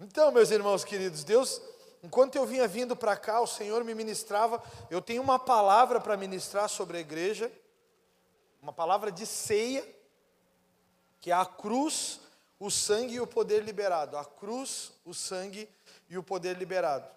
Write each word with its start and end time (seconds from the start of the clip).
Então, 0.00 0.30
meus 0.30 0.52
irmãos 0.52 0.84
queridos, 0.84 1.24
Deus, 1.24 1.60
enquanto 2.04 2.36
eu 2.36 2.46
vinha 2.46 2.68
vindo 2.68 2.94
para 2.94 3.16
cá, 3.16 3.40
o 3.40 3.48
Senhor 3.48 3.82
me 3.82 3.96
ministrava. 3.96 4.62
Eu 4.88 5.02
tenho 5.02 5.20
uma 5.20 5.40
palavra 5.40 6.00
para 6.00 6.16
ministrar 6.16 6.68
sobre 6.68 6.98
a 6.98 7.00
igreja, 7.00 7.50
uma 8.62 8.72
palavra 8.72 9.10
de 9.10 9.26
ceia, 9.26 9.84
que 11.20 11.32
é 11.32 11.34
a 11.34 11.44
cruz, 11.44 12.20
o 12.60 12.70
sangue 12.70 13.14
e 13.14 13.20
o 13.20 13.26
poder 13.26 13.64
liberado. 13.64 14.16
A 14.16 14.24
cruz, 14.24 14.92
o 15.04 15.12
sangue 15.12 15.68
e 16.08 16.16
o 16.16 16.22
poder 16.22 16.56
liberado. 16.56 17.10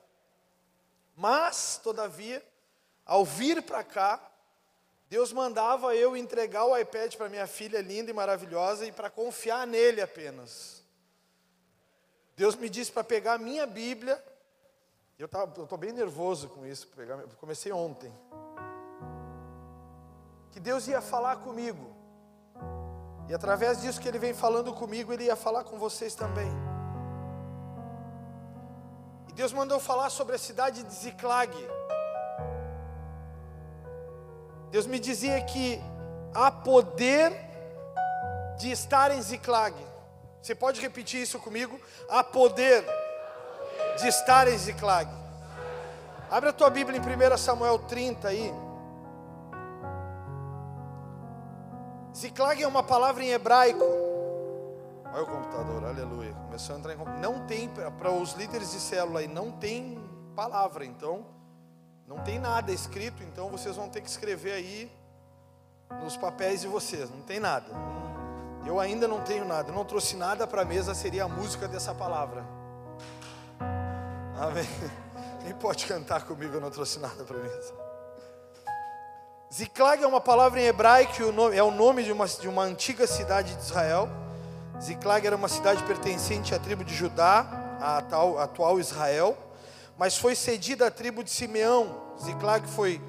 Mas, 1.16 1.80
todavia, 1.84 2.44
ao 3.06 3.24
vir 3.24 3.62
para 3.62 3.84
cá, 3.84 4.20
Deus 5.08 5.32
mandava 5.32 5.96
eu 5.96 6.18
entregar 6.18 6.66
o 6.66 6.76
iPad 6.76 7.16
para 7.16 7.30
minha 7.30 7.46
filha 7.46 7.80
linda 7.80 8.10
e 8.10 8.14
maravilhosa 8.14 8.88
e 8.88 8.92
para 8.92 9.08
confiar 9.08 9.68
nele 9.68 10.02
apenas. 10.02 10.81
Deus 12.36 12.56
me 12.56 12.70
disse 12.70 12.92
para 12.92 13.04
pegar 13.04 13.34
a 13.34 13.38
minha 13.38 13.66
Bíblia. 13.66 14.22
Eu 15.18 15.26
estou 15.26 15.78
bem 15.78 15.92
nervoso 15.92 16.50
com 16.50 16.66
isso. 16.66 16.88
Pegar, 16.88 17.18
comecei 17.40 17.72
ontem. 17.72 18.12
Que 20.52 20.60
Deus 20.60 20.88
ia 20.88 21.02
falar 21.02 21.38
comigo. 21.38 21.96
E 23.30 23.34
através 23.34 23.82
disso 23.82 24.02
que 24.02 24.08
Ele 24.08 24.20
vem 24.20 24.34
falando 24.34 24.74
comigo, 24.74 25.14
Ele 25.14 25.26
ia 25.26 25.36
falar 25.36 25.64
com 25.64 25.78
vocês 25.78 26.16
também. 26.16 26.52
E 29.30 29.34
Deus 29.34 29.54
mandou 29.54 29.80
falar 29.80 30.10
sobre 30.10 30.36
a 30.36 30.40
cidade 30.40 30.84
de 30.84 30.94
Ziclag. 30.94 31.56
Deus 34.72 34.86
me 34.86 35.00
dizia 35.00 35.42
que 35.44 35.80
há 36.34 36.52
poder 36.52 37.32
de 38.58 38.72
estar 38.72 39.12
em 39.12 39.22
Ziclag. 39.22 39.76
Você 40.42 40.56
pode 40.56 40.82
repetir 40.82 41.22
isso 41.22 41.40
comigo? 41.40 41.80
Há 42.10 42.24
poder 42.24 42.84
de 44.00 44.08
estar 44.08 44.48
em 44.48 44.58
Ziclag. 44.58 45.10
Abre 46.30 46.50
a 46.50 46.54
tua 46.54 46.70
Bíblia 46.70 46.98
em 46.98 47.34
1 47.34 47.38
Samuel 47.38 47.78
30 47.80 48.28
aí. 48.28 48.52
Ziclag 52.16 52.62
é 52.62 52.68
uma 52.68 52.84
palavra 52.84 53.24
em 53.24 53.30
hebraico. 53.30 53.84
Olha 55.14 55.24
o 55.24 55.28
computador, 55.28 55.86
aleluia. 55.86 56.34
Começou 56.34 56.76
a 56.76 56.80
entrar 56.80 56.94
em 56.94 57.20
Não 57.20 57.46
tem, 57.46 57.70
para 58.00 58.12
os 58.12 58.34
líderes 58.34 58.72
de 58.72 58.80
célula 58.80 59.20
aí, 59.20 59.28
não 59.28 59.52
tem 59.52 59.98
palavra, 60.36 60.86
então, 60.86 61.26
não 62.08 62.20
tem 62.20 62.40
nada 62.40 62.72
escrito, 62.72 63.22
então 63.24 63.50
vocês 63.50 63.76
vão 63.76 63.90
ter 63.90 64.02
que 64.02 64.10
escrever 64.10 64.54
aí 64.54 64.92
nos 66.02 66.16
papéis 66.16 66.62
de 66.62 66.68
vocês, 66.68 67.10
não 67.10 67.22
tem 67.22 67.40
nada. 67.40 67.68
Eu 68.66 68.80
ainda 68.80 69.08
não 69.08 69.22
tenho 69.22 69.46
nada, 69.46 69.72
não 69.72 69.84
trouxe 69.84 70.16
nada 70.16 70.46
para 70.46 70.62
a 70.62 70.66
mesa, 70.66 70.94
seria 70.94 71.24
a 71.24 71.28
música 71.28 71.68
dessa 71.68 71.94
palavra. 71.94 72.46
Amém. 74.40 74.68
Quem 75.44 75.54
pode 75.54 75.86
cantar 75.86 76.26
comigo? 76.26 76.56
Eu 76.56 76.62
não 76.62 76.70
trouxe 76.70 77.00
nada 77.00 77.24
para 77.24 77.38
a 77.38 77.42
mesa. 77.42 77.74
Ziklag 79.54 80.02
é 80.02 80.08
uma 80.08 80.22
palavra 80.22 80.62
em 80.62 80.66
hebraico, 80.66 81.22
é 81.54 81.62
o 81.64 81.72
nome 81.72 82.04
de 82.04 82.12
uma, 82.12 82.26
de 82.26 82.48
uma 82.48 82.64
antiga 82.64 83.06
cidade 83.06 83.54
de 83.56 83.62
Israel. 83.62 84.08
Ziklag 84.82 85.28
era 85.28 85.36
uma 85.36 85.50
cidade 85.50 85.84
pertencente 85.84 86.56
à 86.56 86.60
tribo 86.60 86.84
de 86.84 86.96
Judá, 86.96 87.46
a 87.80 87.98
atual, 87.98 88.40
atual 88.40 88.80
Israel, 88.80 89.38
mas 89.98 90.18
foi 90.18 90.36
cedida 90.36 90.88
à 90.88 90.92
tribo 90.92 91.24
de 91.24 91.30
Simeão. 91.30 92.02
Ziklag 92.24 92.66
foi 92.68 93.02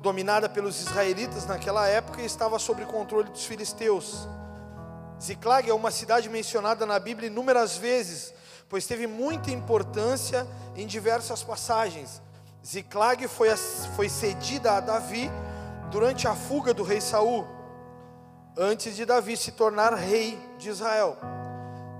dominada 0.00 0.48
pelos 0.48 0.80
israelitas 0.80 1.44
naquela 1.46 1.86
época 1.86 2.22
e 2.22 2.24
estava 2.24 2.58
sob 2.58 2.84
controle 2.86 3.28
dos 3.28 3.44
filisteus. 3.44 4.26
Ziklag 5.20 5.68
é 5.68 5.74
uma 5.74 5.90
cidade 5.90 6.28
mencionada 6.30 6.86
na 6.86 6.98
Bíblia 6.98 7.28
inúmeras 7.28 7.76
vezes, 7.76 8.32
pois 8.68 8.86
teve 8.86 9.06
muita 9.06 9.50
importância 9.50 10.46
em 10.74 10.86
diversas 10.86 11.42
passagens. 11.42 12.22
Ziklag 12.66 13.28
foi, 13.28 13.54
foi 13.96 14.08
cedida 14.08 14.72
a 14.72 14.80
Davi 14.80 15.30
durante 15.90 16.26
a 16.26 16.34
fuga 16.34 16.72
do 16.72 16.82
rei 16.82 17.00
Saul, 17.00 17.46
antes 18.56 18.96
de 18.96 19.04
Davi 19.04 19.36
se 19.36 19.52
tornar 19.52 19.92
rei 19.94 20.38
de 20.58 20.70
Israel. 20.70 21.18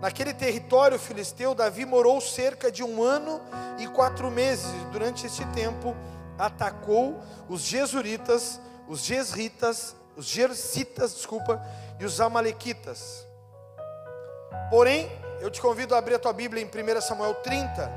Naquele 0.00 0.32
território 0.32 0.98
filisteu, 0.98 1.54
Davi 1.54 1.84
morou 1.84 2.22
cerca 2.22 2.72
de 2.72 2.82
um 2.82 3.02
ano 3.02 3.38
e 3.78 3.86
quatro 3.86 4.30
meses. 4.30 4.70
Durante 4.90 5.26
esse 5.26 5.44
tempo, 5.46 5.94
atacou 6.38 7.20
os 7.50 7.60
Jesuritas, 7.60 8.58
os 8.88 9.00
Jesritas, 9.00 9.94
os 10.16 10.26
Jersitas, 10.26 11.14
desculpa, 11.14 11.62
e 12.00 12.04
os 12.04 12.18
Amalequitas. 12.18 13.28
Porém, 14.70 15.06
eu 15.38 15.50
te 15.50 15.60
convido 15.60 15.94
a 15.94 15.98
abrir 15.98 16.14
a 16.14 16.18
tua 16.18 16.32
Bíblia 16.32 16.62
em 16.62 16.66
1 16.66 17.00
Samuel 17.02 17.34
30. 17.34 17.92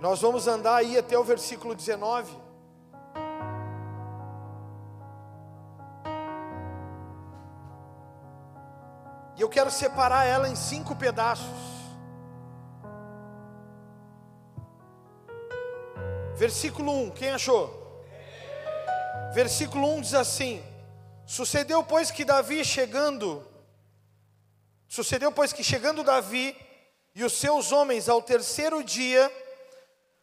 Nós 0.00 0.20
vamos 0.20 0.46
andar 0.46 0.76
aí 0.76 0.96
até 0.96 1.18
o 1.18 1.24
versículo 1.24 1.74
19. 1.74 2.40
E 9.36 9.40
eu 9.40 9.48
quero 9.48 9.70
separar 9.70 10.24
ela 10.24 10.48
em 10.48 10.54
cinco 10.54 10.94
pedaços. 10.94 11.46
Versículo 16.36 16.92
1, 17.06 17.10
quem 17.10 17.30
achou? 17.30 18.04
Versículo 19.34 19.88
1 19.96 20.00
diz 20.00 20.14
assim: 20.14 20.71
Sucedeu, 21.32 21.82
pois, 21.82 22.10
que 22.10 22.26
Davi 22.26 22.62
chegando, 22.62 23.42
sucedeu, 24.86 25.32
pois, 25.32 25.50
que 25.50 25.64
chegando 25.64 26.04
Davi 26.04 26.54
e 27.14 27.24
os 27.24 27.32
seus 27.32 27.72
homens 27.72 28.06
ao 28.06 28.20
terceiro 28.20 28.84
dia, 28.84 29.32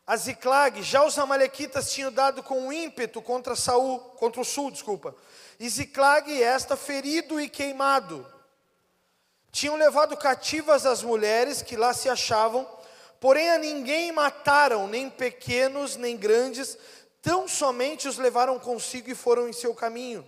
a 0.05 0.15
Ziclag, 0.15 0.83
já 0.83 1.03
os 1.03 1.17
amalequitas 1.17 1.91
tinham 1.91 2.11
dado 2.11 2.43
com 2.43 2.71
ímpeto 2.71 3.23
contra 3.23 3.55
Saul, 3.55 3.97
contra 4.19 4.39
o 4.39 4.45
sul, 4.45 4.69
desculpa. 4.69 5.15
E 5.59 5.67
Ziclag, 5.67 6.43
esta 6.43 6.77
ferido 6.77 7.41
e 7.41 7.49
queimado. 7.49 8.23
Tinham 9.51 9.77
levado 9.77 10.15
cativas 10.15 10.85
as 10.85 11.01
mulheres 11.01 11.63
que 11.63 11.75
lá 11.75 11.91
se 11.91 12.07
achavam, 12.07 12.69
porém 13.19 13.49
a 13.49 13.57
ninguém 13.57 14.11
mataram, 14.11 14.87
nem 14.87 15.09
pequenos, 15.09 15.95
nem 15.95 16.15
grandes, 16.15 16.77
tão 17.19 17.47
somente 17.47 18.07
os 18.07 18.19
levaram 18.19 18.59
consigo 18.59 19.09
e 19.09 19.15
foram 19.15 19.49
em 19.49 19.53
seu 19.53 19.73
caminho. 19.73 20.23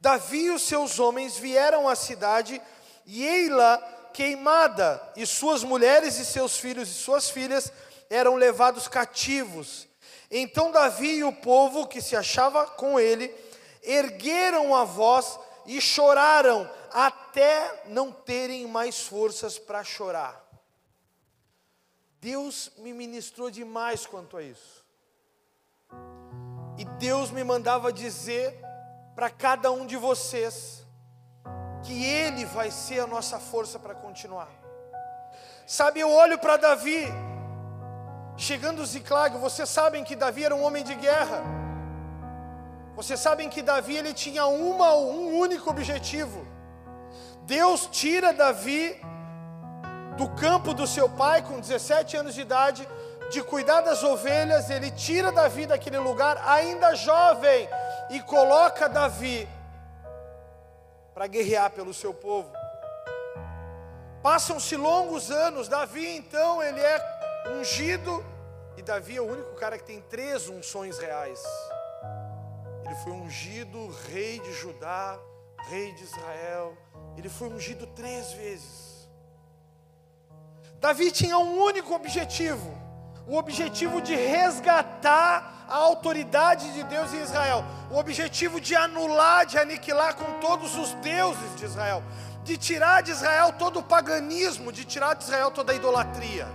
Davi 0.00 0.44
e 0.44 0.50
os 0.50 0.62
seus 0.62 0.98
homens 0.98 1.36
vieram 1.36 1.88
à 1.88 1.94
cidade, 1.94 2.60
e 3.04 3.24
ei-la 3.24 3.78
queimada, 4.14 5.00
e 5.14 5.26
suas 5.26 5.62
mulheres 5.62 6.18
e 6.18 6.24
seus 6.24 6.58
filhos 6.58 6.88
e 6.88 6.94
suas 6.94 7.28
filhas 7.28 7.72
eram 8.08 8.34
levados 8.36 8.88
cativos. 8.88 9.86
Então 10.30 10.72
Davi 10.72 11.16
e 11.18 11.24
o 11.24 11.32
povo 11.32 11.86
que 11.86 12.00
se 12.00 12.16
achava 12.16 12.66
com 12.66 12.98
ele 12.98 13.34
ergueram 13.82 14.74
a 14.74 14.84
voz 14.84 15.38
e 15.66 15.80
choraram 15.80 16.68
até 16.92 17.82
não 17.86 18.10
terem 18.10 18.66
mais 18.66 19.00
forças 19.00 19.58
para 19.58 19.84
chorar. 19.84 20.44
Deus 22.20 22.70
me 22.78 22.92
ministrou 22.92 23.50
demais 23.50 24.06
quanto 24.06 24.36
a 24.36 24.42
isso. 24.42 24.84
E 26.78 26.84
Deus 26.98 27.30
me 27.30 27.42
mandava 27.42 27.92
dizer 27.92 28.69
para 29.20 29.28
cada 29.28 29.70
um 29.70 29.84
de 29.84 29.98
vocês 29.98 30.82
que 31.82 32.06
Ele 32.06 32.46
vai 32.46 32.70
ser 32.70 33.00
a 33.00 33.06
nossa 33.06 33.38
força 33.38 33.78
para 33.78 33.94
continuar. 33.94 34.48
Sabe, 35.66 36.00
eu 36.00 36.10
olho 36.10 36.38
para 36.38 36.56
Davi, 36.56 37.06
chegando 38.34 38.86
Ziclag, 38.86 39.36
vocês 39.36 39.68
sabem 39.68 40.04
que 40.04 40.16
Davi 40.16 40.42
era 40.42 40.56
um 40.56 40.62
homem 40.62 40.82
de 40.82 40.94
guerra. 40.94 41.42
Vocês 42.96 43.20
sabem 43.20 43.50
que 43.50 43.60
Davi 43.60 43.94
ele 43.94 44.14
tinha 44.14 44.46
uma, 44.46 44.94
um 44.94 45.38
único 45.38 45.68
objetivo. 45.68 46.46
Deus 47.42 47.90
tira 47.92 48.32
Davi 48.32 48.98
do 50.16 50.30
campo 50.30 50.72
do 50.72 50.86
seu 50.86 51.10
pai 51.10 51.42
com 51.42 51.60
17 51.60 52.16
anos 52.16 52.34
de 52.34 52.40
idade, 52.40 52.88
de 53.30 53.42
cuidar 53.42 53.82
das 53.82 54.02
ovelhas, 54.02 54.70
ele 54.70 54.90
tira 54.90 55.30
Davi 55.30 55.66
daquele 55.66 55.98
lugar 55.98 56.42
ainda 56.46 56.94
jovem 56.94 57.68
e 58.10 58.20
coloca 58.20 58.88
Davi 58.88 59.48
para 61.14 61.26
guerrear 61.26 61.70
pelo 61.70 61.94
seu 61.94 62.12
povo. 62.12 62.50
Passam-se 64.22 64.76
longos 64.76 65.30
anos, 65.30 65.68
Davi 65.68 66.16
então 66.16 66.62
ele 66.62 66.80
é 66.80 67.00
ungido, 67.58 68.24
e 68.76 68.82
Davi 68.82 69.16
é 69.16 69.20
o 69.20 69.30
único 69.30 69.54
cara 69.54 69.78
que 69.78 69.84
tem 69.84 70.00
três 70.02 70.48
unções 70.48 70.98
reais. 70.98 71.42
Ele 72.84 72.94
foi 72.96 73.12
ungido 73.12 73.88
rei 74.08 74.40
de 74.40 74.52
Judá, 74.52 75.18
rei 75.68 75.92
de 75.92 76.02
Israel, 76.02 76.76
ele 77.16 77.28
foi 77.28 77.48
ungido 77.48 77.86
três 77.86 78.32
vezes. 78.32 79.08
Davi 80.80 81.12
tinha 81.12 81.38
um 81.38 81.62
único 81.62 81.94
objetivo, 81.94 82.74
o 83.26 83.36
objetivo 83.36 84.00
de 84.02 84.14
resgatar 84.14 85.59
a 85.70 85.76
autoridade 85.76 86.72
de 86.72 86.82
Deus 86.82 87.14
em 87.14 87.22
Israel, 87.22 87.64
o 87.90 87.96
objetivo 87.96 88.60
de 88.60 88.74
anular, 88.74 89.46
de 89.46 89.56
aniquilar 89.56 90.16
com 90.16 90.40
todos 90.40 90.76
os 90.76 90.92
deuses 90.94 91.54
de 91.56 91.64
Israel, 91.64 92.02
de 92.42 92.56
tirar 92.56 93.02
de 93.02 93.12
Israel 93.12 93.52
todo 93.52 93.78
o 93.78 93.82
paganismo, 93.82 94.72
de 94.72 94.84
tirar 94.84 95.14
de 95.14 95.22
Israel 95.22 95.52
toda 95.52 95.72
a 95.72 95.76
idolatria. 95.76 96.48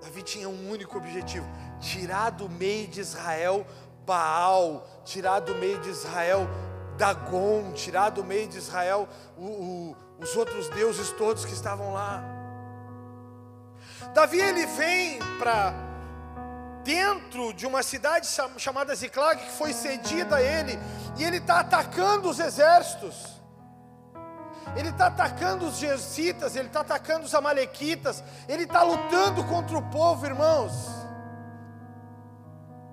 Davi 0.00 0.22
tinha 0.22 0.48
um 0.48 0.70
único 0.70 0.96
objetivo: 0.96 1.46
tirar 1.78 2.30
do 2.30 2.48
meio 2.48 2.88
de 2.88 3.00
Israel 3.00 3.66
Baal, 4.06 4.88
tirar 5.04 5.40
do 5.40 5.54
meio 5.56 5.78
de 5.80 5.90
Israel 5.90 6.48
Dagon, 6.96 7.72
tirar 7.74 8.10
do 8.10 8.24
meio 8.24 8.48
de 8.48 8.56
Israel 8.56 9.06
o, 9.36 9.44
o, 9.44 9.96
os 10.18 10.34
outros 10.34 10.70
deuses 10.70 11.10
todos 11.10 11.44
que 11.44 11.52
estavam 11.52 11.92
lá. 11.92 12.24
Davi 14.14 14.40
ele 14.40 14.64
vem 14.64 15.18
para 15.38 15.85
dentro 16.86 17.52
de 17.52 17.66
uma 17.66 17.82
cidade 17.82 18.28
chamada 18.58 18.94
Ziclag 18.94 19.42
que 19.44 19.50
foi 19.50 19.72
cedida 19.72 20.36
a 20.36 20.42
ele 20.42 20.78
e 21.18 21.24
ele 21.24 21.38
está 21.38 21.58
atacando 21.58 22.30
os 22.30 22.38
exércitos. 22.38 23.34
Ele 24.76 24.90
está 24.90 25.08
atacando 25.08 25.66
os 25.66 25.78
jersitas, 25.78 26.54
ele 26.54 26.68
está 26.68 26.80
atacando 26.80 27.24
os 27.24 27.34
amalequitas, 27.34 28.22
ele 28.48 28.64
está 28.64 28.82
lutando 28.82 29.42
contra 29.44 29.76
o 29.76 29.82
povo, 29.90 30.24
irmãos. 30.26 30.74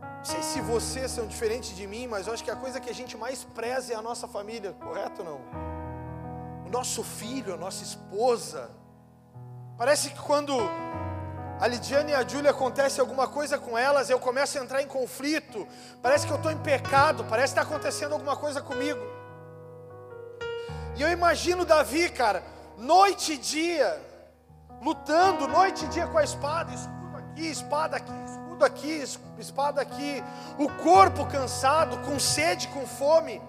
Não 0.01 0.25
sei 0.25 0.41
se 0.41 0.61
vocês 0.61 1.11
são 1.11 1.27
diferentes 1.27 1.75
de 1.75 1.85
mim, 1.85 2.07
mas 2.07 2.25
eu 2.25 2.33
acho 2.33 2.43
que 2.43 2.49
a 2.49 2.55
coisa 2.55 2.79
que 2.79 2.89
a 2.89 2.93
gente 2.93 3.15
mais 3.15 3.43
preza 3.43 3.93
é 3.93 3.95
a 3.95 4.01
nossa 4.01 4.27
família, 4.27 4.73
correto 4.73 5.21
ou 5.21 5.27
não? 5.27 6.65
O 6.65 6.69
nosso 6.69 7.03
filho, 7.03 7.53
a 7.53 7.57
nossa 7.57 7.83
esposa. 7.83 8.71
Parece 9.77 10.09
que 10.11 10.19
quando 10.19 10.55
a 11.63 11.67
Lidiane 11.67 12.11
e 12.11 12.13
a 12.13 12.27
Júlia 12.27 12.51
acontece 12.51 12.99
alguma 12.99 13.25
coisa 13.25 13.57
com 13.57 13.77
elas, 13.77 14.09
eu 14.09 14.19
começo 14.19 14.57
a 14.57 14.61
entrar 14.61 14.81
em 14.81 14.85
conflito. 14.85 15.65
Parece 16.01 16.27
que 16.27 16.33
eu 16.33 16.35
estou 16.35 16.51
em 16.51 16.57
pecado, 16.57 17.23
parece 17.23 17.53
que 17.53 17.59
está 17.61 17.61
acontecendo 17.61 18.11
alguma 18.11 18.35
coisa 18.35 18.61
comigo. 18.61 18.99
E 20.97 21.01
eu 21.01 21.09
imagino 21.09 21.63
Davi, 21.63 22.09
cara, 22.09 22.43
noite 22.77 23.35
e 23.35 23.37
dia, 23.37 23.97
lutando, 24.81 25.47
noite 25.47 25.85
e 25.85 25.87
dia 25.87 26.05
com 26.05 26.17
a 26.17 26.23
espada, 26.25 26.69
escudo 26.73 27.17
aqui, 27.17 27.47
espada 27.47 27.95
aqui, 27.95 28.11
escudo 28.25 28.65
aqui, 28.65 29.03
espada 29.39 29.81
aqui, 29.81 30.23
o 30.57 30.67
corpo 30.83 31.25
cansado, 31.27 31.97
com 31.99 32.19
sede, 32.19 32.67
com 32.67 32.85
fome. 32.85 33.41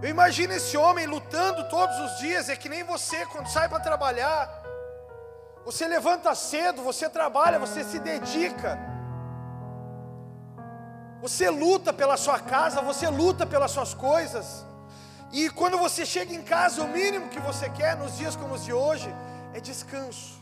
Eu 0.00 0.08
imagino 0.08 0.54
esse 0.54 0.78
homem 0.78 1.06
lutando 1.06 1.68
todos 1.68 1.94
os 1.98 2.18
dias, 2.20 2.48
é 2.48 2.56
que 2.56 2.70
nem 2.70 2.82
você 2.84 3.26
quando 3.26 3.48
sai 3.48 3.68
para 3.68 3.80
trabalhar. 3.80 4.63
Você 5.64 5.86
levanta 5.88 6.34
cedo, 6.34 6.82
você 6.82 7.08
trabalha, 7.08 7.58
você 7.58 7.82
se 7.82 7.98
dedica. 7.98 8.78
Você 11.22 11.48
luta 11.48 11.90
pela 11.92 12.18
sua 12.18 12.38
casa, 12.38 12.82
você 12.82 13.08
luta 13.08 13.46
pelas 13.46 13.70
suas 13.70 13.94
coisas. 13.94 14.64
E 15.32 15.48
quando 15.50 15.78
você 15.78 16.04
chega 16.04 16.34
em 16.34 16.42
casa, 16.42 16.82
o 16.82 16.88
mínimo 16.88 17.28
que 17.28 17.40
você 17.40 17.68
quer 17.70 17.96
nos 17.96 18.16
dias 18.18 18.36
como 18.36 18.54
os 18.54 18.64
de 18.64 18.72
hoje 18.72 19.08
é 19.54 19.60
descanso. 19.60 20.34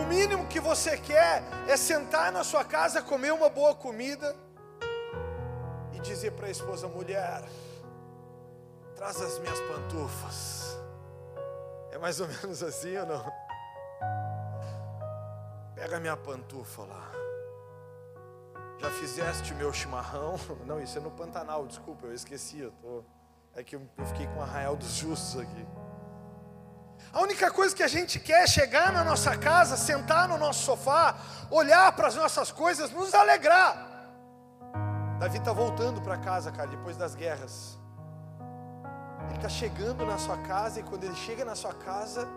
O 0.00 0.04
mínimo 0.04 0.46
que 0.46 0.60
você 0.60 0.96
quer 0.96 1.42
é 1.68 1.76
sentar 1.76 2.30
na 2.32 2.44
sua 2.44 2.64
casa, 2.64 3.02
comer 3.02 3.32
uma 3.32 3.50
boa 3.50 3.74
comida 3.74 4.34
e 5.92 5.98
dizer 6.00 6.30
para 6.32 6.46
a 6.46 6.50
esposa: 6.50 6.86
mulher, 6.88 7.42
traz 8.94 9.20
as 9.20 9.38
minhas 9.40 9.60
pantufas. 9.60 10.79
É 11.92 11.98
mais 11.98 12.20
ou 12.20 12.28
menos 12.28 12.62
assim 12.62 12.96
ou 12.96 13.06
não? 13.06 13.32
Pega 15.74 15.98
minha 15.98 16.16
pantufa 16.16 16.82
lá. 16.82 17.10
Já 18.78 18.90
fizeste 18.90 19.54
meu 19.54 19.72
chimarrão? 19.72 20.36
Não, 20.66 20.80
isso 20.80 20.96
é 20.96 21.00
no 21.00 21.10
Pantanal, 21.10 21.66
desculpa, 21.66 22.06
eu 22.06 22.14
esqueci. 22.14 22.60
Eu 22.60 22.70
tô... 22.72 23.02
É 23.54 23.64
que 23.64 23.76
eu 23.76 23.82
fiquei 24.06 24.26
com 24.28 24.38
o 24.38 24.42
arraial 24.42 24.76
dos 24.76 24.92
justos 24.92 25.40
aqui. 25.40 25.66
A 27.12 27.20
única 27.22 27.50
coisa 27.50 27.74
que 27.74 27.82
a 27.82 27.88
gente 27.88 28.20
quer 28.20 28.44
é 28.44 28.46
chegar 28.46 28.92
na 28.92 29.02
nossa 29.02 29.36
casa, 29.36 29.76
sentar 29.76 30.28
no 30.28 30.38
nosso 30.38 30.64
sofá, 30.64 31.16
olhar 31.50 31.90
para 31.96 32.08
as 32.08 32.14
nossas 32.14 32.52
coisas, 32.52 32.90
nos 32.92 33.12
alegrar. 33.12 33.88
Davi 35.18 35.38
está 35.38 35.52
voltando 35.52 36.00
para 36.00 36.18
casa, 36.18 36.52
cara, 36.52 36.68
depois 36.68 36.96
das 36.96 37.14
guerras. 37.14 37.79
Ele 39.30 39.36
está 39.36 39.48
chegando 39.48 40.04
na 40.04 40.18
sua 40.18 40.36
casa 40.38 40.80
e 40.80 40.82
quando 40.82 41.04
ele 41.04 41.14
chega 41.14 41.44
na 41.44 41.54
sua 41.54 41.72
casa, 41.72 42.28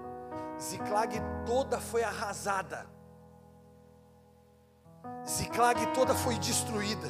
Ziclag 0.61 1.19
toda 1.45 1.79
foi 1.79 2.03
arrasada. 2.03 2.85
Ziclag 5.27 5.87
toda 5.87 6.13
foi 6.13 6.37
destruída. 6.37 7.09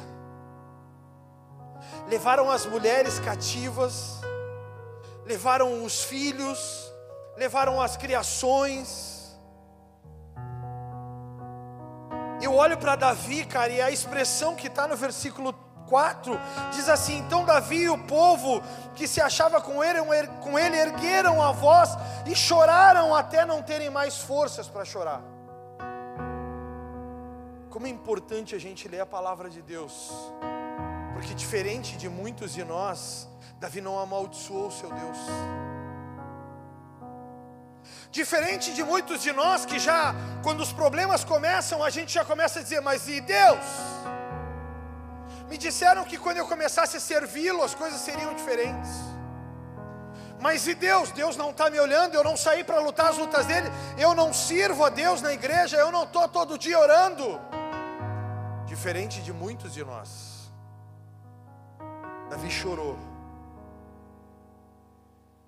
Levaram 2.08 2.50
as 2.50 2.64
mulheres 2.64 3.18
cativas, 3.20 4.20
levaram 5.26 5.84
os 5.84 6.02
filhos, 6.02 6.90
levaram 7.36 7.80
as 7.80 7.96
criações. 7.96 9.38
Eu 12.40 12.54
olho 12.54 12.76
para 12.78 12.96
Davi, 12.96 13.44
cara, 13.44 13.70
e 13.70 13.80
a 13.80 13.90
expressão 13.90 14.56
que 14.56 14.66
está 14.66 14.88
no 14.88 14.96
versículo 14.96 15.52
4 15.86 16.38
diz 16.72 16.88
assim: 16.88 17.18
Então 17.18 17.44
Davi 17.44 17.82
e 17.82 17.88
o 17.88 17.98
povo 17.98 18.62
que 18.94 19.06
se 19.06 19.20
achava 19.20 19.60
com 19.60 19.82
ele, 19.82 20.00
com 20.40 20.58
ele 20.58 20.76
ergueram 20.76 21.42
a 21.42 21.52
voz 21.52 21.90
e 22.26 22.34
choraram 22.34 23.14
até 23.14 23.44
não 23.44 23.62
terem 23.62 23.90
mais 23.90 24.18
forças 24.18 24.68
para 24.68 24.84
chorar. 24.84 25.22
Como 27.70 27.86
é 27.86 27.90
importante 27.90 28.54
a 28.54 28.58
gente 28.58 28.86
ler 28.86 29.00
a 29.00 29.06
palavra 29.06 29.50
de 29.50 29.60
Deus, 29.60 30.10
porque 31.12 31.34
diferente 31.34 31.96
de 31.96 32.08
muitos 32.08 32.52
de 32.52 32.64
nós, 32.64 33.28
Davi 33.58 33.80
não 33.80 33.98
amaldiçoou 33.98 34.70
seu 34.70 34.90
Deus. 34.90 35.18
Diferente 38.10 38.72
de 38.72 38.84
muitos 38.84 39.22
de 39.22 39.32
nós 39.32 39.66
que 39.66 39.80
já, 39.80 40.14
quando 40.40 40.60
os 40.60 40.72
problemas 40.72 41.24
começam, 41.24 41.82
a 41.82 41.90
gente 41.90 42.12
já 42.12 42.24
começa 42.24 42.60
a 42.60 42.62
dizer: 42.62 42.80
Mas 42.80 43.08
e 43.08 43.20
Deus? 43.20 43.58
Me 45.48 45.56
disseram 45.56 46.04
que 46.04 46.18
quando 46.18 46.38
eu 46.38 46.46
começasse 46.46 46.96
a 46.96 47.00
servi-lo, 47.00 47.62
as 47.62 47.74
coisas 47.74 48.00
seriam 48.00 48.34
diferentes. 48.34 48.90
Mas 50.40 50.66
e 50.66 50.74
Deus? 50.74 51.10
Deus 51.10 51.36
não 51.36 51.50
está 51.50 51.70
me 51.70 51.80
olhando, 51.80 52.14
eu 52.14 52.24
não 52.24 52.36
saí 52.36 52.62
para 52.64 52.78
lutar 52.80 53.10
as 53.10 53.18
lutas 53.18 53.46
dele, 53.46 53.68
eu 53.98 54.14
não 54.14 54.32
sirvo 54.32 54.84
a 54.84 54.88
Deus 54.88 55.22
na 55.22 55.32
igreja, 55.32 55.76
eu 55.76 55.90
não 55.90 56.04
estou 56.04 56.28
todo 56.28 56.58
dia 56.58 56.78
orando 56.78 57.40
diferente 58.74 59.22
de 59.22 59.32
muitos 59.32 59.72
de 59.72 59.84
nós. 59.84 60.50
Davi 62.28 62.50
chorou. 62.50 62.98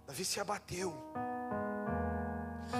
Davi 0.06 0.24
se 0.24 0.38
abateu. 0.40 0.94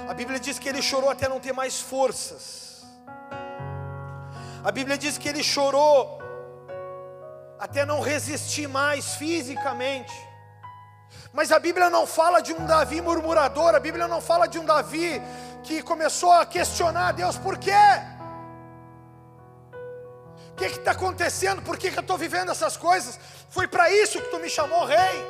A 0.08 0.14
Bíblia 0.14 0.38
diz 0.38 0.58
que 0.58 0.68
ele 0.68 0.80
chorou 0.80 1.11
até 1.11 1.28
não 1.28 1.40
ter 1.40 1.52
mais 1.52 1.80
forças. 1.80 2.85
A 4.64 4.70
Bíblia 4.70 4.96
diz 4.96 5.18
que 5.18 5.28
ele 5.28 5.42
chorou 5.42 6.20
até 7.58 7.84
não 7.84 8.00
resistir 8.00 8.68
mais 8.68 9.14
fisicamente. 9.16 10.14
Mas 11.32 11.52
a 11.52 11.58
Bíblia 11.58 11.90
não 11.90 12.06
fala 12.06 12.40
de 12.40 12.52
um 12.52 12.66
Davi 12.66 13.00
murmurador, 13.00 13.75
a 13.75 13.80
Bíblia 13.80 14.08
não 14.08 14.20
fala 14.20 14.46
de 14.46 14.58
um 14.58 14.64
Davi 14.64 15.20
que 15.62 15.82
começou 15.82 16.32
a 16.32 16.46
questionar 16.46 17.12
Deus, 17.12 17.36
por 17.36 17.58
quê? 17.58 17.72
O 20.52 20.56
que 20.56 20.64
está 20.64 20.92
acontecendo? 20.92 21.60
Por 21.60 21.76
que, 21.76 21.90
que 21.90 21.98
eu 21.98 22.02
estou 22.02 22.16
vivendo 22.16 22.50
essas 22.50 22.76
coisas? 22.76 23.20
Foi 23.50 23.68
para 23.68 23.90
isso 23.90 24.20
que 24.22 24.28
tu 24.28 24.38
me 24.38 24.48
chamou 24.48 24.86
rei. 24.86 25.26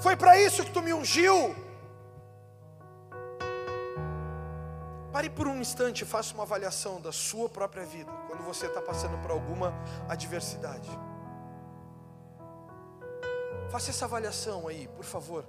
Foi 0.00 0.14
para 0.14 0.38
isso 0.38 0.62
que 0.62 0.70
tu 0.70 0.80
me 0.80 0.94
ungiu. 0.94 1.56
Pare 5.12 5.28
por 5.28 5.48
um 5.48 5.60
instante 5.60 6.02
e 6.02 6.06
faça 6.06 6.32
uma 6.34 6.44
avaliação 6.44 7.00
da 7.00 7.10
sua 7.10 7.48
própria 7.48 7.84
vida 7.84 8.12
quando 8.28 8.44
você 8.44 8.66
está 8.66 8.80
passando 8.80 9.18
por 9.18 9.32
alguma 9.32 9.74
adversidade. 10.08 10.88
Faça 13.70 13.90
essa 13.90 14.06
avaliação 14.06 14.66
aí, 14.66 14.88
por 14.88 15.04
favor. 15.04 15.44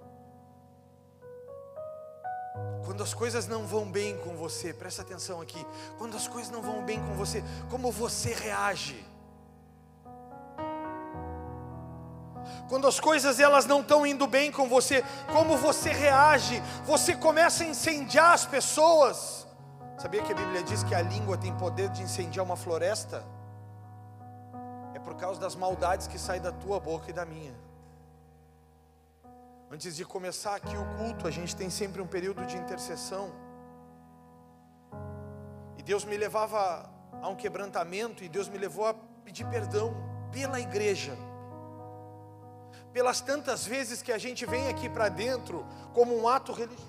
Quando 2.85 3.03
as 3.03 3.13
coisas 3.13 3.47
não 3.47 3.65
vão 3.65 3.89
bem 3.89 4.17
com 4.17 4.35
você, 4.35 4.73
presta 4.73 5.03
atenção 5.03 5.39
aqui. 5.41 5.65
Quando 5.97 6.17
as 6.17 6.27
coisas 6.27 6.51
não 6.51 6.61
vão 6.61 6.83
bem 6.83 6.99
com 6.99 7.13
você, 7.13 7.43
como 7.69 7.91
você 7.91 8.33
reage? 8.33 9.05
Quando 12.67 12.88
as 12.88 12.99
coisas 12.99 13.39
elas 13.39 13.65
não 13.65 13.81
estão 13.81 14.05
indo 14.05 14.27
bem 14.27 14.51
com 14.51 14.67
você, 14.67 15.03
como 15.31 15.57
você 15.57 15.91
reage? 15.91 16.61
Você 16.85 17.15
começa 17.15 17.63
a 17.63 17.67
incendiar 17.67 18.33
as 18.33 18.45
pessoas. 18.45 19.47
Sabia 19.97 20.21
que 20.23 20.31
a 20.31 20.35
Bíblia 20.35 20.63
diz 20.63 20.83
que 20.83 20.95
a 20.95 21.01
língua 21.01 21.38
tem 21.38 21.55
poder 21.55 21.89
de 21.89 22.01
incendiar 22.01 22.45
uma 22.45 22.57
floresta? 22.57 23.23
É 24.93 24.99
por 24.99 25.15
causa 25.15 25.39
das 25.39 25.55
maldades 25.55 26.07
que 26.07 26.17
saem 26.17 26.41
da 26.41 26.51
tua 26.51 26.79
boca 26.79 27.09
e 27.09 27.13
da 27.13 27.25
minha. 27.25 27.68
Antes 29.71 29.95
de 29.95 30.03
começar 30.03 30.55
aqui 30.55 30.75
o 30.75 30.85
culto, 30.97 31.27
a 31.27 31.31
gente 31.31 31.55
tem 31.55 31.69
sempre 31.69 32.01
um 32.01 32.07
período 32.07 32.45
de 32.45 32.57
intercessão. 32.57 33.31
E 35.77 35.83
Deus 35.83 36.03
me 36.03 36.17
levava 36.17 36.89
a 37.21 37.29
um 37.29 37.35
quebrantamento, 37.35 38.23
e 38.23 38.29
Deus 38.29 38.49
me 38.49 38.57
levou 38.57 38.88
a 38.88 38.93
pedir 39.23 39.45
perdão 39.45 39.93
pela 40.31 40.59
igreja 40.59 41.15
pelas 42.93 43.21
tantas 43.21 43.65
vezes 43.65 44.01
que 44.01 44.11
a 44.11 44.17
gente 44.17 44.45
vem 44.45 44.67
aqui 44.67 44.89
para 44.89 45.09
dentro 45.09 45.65
como 45.93 46.17
um 46.17 46.27
ato 46.27 46.51
religioso, 46.51 46.88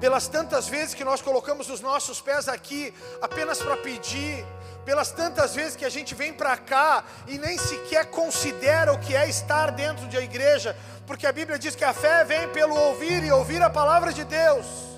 pelas 0.00 0.26
tantas 0.26 0.66
vezes 0.68 0.94
que 0.94 1.04
nós 1.04 1.20
colocamos 1.20 1.68
os 1.68 1.80
nossos 1.80 2.20
pés 2.20 2.48
aqui 2.48 2.92
apenas 3.20 3.58
para 3.58 3.76
pedir, 3.76 4.44
pelas 4.84 5.12
tantas 5.12 5.54
vezes 5.54 5.76
que 5.76 5.84
a 5.84 5.90
gente 5.90 6.14
vem 6.14 6.32
para 6.32 6.56
cá 6.56 7.04
e 7.28 7.38
nem 7.38 7.58
sequer 7.58 8.06
considera 8.06 8.92
o 8.92 8.98
que 8.98 9.14
é 9.14 9.28
estar 9.28 9.70
dentro 9.70 10.06
de 10.08 10.16
a 10.16 10.22
igreja, 10.22 10.76
porque 11.06 11.26
a 11.26 11.32
Bíblia 11.32 11.58
diz 11.58 11.76
que 11.76 11.84
a 11.84 11.92
fé 11.92 12.24
vem 12.24 12.48
pelo 12.48 12.74
ouvir 12.74 13.22
e 13.22 13.30
ouvir 13.30 13.62
a 13.62 13.68
palavra 13.68 14.12
de 14.12 14.24
Deus 14.24 14.90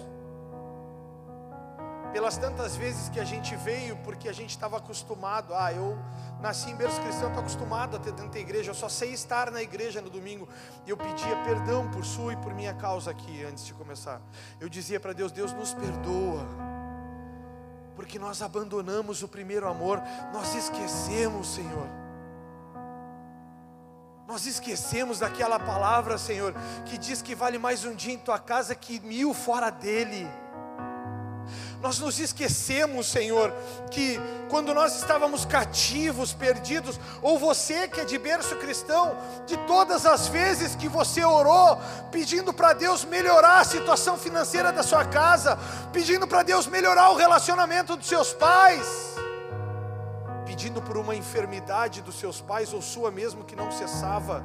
pelas 2.12 2.36
tantas 2.36 2.76
vezes 2.76 3.08
que 3.08 3.18
a 3.18 3.24
gente 3.24 3.56
veio, 3.56 3.96
porque 3.98 4.28
a 4.28 4.32
gente 4.32 4.50
estava 4.50 4.76
acostumado, 4.76 5.54
ah, 5.54 5.72
eu 5.72 5.98
nasci 6.40 6.70
em 6.70 6.76
berço 6.76 7.00
cristão, 7.00 7.28
estou 7.28 7.40
acostumado 7.40 7.96
a 7.96 7.98
ter 7.98 8.12
dentro 8.12 8.32
da 8.32 8.38
igreja, 8.38 8.70
eu 8.70 8.74
só 8.74 8.88
sei 8.88 9.12
estar 9.12 9.50
na 9.50 9.62
igreja 9.62 10.02
no 10.02 10.10
domingo, 10.10 10.46
eu 10.86 10.96
pedia 10.96 11.36
perdão 11.44 11.90
por 11.90 12.04
sua 12.04 12.34
e 12.34 12.36
por 12.36 12.52
minha 12.52 12.74
causa 12.74 13.10
aqui, 13.10 13.44
antes 13.44 13.64
de 13.64 13.72
começar, 13.72 14.20
eu 14.60 14.68
dizia 14.68 15.00
para 15.00 15.12
Deus, 15.12 15.32
Deus 15.32 15.52
nos 15.52 15.72
perdoa, 15.72 16.46
porque 17.96 18.18
nós 18.18 18.42
abandonamos 18.42 19.22
o 19.22 19.28
primeiro 19.28 19.66
amor, 19.66 20.02
nós 20.32 20.54
esquecemos, 20.54 21.54
Senhor, 21.54 21.88
nós 24.26 24.46
esquecemos 24.46 25.18
daquela 25.18 25.58
palavra, 25.58 26.16
Senhor, 26.18 26.54
que 26.86 26.96
diz 26.98 27.22
que 27.22 27.34
vale 27.34 27.58
mais 27.58 27.84
um 27.84 27.94
dia 27.94 28.14
em 28.14 28.18
tua 28.18 28.38
casa 28.38 28.74
que 28.74 29.00
mil 29.00 29.34
fora 29.34 29.70
dele, 29.70 30.26
nós 31.80 31.98
nos 31.98 32.18
esquecemos, 32.18 33.06
Senhor, 33.06 33.52
que 33.90 34.20
quando 34.48 34.72
nós 34.72 34.96
estávamos 34.96 35.44
cativos, 35.44 36.32
perdidos, 36.32 36.98
ou 37.20 37.38
você 37.38 37.88
que 37.88 38.00
é 38.00 38.04
de 38.04 38.18
berço 38.18 38.56
cristão, 38.56 39.16
de 39.46 39.56
todas 39.66 40.06
as 40.06 40.28
vezes 40.28 40.76
que 40.76 40.88
você 40.88 41.24
orou, 41.24 41.78
pedindo 42.10 42.52
para 42.52 42.72
Deus 42.72 43.04
melhorar 43.04 43.60
a 43.60 43.64
situação 43.64 44.16
financeira 44.16 44.72
da 44.72 44.82
sua 44.82 45.04
casa, 45.04 45.58
pedindo 45.92 46.26
para 46.26 46.42
Deus 46.42 46.66
melhorar 46.66 47.10
o 47.10 47.16
relacionamento 47.16 47.96
dos 47.96 48.06
seus 48.06 48.32
pais, 48.32 48.86
pedindo 50.46 50.80
por 50.80 50.96
uma 50.96 51.16
enfermidade 51.16 52.02
dos 52.02 52.14
seus 52.16 52.40
pais 52.40 52.72
ou 52.72 52.80
sua 52.80 53.10
mesmo 53.10 53.44
que 53.44 53.56
não 53.56 53.72
cessava, 53.72 54.44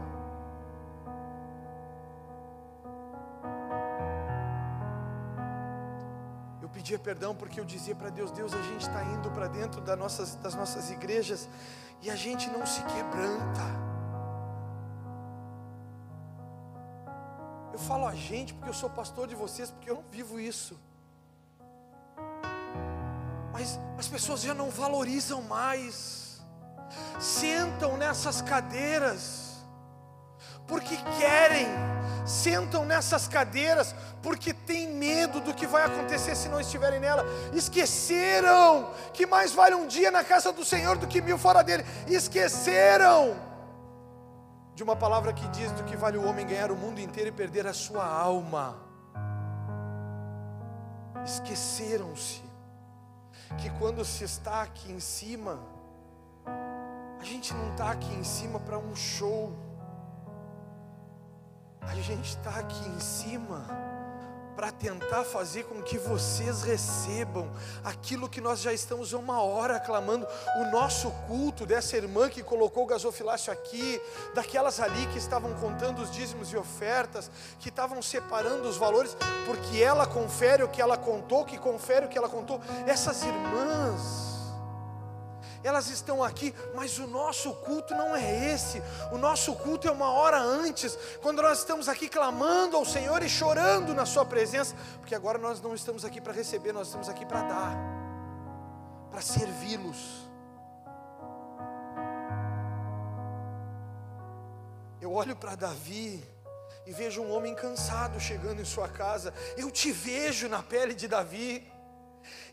pedia 6.70 7.00
perdão 7.00 7.36
porque 7.36 7.60
eu 7.60 7.66
dizia 7.66 7.96
para 7.96 8.10
Deus: 8.10 8.32
Deus, 8.32 8.54
a 8.54 8.62
gente 8.62 8.82
está 8.82 9.04
indo 9.04 9.30
para 9.32 9.48
dentro 9.48 9.82
das 9.82 9.98
nossas, 9.98 10.36
das 10.36 10.56
nossas 10.56 10.90
igrejas 10.90 11.48
e 12.02 12.10
a 12.10 12.16
gente 12.16 12.50
não 12.50 12.66
se 12.66 12.82
quebranta. 12.84 13.88
Eu 17.72 17.80
falo 17.80 18.08
a 18.08 18.16
gente 18.16 18.54
porque 18.54 18.70
eu 18.70 18.74
sou 18.74 18.90
pastor 18.90 19.28
de 19.28 19.36
vocês, 19.36 19.70
porque 19.70 19.90
eu 19.90 19.96
não 19.96 20.04
vivo 20.12 20.40
isso. 20.40 20.80
Mas 23.54 23.80
as 23.98 24.08
pessoas 24.08 24.42
já 24.42 24.54
não 24.54 24.70
valorizam 24.70 25.42
mais, 25.44 26.42
sentam 27.20 27.98
nessas 27.98 28.42
cadeiras, 28.42 29.47
porque 30.68 30.98
querem 31.20 31.68
sentam 32.28 32.84
nessas 32.84 33.28
cadeiras 33.28 33.96
porque 34.22 34.54
tem 34.54 34.94
medo 34.94 35.40
do 35.40 35.54
que 35.54 35.66
vai 35.66 35.86
acontecer 35.86 36.36
se 36.36 36.50
não 36.50 36.60
estiverem 36.60 37.00
nela. 37.00 37.26
Esqueceram 37.54 38.92
que 39.14 39.26
mais 39.26 39.54
vale 39.54 39.76
um 39.76 39.88
dia 39.88 40.12
na 40.12 40.24
casa 40.24 40.52
do 40.52 40.66
Senhor 40.66 40.98
do 40.98 41.08
que 41.08 41.22
mil 41.22 41.38
fora 41.38 41.64
dele. 41.64 41.86
Esqueceram 42.08 43.36
de 44.76 44.84
uma 44.84 44.96
palavra 44.96 45.34
que 45.34 45.48
diz 45.48 45.72
do 45.72 45.84
que 45.86 45.96
vale 45.96 46.18
o 46.18 46.28
homem 46.28 46.46
ganhar 46.46 46.70
o 46.70 46.76
mundo 46.76 47.00
inteiro 47.00 47.30
e 47.30 47.32
perder 47.32 47.66
a 47.66 47.74
sua 47.74 48.06
alma. 48.06 48.78
Esqueceram-se 51.26 52.44
que 53.58 53.70
quando 53.72 54.04
se 54.04 54.24
está 54.24 54.62
aqui 54.62 54.92
em 54.92 55.00
cima, 55.00 55.60
a 57.20 57.24
gente 57.24 57.54
não 57.54 57.72
está 57.72 57.92
aqui 57.92 58.14
em 58.14 58.24
cima 58.24 58.60
para 58.60 58.78
um 58.78 58.96
show 58.96 59.67
a 61.82 61.96
gente 61.96 62.30
está 62.30 62.52
aqui 62.52 62.88
em 62.90 63.00
cima 63.00 63.66
para 64.58 64.72
tentar 64.72 65.24
fazer 65.24 65.66
com 65.66 65.84
que 65.84 66.00
vocês 66.00 66.64
recebam 66.64 67.48
aquilo 67.84 68.28
que 68.28 68.42
nós 68.42 68.60
já 68.60 68.74
estamos 68.74 69.14
uma 69.14 69.40
hora 69.40 69.80
clamando, 69.80 70.26
o 70.56 70.72
nosso 70.72 71.12
culto 71.28 71.64
dessa 71.64 71.96
irmã 71.96 72.28
que 72.28 72.42
colocou 72.42 72.84
o 72.84 72.88
gasofilácio 72.88 73.54
aqui, 73.54 74.02
daquelas 74.34 74.80
ali 74.80 75.06
que 75.08 75.20
estavam 75.20 75.54
contando 75.54 76.02
os 76.02 76.10
dízimos 76.10 76.52
e 76.52 76.58
ofertas, 76.58 77.30
que 77.60 77.70
estavam 77.70 78.02
separando 78.02 78.68
os 78.68 78.78
valores, 78.78 79.16
porque 79.46 79.78
ela 79.78 80.08
confere 80.08 80.64
o 80.64 80.68
que 80.68 80.82
ela 80.82 80.98
contou, 80.98 81.46
que 81.46 81.60
confere 81.60 82.08
o 82.08 82.10
que 82.10 82.18
ela 82.18 82.28
contou, 82.28 82.60
essas 82.88 83.22
irmãs 83.22 84.37
elas 85.68 85.90
estão 85.90 86.24
aqui, 86.24 86.54
mas 86.74 86.98
o 86.98 87.08
nosso 87.08 87.54
culto 87.54 87.94
não 87.94 88.16
é 88.16 88.52
esse. 88.54 88.82
O 89.12 89.18
nosso 89.18 89.54
culto 89.56 89.88
é 89.88 89.92
uma 89.92 90.12
hora 90.12 90.40
antes, 90.40 90.98
quando 91.22 91.42
nós 91.42 91.60
estamos 91.60 91.90
aqui 91.90 92.08
clamando 92.08 92.78
ao 92.78 92.86
Senhor 92.86 93.22
e 93.22 93.30
chorando 93.30 93.94
na 93.94 94.06
Sua 94.06 94.26
presença, 94.26 94.76
porque 95.00 95.14
agora 95.14 95.38
nós 95.38 95.62
não 95.62 95.76
estamos 95.76 96.06
aqui 96.06 96.22
para 96.22 96.34
receber, 96.34 96.72
nós 96.72 96.88
estamos 96.88 97.10
aqui 97.10 97.26
para 97.26 97.42
dar, 97.42 97.76
para 99.12 99.22
servi-los. 99.22 100.28
Eu 105.00 105.14
olho 105.14 105.36
para 105.36 105.56
Davi 105.56 106.24
e 106.86 106.92
vejo 106.92 107.22
um 107.22 107.32
homem 107.32 107.54
cansado 107.54 108.20
chegando 108.20 108.62
em 108.62 108.66
sua 108.66 108.88
casa. 108.88 109.34
Eu 109.58 109.70
te 109.70 109.92
vejo 109.92 110.48
na 110.48 110.64
pele 110.64 110.94
de 110.94 111.08
Davi. 111.08 111.77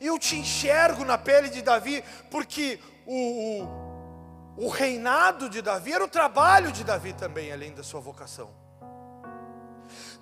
Eu 0.00 0.18
te 0.18 0.36
enxergo 0.36 1.04
na 1.04 1.18
pele 1.18 1.48
de 1.48 1.62
Davi, 1.62 2.04
porque 2.30 2.78
o, 3.06 3.62
o, 4.56 4.64
o 4.66 4.68
reinado 4.68 5.48
de 5.48 5.60
Davi 5.60 5.92
era 5.92 6.04
o 6.04 6.08
trabalho 6.08 6.72
de 6.72 6.84
Davi 6.84 7.12
também, 7.12 7.52
além 7.52 7.72
da 7.72 7.82
sua 7.82 8.00
vocação. 8.00 8.64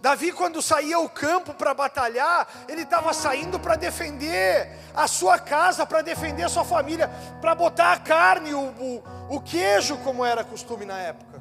Davi, 0.03 0.33
quando 0.33 0.61
saía 0.61 0.97
ao 0.97 1.09
campo 1.09 1.55
para 1.55 1.73
batalhar, 1.73 2.49
ele 2.69 2.83
estava 2.83 3.15
saindo 3.15 3.61
para 3.61 3.77
defender 3.77 4.69
a 4.93 5.07
sua 5.07 5.39
casa, 5.39 5.87
para 5.87 6.03
defender 6.03 6.43
a 6.43 6.49
sua 6.49 6.65
família, 6.65 7.09
para 7.41 7.55
botar 7.55 7.93
a 7.93 7.99
carne, 8.01 8.53
o, 8.53 8.59
o, 8.59 9.05
o, 9.37 9.41
queijo, 9.41 9.97
como 9.99 10.25
era 10.25 10.43
costume 10.43 10.85
na 10.85 10.99
época. 10.99 11.32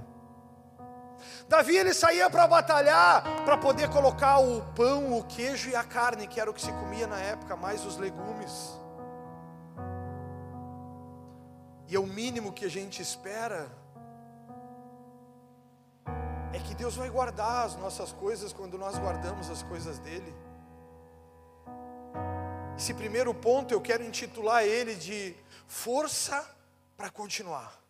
Davi 1.51 1.75
ele 1.75 1.93
saía 1.93 2.29
para 2.29 2.48
batalhar, 2.48 3.24
para 3.43 3.58
poder 3.58 3.89
colocar 3.89 4.39
o 4.39 4.62
pão, 4.74 5.17
o 5.17 5.22
queijo 5.25 5.70
e 5.70 5.75
a 5.75 5.84
carne, 5.84 6.25
que 6.25 6.39
era 6.39 6.50
o 6.50 6.53
que 6.53 6.62
se 6.62 6.72
comia 6.72 7.05
na 7.05 7.20
época, 7.20 7.58
mais 7.58 7.86
os 7.86 7.98
legumes. 7.98 8.79
E 11.89 11.96
é 11.98 12.00
o 12.00 12.08
mínimo 12.08 12.53
que 12.53 12.63
a 12.63 12.70
gente 12.70 13.01
espera 13.01 13.70
é 16.53 16.60
que 16.60 16.74
Deus 16.74 16.96
vai 16.96 17.10
guardar 17.10 17.65
as 17.65 17.75
nossas 17.75 18.13
coisas 18.13 18.53
quando 18.53 18.77
nós 18.77 18.98
guardamos 18.98 19.50
as 19.50 19.62
coisas 19.62 20.00
dele. 20.00 20.34
Esse 22.77 22.93
primeiro 22.93 23.34
ponto 23.34 23.74
eu 23.74 23.81
quero 23.81 24.05
intitular 24.05 24.63
ele 24.63 24.96
de 24.96 25.36
força 25.67 26.50
para 26.96 27.10
continuar. 27.10 27.80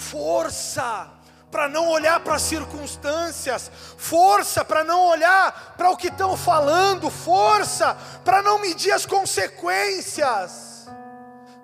Força 0.00 1.08
para 1.50 1.68
não 1.68 1.88
olhar 1.88 2.20
para 2.20 2.36
as 2.36 2.42
circunstâncias, 2.42 3.70
força 3.98 4.64
para 4.64 4.84
não 4.84 5.08
olhar 5.08 5.74
para 5.76 5.90
o 5.90 5.96
que 5.96 6.06
estão 6.06 6.36
falando, 6.36 7.10
força 7.10 7.96
para 8.24 8.40
não 8.40 8.58
medir 8.60 8.92
as 8.92 9.04
consequências 9.04 10.88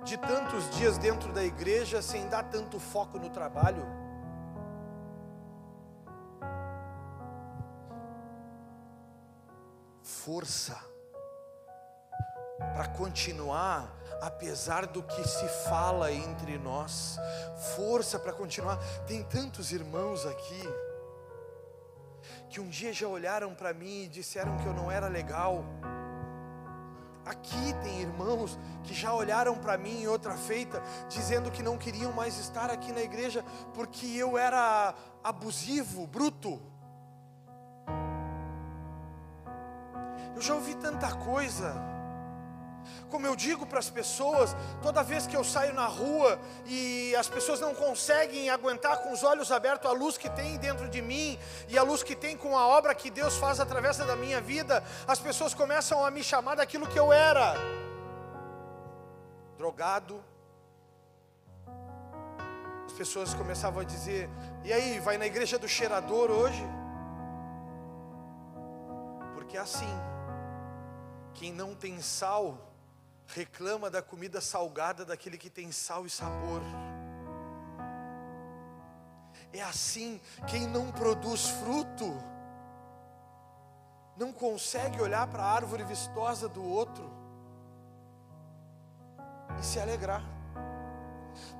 de 0.04 0.16
tantos 0.16 0.68
dias 0.70 0.98
dentro 0.98 1.32
da 1.32 1.44
igreja 1.44 2.02
sem 2.02 2.28
dar 2.28 2.44
tanto 2.44 2.78
foco 2.78 3.18
no 3.18 3.30
trabalho? 3.30 3.86
Força 10.02 10.76
para 12.58 12.88
continuar, 12.88 13.88
apesar 14.20 14.86
do 14.86 15.02
que 15.02 15.26
se 15.26 15.48
fala 15.68 16.12
entre 16.12 16.58
nós, 16.58 17.18
força 17.76 18.18
para 18.18 18.32
continuar. 18.32 18.78
Tem 19.06 19.22
tantos 19.22 19.72
irmãos 19.72 20.26
aqui 20.26 20.62
que 22.48 22.60
um 22.60 22.68
dia 22.68 22.92
já 22.92 23.06
olharam 23.06 23.54
para 23.54 23.72
mim 23.72 24.04
e 24.04 24.08
disseram 24.08 24.56
que 24.58 24.66
eu 24.66 24.72
não 24.72 24.90
era 24.90 25.08
legal 25.08 25.64
Aqui 27.26 27.74
tem 27.82 28.02
irmãos 28.02 28.56
que 28.84 28.94
já 28.94 29.12
olharam 29.12 29.56
para 29.56 29.76
mim 29.76 30.02
em 30.02 30.06
outra 30.06 30.36
feita, 30.36 30.80
dizendo 31.08 31.50
que 31.50 31.60
não 31.60 31.76
queriam 31.76 32.12
mais 32.12 32.38
estar 32.38 32.70
aqui 32.70 32.92
na 32.92 33.02
igreja 33.02 33.44
porque 33.74 34.06
eu 34.06 34.38
era 34.38 34.94
abusivo, 35.24 36.06
bruto. 36.06 36.62
Eu 40.36 40.40
já 40.40 40.54
ouvi 40.54 40.76
tanta 40.76 41.10
coisa, 41.16 41.74
Como 43.10 43.26
eu 43.26 43.36
digo 43.36 43.66
para 43.66 43.78
as 43.78 43.90
pessoas, 43.90 44.56
toda 44.82 45.02
vez 45.02 45.26
que 45.26 45.36
eu 45.36 45.44
saio 45.44 45.74
na 45.74 45.86
rua 45.86 46.38
e 46.66 47.14
as 47.16 47.28
pessoas 47.28 47.60
não 47.60 47.74
conseguem 47.74 48.50
aguentar 48.50 48.98
com 48.98 49.12
os 49.12 49.22
olhos 49.22 49.52
abertos 49.52 49.90
a 49.90 49.92
luz 49.92 50.18
que 50.18 50.28
tem 50.30 50.56
dentro 50.58 50.88
de 50.88 51.00
mim 51.00 51.38
e 51.68 51.78
a 51.78 51.82
luz 51.82 52.02
que 52.02 52.14
tem 52.14 52.36
com 52.36 52.56
a 52.56 52.66
obra 52.66 52.94
que 52.94 53.10
Deus 53.10 53.36
faz 53.36 53.60
através 53.60 53.96
da 53.96 54.16
minha 54.16 54.40
vida, 54.40 54.82
as 55.06 55.18
pessoas 55.18 55.54
começam 55.54 56.04
a 56.04 56.10
me 56.10 56.22
chamar 56.22 56.56
daquilo 56.56 56.86
que 56.86 56.98
eu 56.98 57.12
era: 57.12 57.54
drogado. 59.56 60.22
As 62.86 62.92
pessoas 62.92 63.34
começavam 63.34 63.80
a 63.80 63.84
dizer: 63.84 64.28
e 64.64 64.72
aí, 64.72 64.98
vai 65.00 65.16
na 65.16 65.26
igreja 65.26 65.58
do 65.58 65.68
cheirador 65.68 66.30
hoje? 66.30 66.64
Porque 69.34 69.56
é 69.56 69.60
assim, 69.60 69.88
quem 71.34 71.52
não 71.52 71.74
tem 71.74 72.00
sal, 72.00 72.58
reclama 73.26 73.90
da 73.90 74.02
comida 74.02 74.40
salgada 74.40 75.04
daquele 75.04 75.38
que 75.38 75.50
tem 75.50 75.72
sal 75.72 76.06
e 76.06 76.10
sabor. 76.10 76.62
É 79.52 79.62
assim, 79.62 80.20
quem 80.46 80.66
não 80.66 80.92
produz 80.92 81.48
fruto, 81.48 82.16
não 84.16 84.32
consegue 84.32 85.00
olhar 85.00 85.26
para 85.26 85.42
a 85.42 85.52
árvore 85.52 85.84
vistosa 85.84 86.48
do 86.48 86.64
outro 86.64 87.10
e 89.60 89.64
se 89.64 89.78
alegrar. 89.78 90.22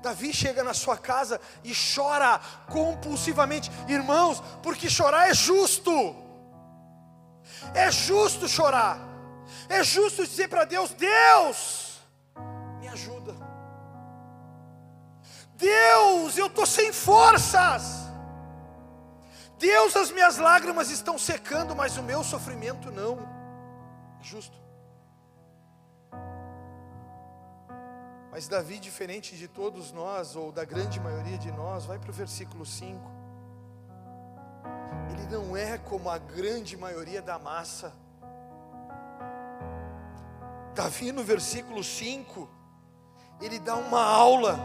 Davi 0.01 0.33
chega 0.33 0.63
na 0.63 0.73
sua 0.73 0.97
casa 0.97 1.39
e 1.63 1.71
chora 1.73 2.39
compulsivamente, 2.71 3.71
irmãos, 3.87 4.41
porque 4.61 4.89
chorar 4.89 5.29
é 5.29 5.33
justo, 5.33 6.15
é 7.73 7.91
justo 7.91 8.47
chorar. 8.47 9.06
É 9.69 9.83
justo 9.83 10.25
dizer 10.25 10.47
para 10.47 10.65
Deus: 10.65 10.91
Deus, 10.91 12.01
me 12.79 12.87
ajuda. 12.87 13.35
Deus, 15.55 16.37
eu 16.37 16.47
estou 16.47 16.65
sem 16.65 16.93
forças. 16.93 18.07
Deus, 19.57 19.95
as 19.95 20.11
minhas 20.11 20.37
lágrimas 20.37 20.91
estão 20.91 21.17
secando, 21.17 21.75
mas 21.75 21.97
o 21.97 22.03
meu 22.03 22.23
sofrimento 22.23 22.91
não. 22.91 23.17
É 24.19 24.23
justo. 24.23 24.55
Mas 28.31 28.47
Davi, 28.47 28.77
diferente 28.77 29.35
de 29.35 29.47
todos 29.47 29.91
nós, 29.91 30.35
ou 30.35 30.51
da 30.51 30.63
grande 30.63 30.99
maioria 30.99 31.39
de 31.39 31.51
nós, 31.51 31.85
vai 31.85 31.97
para 31.97 32.11
o 32.11 32.13
versículo 32.13 32.63
5. 32.63 33.01
Ele 35.11 35.25
não 35.35 35.57
é 35.57 35.79
como 35.79 36.07
a 36.07 36.19
grande 36.19 36.77
maioria 36.77 37.19
da 37.19 37.39
massa 37.39 37.91
Davi, 40.77 41.11
no 41.11 41.23
versículo 41.23 41.83
5, 41.83 42.47
ele 43.41 43.57
dá 43.57 43.75
uma 43.75 43.99
aula. 43.99 44.59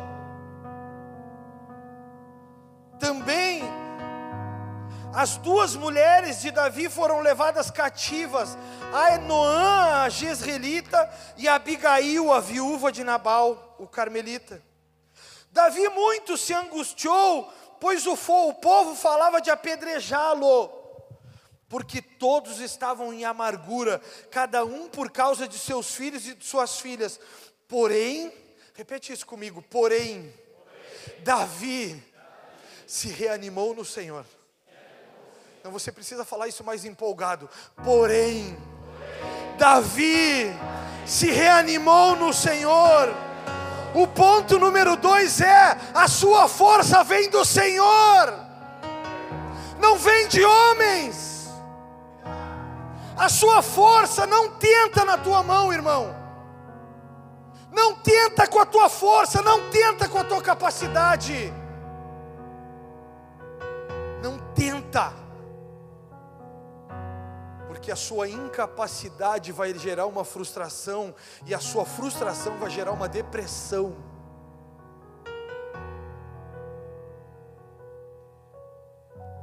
Também, 3.01 3.63
as 5.15 5.39
duas 5.39 5.75
mulheres 5.75 6.43
de 6.43 6.51
Davi 6.51 6.91
foram 6.91 7.21
levadas 7.21 7.71
cativas, 7.71 8.59
a 8.93 9.15
Enoã, 9.15 10.03
a 10.03 10.09
Jezreelita, 10.11 11.11
e 11.39 11.49
a 11.49 11.55
Abigail, 11.55 12.31
a 12.31 12.41
viúva 12.41 12.93
de 12.93 13.03
Nabal, 13.03 13.75
o 13.79 13.89
carmelita. 13.89 14.63
Davi 15.51 15.89
muito 15.89 16.37
se 16.37 16.53
angustiou, 16.53 17.51
pois 17.81 18.07
o, 18.07 18.13
o 18.13 18.53
povo 18.53 18.95
falava 18.95 19.41
de 19.41 19.51
apedrejá-lo 19.51 20.82
porque 21.73 22.03
todos 22.03 22.61
estavam 22.61 23.15
em 23.15 23.25
amargura, 23.25 23.99
cada 24.31 24.63
um 24.63 24.91
por 24.91 25.11
causa 25.11 25.49
de 25.49 25.59
seus 25.59 25.95
filhos 25.95 26.27
e 26.27 26.35
de 26.35 26.45
suas 26.45 26.79
filhas. 26.79 27.19
Porém, 27.67 28.31
repete 28.75 29.11
isso 29.11 29.25
comigo: 29.25 29.63
porém, 29.63 30.35
Davi 31.21 32.05
se 32.87 33.09
reanimou 33.09 33.75
no 33.75 33.87
Senhor. 33.87 34.27
Então 35.61 35.73
você 35.73 35.91
precisa 35.91 36.27
falar 36.27 36.47
isso 36.47 36.63
mais 36.63 36.85
empolgado. 36.85 37.49
Porém, 37.83 38.55
Davi 39.57 40.53
se 41.07 41.31
reanimou 41.31 42.15
no 42.17 42.35
Senhor. 42.35 43.09
O 43.95 44.07
ponto 44.07 44.59
número 44.59 44.95
dois 44.95 45.41
é: 45.41 45.79
a 45.95 46.07
sua 46.07 46.49
força 46.49 47.03
vem 47.03 47.31
do 47.31 47.47
Senhor, 47.47 48.35
não 49.81 49.97
vem 49.97 50.29
de 50.29 50.45
homens. 50.45 51.33
A 53.17 53.29
sua 53.29 53.63
força 53.63 54.27
não 54.27 54.57
tenta 54.57 55.05
na 55.05 55.19
tua 55.19 55.43
mão, 55.43 55.73
irmão. 55.73 56.15
Não 57.71 57.95
tenta 57.95 58.47
com 58.47 58.59
a 58.59 58.67
tua 58.67 58.89
força, 58.89 59.43
não 59.43 59.71
tenta 59.71 60.09
com 60.09 60.19
a 60.19 60.25
tua 60.25 60.43
capacidade. 60.43 61.53
Não 64.23 64.39
tenta. 64.55 65.13
Porque 67.67 67.91
a 67.91 67.97
sua 67.97 68.29
incapacidade 68.29 69.53
vai 69.53 69.77
gerar 69.79 70.07
uma 70.07 70.25
frustração 70.25 71.15
e 71.47 71.55
a 71.55 71.59
sua 71.59 71.85
frustração 71.85 72.59
vai 72.59 72.71
gerar 72.71 72.93
uma 72.93 73.09
depressão. 73.09 73.97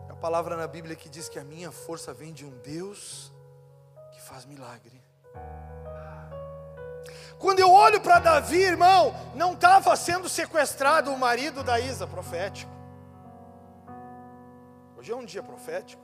A 0.07 0.15
palavra 0.15 0.55
na 0.55 0.67
Bíblia 0.67 0.95
que 0.95 1.09
diz 1.09 1.27
que 1.29 1.39
a 1.39 1.43
minha 1.43 1.71
força 1.71 2.13
vem 2.13 2.31
de 2.31 2.45
um 2.45 2.51
Deus 2.59 3.31
faz 4.29 4.45
milagre. 4.45 5.01
Quando 7.39 7.59
eu 7.59 7.71
olho 7.71 7.99
para 7.99 8.19
Davi, 8.19 8.61
irmão, 8.61 9.13
não 9.33 9.53
estava 9.53 9.95
sendo 9.95 10.29
sequestrado 10.29 11.11
o 11.11 11.17
marido 11.17 11.63
da 11.63 11.79
Isa, 11.79 12.05
profético. 12.05 12.71
Hoje 14.95 15.11
é 15.11 15.15
um 15.15 15.25
dia 15.25 15.41
profético. 15.41 16.03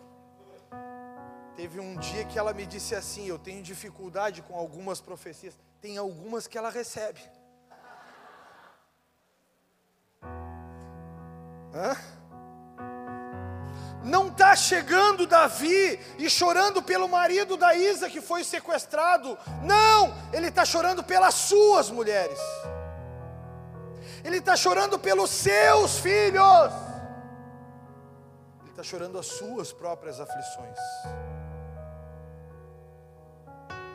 Teve 1.55 1.79
um 1.79 1.97
dia 1.97 2.25
que 2.25 2.39
ela 2.39 2.53
me 2.53 2.65
disse 2.65 2.95
assim: 2.95 3.27
Eu 3.27 3.37
tenho 3.37 3.61
dificuldade 3.61 4.41
com 4.41 4.55
algumas 4.55 4.99
profecias. 4.99 5.57
Tem 5.79 5.97
algumas 5.97 6.47
que 6.47 6.57
ela 6.57 6.69
recebe. 6.69 7.21
Hã? 11.73 11.95
Não 14.05 14.27
está 14.27 14.55
chegando 14.55 15.25
Davi 15.25 15.99
e 16.19 16.29
chorando 16.29 16.81
pelo 16.81 17.09
marido 17.09 17.57
da 17.57 17.73
Isa 17.73 18.07
que 18.07 18.21
foi 18.21 18.43
sequestrado. 18.43 19.35
Não, 19.63 20.13
ele 20.31 20.47
está 20.47 20.63
chorando 20.63 21.03
pelas 21.03 21.33
suas 21.33 21.89
mulheres. 21.89 22.39
Ele 24.23 24.37
está 24.37 24.55
chorando 24.55 24.99
pelos 24.99 25.31
seus 25.31 25.97
filhos. 25.97 26.71
Ele 28.61 28.69
está 28.69 28.83
chorando 28.83 29.17
as 29.17 29.25
suas 29.25 29.73
próprias 29.73 30.19
aflições. 30.19 30.77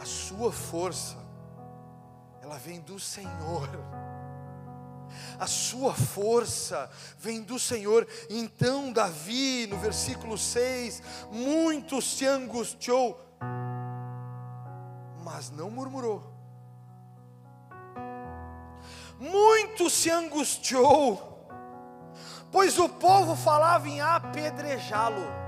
A 0.01 0.05
sua 0.05 0.51
força, 0.51 1.17
ela 2.43 2.59
vem 2.59 2.81
do 2.81 2.99
Senhor 2.99 3.69
a 5.39 5.47
sua 5.47 5.95
força 5.95 6.91
vem 7.19 7.43
do 7.43 7.59
Senhor. 7.59 8.07
Então, 8.29 8.93
Davi, 8.93 9.67
no 9.67 9.79
versículo 9.79 10.37
6, 10.37 11.03
muito 11.31 12.01
se 12.03 12.27
angustiou, 12.27 13.21
mas 15.23 15.51
não 15.51 15.71
murmurou. 15.71 16.23
Muito 19.19 19.91
se 19.91 20.11
angustiou, 20.11 21.47
pois 22.51 22.79
o 22.79 22.89
povo 22.89 23.37
falava 23.37 23.89
em 23.89 24.01
apedrejá-lo. 24.01 25.41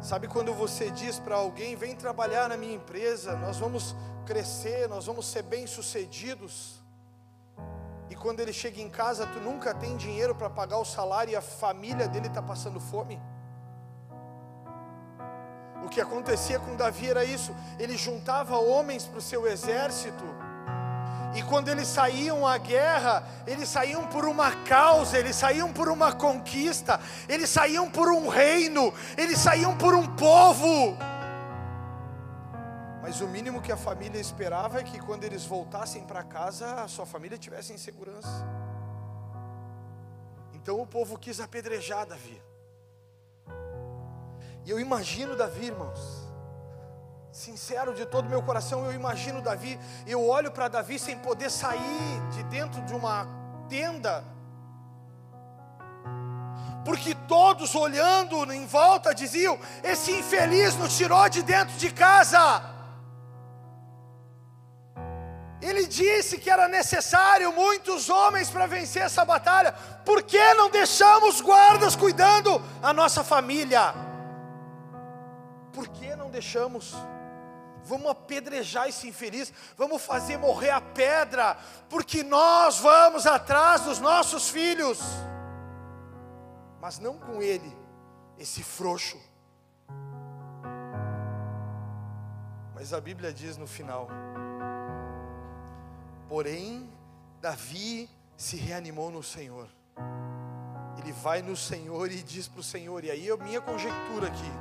Sabe 0.00 0.26
quando 0.26 0.54
você 0.54 0.90
diz 0.90 1.18
para 1.18 1.36
alguém: 1.36 1.76
vem 1.76 1.94
trabalhar 1.94 2.48
na 2.48 2.56
minha 2.56 2.74
empresa, 2.74 3.36
nós 3.36 3.58
vamos 3.58 3.94
crescer, 4.20 4.88
nós 4.88 5.06
vamos 5.06 5.26
ser 5.26 5.42
bem-sucedidos 5.42 6.80
e 8.10 8.16
quando 8.16 8.40
ele 8.40 8.52
chega 8.52 8.80
em 8.80 8.90
casa, 8.90 9.24
tu 9.24 9.38
nunca 9.38 9.72
tem 9.72 9.96
dinheiro 9.96 10.34
para 10.34 10.50
pagar 10.50 10.78
o 10.78 10.84
salário 10.84 11.30
e 11.30 11.36
a 11.36 11.40
família 11.40 12.08
dele 12.08 12.26
está 12.26 12.42
passando 12.42 12.80
fome. 12.80 13.22
O 15.84 15.88
que 15.88 16.00
acontecia 16.00 16.58
com 16.58 16.74
Davi 16.74 17.08
era 17.08 17.24
isso: 17.24 17.54
ele 17.78 17.96
juntava 17.96 18.58
homens 18.58 19.06
para 19.06 19.18
o 19.18 19.22
seu 19.22 19.46
exército, 19.46 20.24
e 21.36 21.42
quando 21.44 21.68
eles 21.68 21.86
saíam 21.86 22.44
à 22.44 22.58
guerra, 22.58 23.22
eles 23.46 23.68
saíam 23.68 24.04
por 24.08 24.24
uma 24.24 24.50
causa, 24.64 25.16
eles 25.16 25.36
saíam 25.36 25.72
por 25.72 25.88
uma 25.88 26.12
conquista, 26.12 26.98
eles 27.28 27.48
saíam 27.48 27.88
por 27.88 28.08
um 28.10 28.26
reino, 28.26 28.92
eles 29.16 29.38
saíam 29.38 29.76
por 29.76 29.94
um 29.94 30.06
povo. 30.16 30.96
Mas 33.02 33.20
o 33.20 33.28
mínimo 33.28 33.62
que 33.62 33.72
a 33.72 33.76
família 33.76 34.20
esperava 34.20 34.80
é 34.80 34.84
que 34.84 35.00
quando 35.00 35.24
eles 35.24 35.44
voltassem 35.44 36.04
para 36.04 36.22
casa, 36.22 36.82
a 36.82 36.88
sua 36.88 37.06
família 37.06 37.38
tivesse 37.38 37.72
em 37.72 37.78
segurança. 37.78 38.46
Então 40.52 40.80
o 40.80 40.86
povo 40.86 41.18
quis 41.18 41.40
apedrejar 41.40 42.06
Davi. 42.06 42.40
E 44.64 44.70
eu 44.70 44.78
imagino 44.78 45.34
Davi, 45.34 45.66
irmãos, 45.66 46.28
sincero 47.32 47.94
de 47.94 48.04
todo 48.04 48.28
meu 48.28 48.42
coração, 48.42 48.84
eu 48.84 48.92
imagino 48.92 49.40
Davi, 49.40 49.80
eu 50.06 50.28
olho 50.28 50.50
para 50.50 50.68
Davi 50.68 50.98
sem 50.98 51.18
poder 51.18 51.50
sair 51.50 52.28
de 52.32 52.42
dentro 52.44 52.82
de 52.82 52.94
uma 52.94 53.26
tenda, 53.68 54.22
porque 56.84 57.14
todos 57.26 57.74
olhando 57.74 58.52
em 58.52 58.66
volta 58.66 59.14
diziam: 59.14 59.58
Esse 59.82 60.12
infeliz 60.12 60.76
nos 60.76 60.96
tirou 60.96 61.28
de 61.28 61.42
dentro 61.42 61.76
de 61.76 61.90
casa. 61.90 62.69
Ele 65.60 65.86
disse 65.86 66.38
que 66.38 66.48
era 66.48 66.66
necessário 66.68 67.52
muitos 67.52 68.08
homens 68.08 68.48
para 68.48 68.66
vencer 68.66 69.02
essa 69.02 69.24
batalha, 69.24 69.72
por 70.04 70.22
que 70.22 70.54
não 70.54 70.70
deixamos 70.70 71.40
guardas 71.40 71.94
cuidando 71.94 72.62
a 72.82 72.92
nossa 72.92 73.22
família? 73.22 73.94
Por 75.72 75.86
que 75.88 76.16
não 76.16 76.30
deixamos? 76.30 76.94
Vamos 77.84 78.10
apedrejar 78.10 78.88
esse 78.88 79.08
infeliz, 79.08 79.52
vamos 79.76 80.02
fazer 80.02 80.38
morrer 80.38 80.70
a 80.70 80.80
pedra, 80.80 81.56
porque 81.88 82.22
nós 82.22 82.78
vamos 82.78 83.26
atrás 83.26 83.82
dos 83.82 83.98
nossos 83.98 84.48
filhos, 84.48 84.98
mas 86.80 86.98
não 86.98 87.18
com 87.18 87.42
ele, 87.42 87.76
esse 88.38 88.62
frouxo. 88.62 89.18
Mas 92.74 92.94
a 92.94 93.00
Bíblia 93.00 93.32
diz 93.32 93.56
no 93.56 93.66
final: 93.66 94.08
Porém, 96.30 96.88
Davi 97.40 98.08
se 98.36 98.56
reanimou 98.56 99.10
no 99.10 99.20
Senhor. 99.20 99.68
Ele 100.96 101.10
vai 101.10 101.42
no 101.42 101.56
Senhor 101.56 102.08
e 102.12 102.22
diz 102.22 102.46
para 102.46 102.60
o 102.60 102.62
Senhor, 102.62 103.02
e 103.02 103.10
aí 103.10 103.28
é 103.28 103.32
a 103.32 103.36
minha 103.36 103.60
conjectura 103.60 104.28
aqui. 104.28 104.52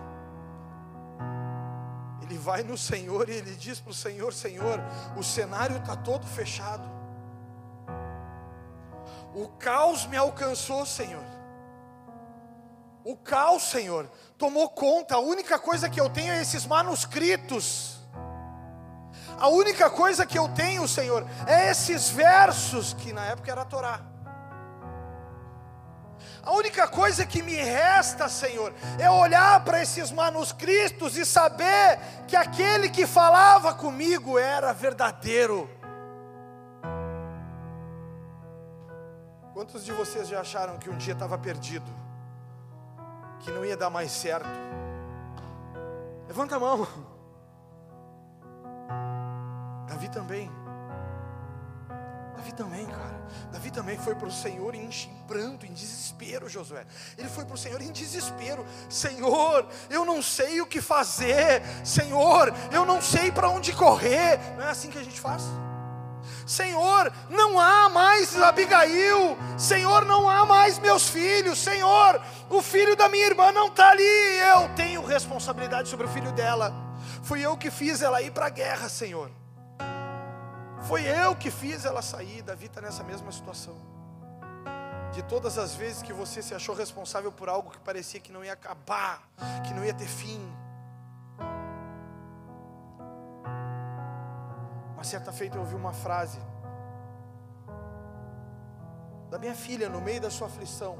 Ele 2.24 2.40
vai 2.40 2.64
no 2.64 2.76
Senhor 2.76 3.30
e 3.30 3.34
ele 3.34 3.54
diz 3.54 3.80
para 3.80 3.92
o 3.92 3.94
Senhor: 3.94 4.34
Senhor, 4.34 4.80
o 5.16 5.22
cenário 5.22 5.78
está 5.78 5.96
todo 5.96 6.26
fechado. 6.26 6.90
O 9.36 9.48
caos 9.60 10.08
me 10.08 10.18
alcançou, 10.18 10.88
Senhor. 10.88 11.24
O 13.04 13.16
caos, 13.16 13.62
Senhor, 13.62 14.10
tomou 14.40 14.70
conta. 14.70 15.16
A 15.16 15.20
única 15.20 15.60
coisa 15.60 15.88
que 15.88 16.02
eu 16.02 16.10
tenho 16.10 16.34
é 16.34 16.42
esses 16.42 16.66
manuscritos. 16.66 17.99
A 19.40 19.48
única 19.48 19.90
coisa 19.90 20.26
que 20.26 20.38
eu 20.38 20.50
tenho, 20.50 20.88
Senhor, 20.88 21.26
é 21.48 21.72
esses 21.72 22.10
versos, 22.10 22.94
que 22.94 23.14
na 23.14 23.26
época 23.26 23.50
era 23.50 23.62
a 23.62 23.66
Torá. 23.66 24.02
A 26.44 26.52
única 26.52 26.88
coisa 26.88 27.26
que 27.26 27.42
me 27.42 27.56
resta, 27.56 28.28
Senhor, 28.28 28.74
é 28.98 29.10
olhar 29.10 29.64
para 29.64 29.82
esses 29.82 30.12
manuscritos 30.12 31.16
e 31.16 31.26
saber 31.26 32.00
que 32.28 32.36
aquele 32.36 32.90
que 32.90 33.08
falava 33.08 33.74
comigo 33.74 34.38
era 34.38 34.74
verdadeiro. 34.74 35.70
Quantos 39.54 39.86
de 39.86 39.92
vocês 39.92 40.28
já 40.28 40.42
acharam 40.42 40.78
que 40.78 40.90
um 40.90 40.98
dia 40.98 41.14
estava 41.14 41.38
perdido? 41.38 41.90
Que 43.40 43.52
não 43.52 43.64
ia 43.64 43.78
dar 43.78 43.90
mais 43.90 44.12
certo? 44.12 44.50
Levanta 46.28 46.56
a 46.56 46.60
mão. 46.60 46.88
Davi 49.90 50.08
também. 50.08 50.52
Davi 52.36 52.54
também, 52.54 52.86
cara. 52.86 53.20
Davi 53.52 53.72
também 53.72 53.98
foi 53.98 54.16
para 54.16 54.28
o 54.28 54.32
Senhor 54.32 54.74
em, 54.76 54.90
pranto, 55.28 55.66
em 55.66 55.74
desespero, 55.74 56.48
Josué. 56.48 56.86
Ele 57.18 57.28
foi 57.28 57.44
para 57.44 57.56
o 57.56 57.58
Senhor 57.58 57.82
em 57.82 57.92
desespero. 57.92 58.66
Senhor, 58.88 59.68
eu 59.90 60.06
não 60.06 60.22
sei 60.22 60.62
o 60.62 60.68
que 60.68 60.80
fazer. 60.80 61.62
Senhor, 61.84 62.54
eu 62.72 62.86
não 62.86 63.02
sei 63.02 63.32
para 63.32 63.50
onde 63.50 63.74
correr. 63.74 64.40
Não 64.56 64.64
é 64.64 64.70
assim 64.70 64.90
que 64.90 65.00
a 65.00 65.04
gente 65.04 65.20
faz? 65.20 65.44
Senhor, 66.46 67.12
não 67.30 67.60
há 67.60 67.90
mais 67.90 68.40
Abigail. 68.40 69.38
Senhor, 69.58 70.06
não 70.06 70.30
há 70.30 70.46
mais 70.46 70.78
meus 70.78 71.10
filhos. 71.10 71.58
Senhor, 71.58 72.22
o 72.50 72.62
filho 72.62 72.96
da 72.96 73.10
minha 73.10 73.26
irmã 73.26 73.52
não 73.52 73.68
está 73.68 73.90
ali. 73.90 74.04
Eu 74.04 74.70
tenho 74.76 75.04
responsabilidade 75.04 75.90
sobre 75.90 76.06
o 76.06 76.10
filho 76.10 76.32
dela. 76.32 76.72
Fui 77.24 77.42
eu 77.42 77.58
que 77.58 77.72
fiz 77.72 78.02
ela 78.02 78.22
ir 78.22 78.32
para 78.32 78.46
a 78.46 78.50
guerra, 78.50 78.88
Senhor. 78.88 79.32
Foi 80.82 81.04
eu 81.04 81.36
que 81.36 81.52
fiz 81.52 81.86
ela 81.86 82.02
sair. 82.02 82.42
Davi 82.42 82.68
está 82.68 82.82
nessa 82.82 83.04
mesma 83.04 83.32
situação. 83.32 83.76
De 85.12 85.24
todas 85.24 85.58
as 85.58 85.76
vezes 85.76 86.02
que 86.02 86.14
você 86.14 86.42
se 86.42 86.54
achou 86.54 86.76
responsável 86.76 87.32
por 87.32 87.50
algo 87.50 87.72
que 87.72 87.80
parecia 87.80 88.20
que 88.20 88.32
não 88.32 88.44
ia 88.44 88.54
acabar, 88.54 89.24
que 89.66 89.74
não 89.74 89.84
ia 89.84 89.94
ter 89.94 90.08
fim. 90.08 90.40
Uma 94.94 95.04
certa 95.04 95.32
feita 95.32 95.58
eu 95.58 95.62
ouvi 95.62 95.76
uma 95.76 95.94
frase 95.94 96.40
da 99.30 99.40
minha 99.40 99.56
filha 99.56 99.90
no 99.90 100.02
meio 100.02 100.22
da 100.22 100.30
sua 100.30 100.48
aflição. 100.48 100.98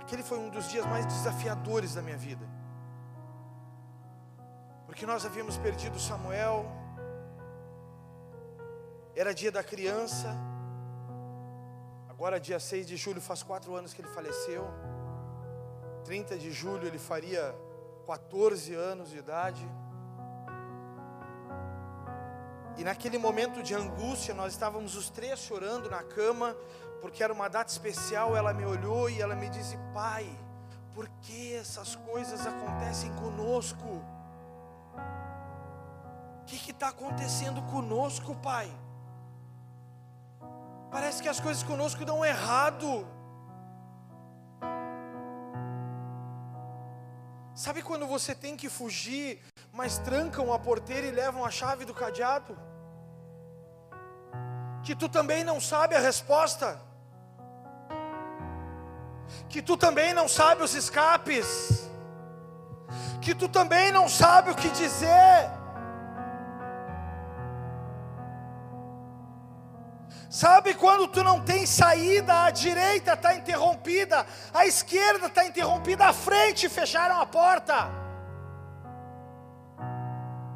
Aquele 0.00 0.22
foi 0.22 0.38
um 0.38 0.48
dos 0.48 0.68
dias 0.68 0.86
mais 0.86 1.04
desafiadores 1.06 1.94
da 1.94 2.02
minha 2.02 2.16
vida 2.16 2.57
porque 4.98 5.06
nós 5.06 5.24
havíamos 5.24 5.56
perdido 5.56 5.96
Samuel, 5.96 6.66
era 9.14 9.32
dia 9.32 9.52
da 9.52 9.62
criança, 9.62 10.36
agora 12.08 12.40
dia 12.40 12.58
6 12.58 12.84
de 12.84 12.96
julho 12.96 13.20
faz 13.20 13.40
quatro 13.44 13.76
anos 13.76 13.94
que 13.94 14.02
ele 14.02 14.08
faleceu, 14.08 14.68
30 16.04 16.36
de 16.36 16.50
julho 16.50 16.84
ele 16.84 16.98
faria 16.98 17.54
14 18.08 18.74
anos 18.74 19.10
de 19.10 19.18
idade, 19.18 19.64
e 22.76 22.82
naquele 22.82 23.18
momento 23.18 23.62
de 23.62 23.76
angústia, 23.76 24.34
nós 24.34 24.52
estávamos 24.52 24.96
os 24.96 25.08
três 25.08 25.38
chorando 25.38 25.88
na 25.88 26.02
cama, 26.02 26.56
porque 27.00 27.22
era 27.22 27.32
uma 27.32 27.46
data 27.46 27.70
especial. 27.70 28.36
Ela 28.36 28.52
me 28.52 28.64
olhou 28.64 29.08
e 29.08 29.20
ela 29.20 29.36
me 29.36 29.48
disse: 29.48 29.76
Pai, 29.92 30.28
por 30.92 31.08
que 31.22 31.54
essas 31.54 31.94
coisas 31.94 32.44
acontecem 32.46 33.12
conosco? 33.14 34.17
Que 36.68 36.72
está 36.72 36.88
acontecendo 36.88 37.62
conosco, 37.62 38.34
Pai? 38.34 38.70
Parece 40.90 41.22
que 41.22 41.28
as 41.28 41.40
coisas 41.40 41.62
conosco 41.62 42.04
dão 42.04 42.22
errado. 42.22 43.06
Sabe 47.54 47.82
quando 47.82 48.06
você 48.06 48.34
tem 48.34 48.54
que 48.54 48.68
fugir, 48.68 49.42
mas 49.72 49.98
trancam 49.98 50.52
a 50.52 50.58
porteira 50.58 51.06
e 51.06 51.10
levam 51.10 51.42
a 51.42 51.50
chave 51.50 51.86
do 51.86 51.94
cadeado? 51.94 52.54
Que 54.82 54.94
tu 54.94 55.08
também 55.08 55.42
não 55.42 55.60
sabe 55.60 55.94
a 55.94 55.98
resposta, 55.98 56.80
que 59.48 59.62
tu 59.62 59.76
também 59.76 60.12
não 60.12 60.28
sabe 60.28 60.62
os 60.62 60.74
escapes, 60.74 61.87
que 63.28 63.34
tu 63.34 63.46
também 63.46 63.92
não 63.92 64.08
sabe 64.08 64.50
o 64.50 64.54
que 64.54 64.70
dizer. 64.70 65.50
Sabe 70.30 70.72
quando 70.72 71.06
tu 71.08 71.22
não 71.22 71.38
tem 71.44 71.66
saída, 71.66 72.44
a 72.44 72.50
direita 72.50 73.12
está 73.12 73.34
interrompida, 73.34 74.24
a 74.54 74.64
esquerda 74.64 75.26
está 75.26 75.44
interrompida, 75.44 76.06
a 76.06 76.12
frente 76.14 76.70
fecharam 76.70 77.20
a 77.20 77.26
porta. 77.26 77.90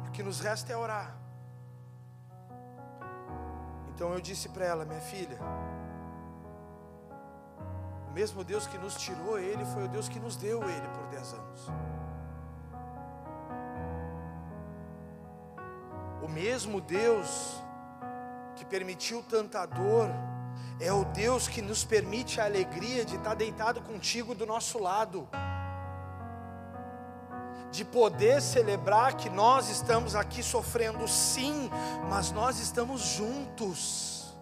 O 0.07 0.11
que 0.11 0.23
nos 0.23 0.39
resta 0.39 0.73
é 0.73 0.75
orar. 0.75 1.15
Então 3.89 4.11
eu 4.13 4.19
disse 4.19 4.49
para 4.49 4.65
ela, 4.65 4.83
minha 4.83 5.01
filha, 5.01 5.37
o 8.09 8.13
mesmo 8.13 8.43
Deus 8.43 8.65
que 8.65 8.79
nos 8.79 8.95
tirou 8.95 9.37
ele 9.37 9.63
foi 9.63 9.83
o 9.83 9.87
Deus 9.87 10.09
que 10.09 10.19
nos 10.19 10.35
deu 10.35 10.67
ele 10.67 10.87
por 10.87 11.05
dez 11.09 11.33
anos. 11.33 11.92
O 16.23 16.27
mesmo 16.29 16.79
Deus 16.79 17.61
que 18.55 18.63
permitiu 18.63 19.21
tanta 19.23 19.65
dor, 19.65 20.09
é 20.79 20.91
o 20.91 21.03
Deus 21.05 21.49
que 21.49 21.61
nos 21.61 21.83
permite 21.83 22.39
a 22.39 22.45
alegria 22.45 23.03
de 23.03 23.17
estar 23.17 23.35
deitado 23.35 23.81
contigo 23.81 24.33
do 24.33 24.45
nosso 24.45 24.79
lado, 24.79 25.27
de 27.71 27.83
poder 27.83 28.41
celebrar 28.41 29.17
que 29.17 29.29
nós 29.29 29.69
estamos 29.69 30.15
aqui 30.15 30.41
sofrendo, 30.41 31.05
sim, 31.09 31.69
mas 32.09 32.31
nós 32.31 32.57
estamos 32.59 33.01
juntos, 33.01 34.33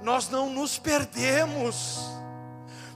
nós 0.00 0.30
não 0.30 0.48
nos 0.48 0.78
perdemos. 0.78 2.15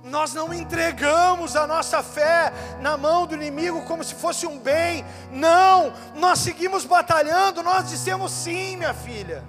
Nós 0.02 0.32
não 0.32 0.52
entregamos 0.52 1.56
a 1.56 1.66
nossa 1.66 2.02
fé 2.02 2.52
na 2.80 2.96
mão 2.96 3.26
do 3.26 3.34
inimigo 3.34 3.82
como 3.82 4.02
se 4.02 4.14
fosse 4.14 4.46
um 4.46 4.58
bem, 4.58 5.04
não, 5.30 5.92
nós 6.14 6.38
seguimos 6.38 6.84
batalhando, 6.84 7.62
nós 7.62 7.88
dissemos 7.88 8.32
sim, 8.32 8.76
minha 8.76 8.94
filha 8.94 9.44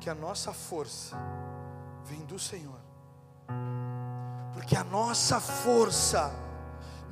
porque 0.00 0.08
a 0.08 0.14
nossa 0.14 0.50
força 0.50 1.14
vem 2.06 2.20
do 2.20 2.38
Senhor. 2.38 2.80
porque 4.54 4.74
a 4.74 4.82
nossa 4.82 5.38
força 5.38 6.32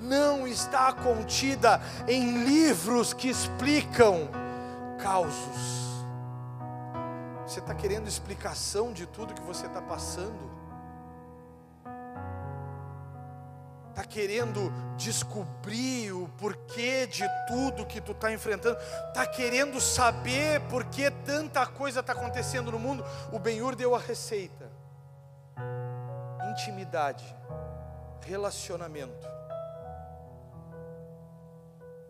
não 0.01 0.49
está 0.49 0.91
contida 0.95 1.83
em 2.07 2.45
livros 2.45 3.13
que 3.13 3.29
explicam 3.29 4.31
causos. 5.03 6.03
Você 7.47 7.61
está 7.61 7.75
querendo 7.75 8.09
explicação 8.09 8.91
de 8.91 9.05
tudo 9.05 9.35
que 9.35 9.43
você 9.43 9.67
está 9.67 9.83
passando? 9.83 10.58
Está 13.99 14.09
querendo 14.09 14.73
descobrir 14.97 16.13
o 16.13 16.29
porquê 16.39 17.05
de 17.05 17.25
tudo 17.49 17.85
que 17.85 18.01
tu 18.01 18.13
está 18.13 18.33
enfrentando? 18.33 18.79
Está 19.09 19.27
querendo 19.27 19.81
saber 19.81 20.61
por 20.69 20.85
que 20.85 21.11
tanta 21.11 21.67
coisa 21.67 21.99
está 21.99 22.13
acontecendo 22.13 22.71
no 22.71 22.79
mundo? 22.79 23.05
O 23.33 23.41
Benhur 23.41 23.75
deu 23.75 23.97
a 23.97 23.99
receita: 23.99 24.71
intimidade, 26.49 27.25
relacionamento. 28.25 29.27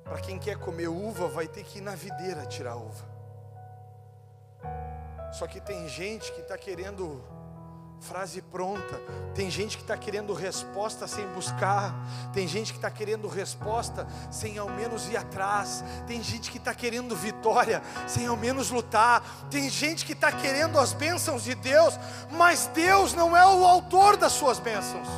Para 0.04 0.20
quem 0.20 0.38
quer 0.38 0.58
comer 0.58 0.88
uva, 0.88 1.26
vai 1.26 1.48
ter 1.48 1.64
que 1.64 1.78
ir 1.78 1.80
na 1.80 1.94
videira 1.94 2.44
tirar 2.44 2.76
uva. 2.76 3.06
Só 5.32 5.46
que 5.46 5.58
tem 5.58 5.88
gente 5.88 6.30
que 6.34 6.42
está 6.42 6.58
querendo 6.58 7.24
frase 8.00 8.40
pronta, 8.40 9.00
tem 9.34 9.50
gente 9.50 9.76
que 9.76 9.82
está 9.82 9.96
querendo 9.96 10.32
resposta 10.32 11.06
sem 11.06 11.26
buscar, 11.28 11.94
tem 12.32 12.46
gente 12.46 12.72
que 12.72 12.78
está 12.78 12.90
querendo 12.90 13.28
resposta 13.28 14.06
sem 14.30 14.58
ao 14.58 14.68
menos 14.70 15.08
ir 15.08 15.16
atrás, 15.16 15.84
tem 16.06 16.22
gente 16.22 16.50
que 16.50 16.58
está 16.58 16.74
querendo 16.74 17.14
vitória 17.16 17.82
sem 18.06 18.26
ao 18.26 18.36
menos 18.36 18.70
lutar, 18.70 19.22
tem 19.50 19.68
gente 19.68 20.04
que 20.04 20.12
está 20.12 20.30
querendo 20.30 20.78
as 20.78 20.92
bênçãos 20.92 21.44
de 21.44 21.54
Deus, 21.54 21.98
mas 22.30 22.66
Deus 22.74 23.14
não 23.14 23.36
é 23.36 23.44
o 23.46 23.66
autor 23.66 24.16
das 24.16 24.32
suas 24.32 24.58
bênçãos, 24.58 25.08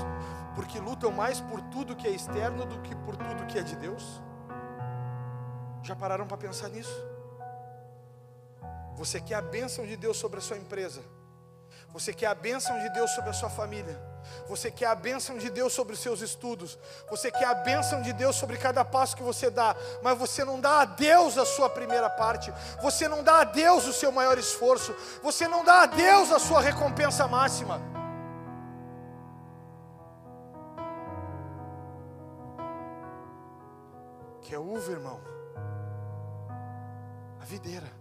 porque 0.55 0.79
lutam 0.79 1.13
mais 1.13 1.41
por 1.41 1.61
tudo 1.63 1.97
que 1.97 2.07
é 2.07 2.11
externo 2.11 2.65
do 2.65 2.81
que 2.81 2.95
por 2.97 3.17
tudo 3.17 3.47
que 3.47 3.59
é 3.59 3.63
de 3.63 3.77
Deus. 3.77 4.21
Já 5.83 5.95
pararam 5.97 6.27
para 6.27 6.37
pensar 6.37 6.69
nisso? 6.69 6.93
Você 8.97 9.21
quer 9.21 9.37
a 9.37 9.43
bênção 9.43 9.87
de 9.87 9.97
Deus 9.97 10.17
sobre 10.17 10.39
a 10.39 10.43
sua 10.43 10.59
empresa? 10.59 11.03
Você 11.93 12.13
quer 12.13 12.27
a 12.27 12.35
bênção 12.35 12.79
de 12.79 12.89
Deus 12.91 13.11
sobre 13.13 13.31
a 13.31 13.33
sua 13.33 13.51
família? 13.51 14.01
Você 14.49 14.71
quer 14.71 14.87
a 14.87 14.95
bênção 14.95 15.37
de 15.37 15.51
Deus 15.51 15.73
sobre 15.73 15.95
os 15.95 16.01
seus 16.01 16.21
estudos? 16.21 16.79
Você 17.09 17.31
quer 17.31 17.47
a 17.47 17.55
bênção 17.55 18.01
de 18.01 18.13
Deus 18.13 18.37
sobre 18.37 18.57
cada 18.57 18.85
passo 18.85 19.17
que 19.17 19.23
você 19.23 19.51
dá? 19.51 19.75
Mas 20.03 20.17
você 20.19 20.45
não 20.45 20.61
dá 20.61 20.83
a 20.83 20.85
Deus 20.85 21.37
a 21.37 21.45
sua 21.45 21.69
primeira 21.69 22.09
parte. 22.09 22.53
Você 22.81 23.09
não 23.09 23.23
dá 23.23 23.41
a 23.41 23.45
Deus 23.45 23.87
o 23.87 23.93
seu 23.93 24.13
maior 24.13 24.39
esforço. 24.39 24.95
Você 25.23 25.49
não 25.49 25.65
dá 25.65 25.83
a 25.83 25.87
Deus 25.87 26.31
a 26.31 26.39
sua 26.39 26.61
recompensa 26.61 27.27
máxima. 27.27 27.81
Que 34.43 34.55
é 34.55 34.59
uva, 34.59 34.93
irmão 34.93 35.21
videira. 37.51 38.00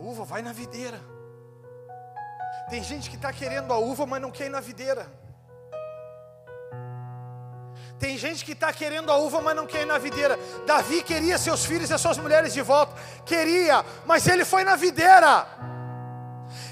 Uva 0.00 0.24
vai 0.24 0.42
na 0.42 0.52
videira. 0.52 1.00
Tem 2.68 2.82
gente 2.82 3.08
que 3.10 3.16
está 3.16 3.32
querendo 3.32 3.72
a 3.72 3.78
uva, 3.78 4.06
mas 4.06 4.20
não 4.20 4.30
quer 4.30 4.46
ir 4.46 4.50
na 4.50 4.60
videira. 4.60 5.06
Tem 7.98 8.16
gente 8.16 8.44
que 8.44 8.52
está 8.52 8.72
querendo 8.72 9.12
a 9.12 9.16
uva, 9.18 9.40
mas 9.42 9.54
não 9.54 9.66
quer 9.66 9.82
ir 9.82 9.86
na 9.86 9.98
videira. 9.98 10.38
Davi 10.66 11.02
queria 11.02 11.36
seus 11.36 11.64
filhos 11.64 11.90
e 11.90 11.98
suas 11.98 12.18
mulheres 12.18 12.52
de 12.52 12.62
volta. 12.62 12.94
Queria, 13.24 13.84
mas 14.06 14.26
ele 14.26 14.44
foi 14.44 14.64
na 14.64 14.74
videira. 14.74 15.46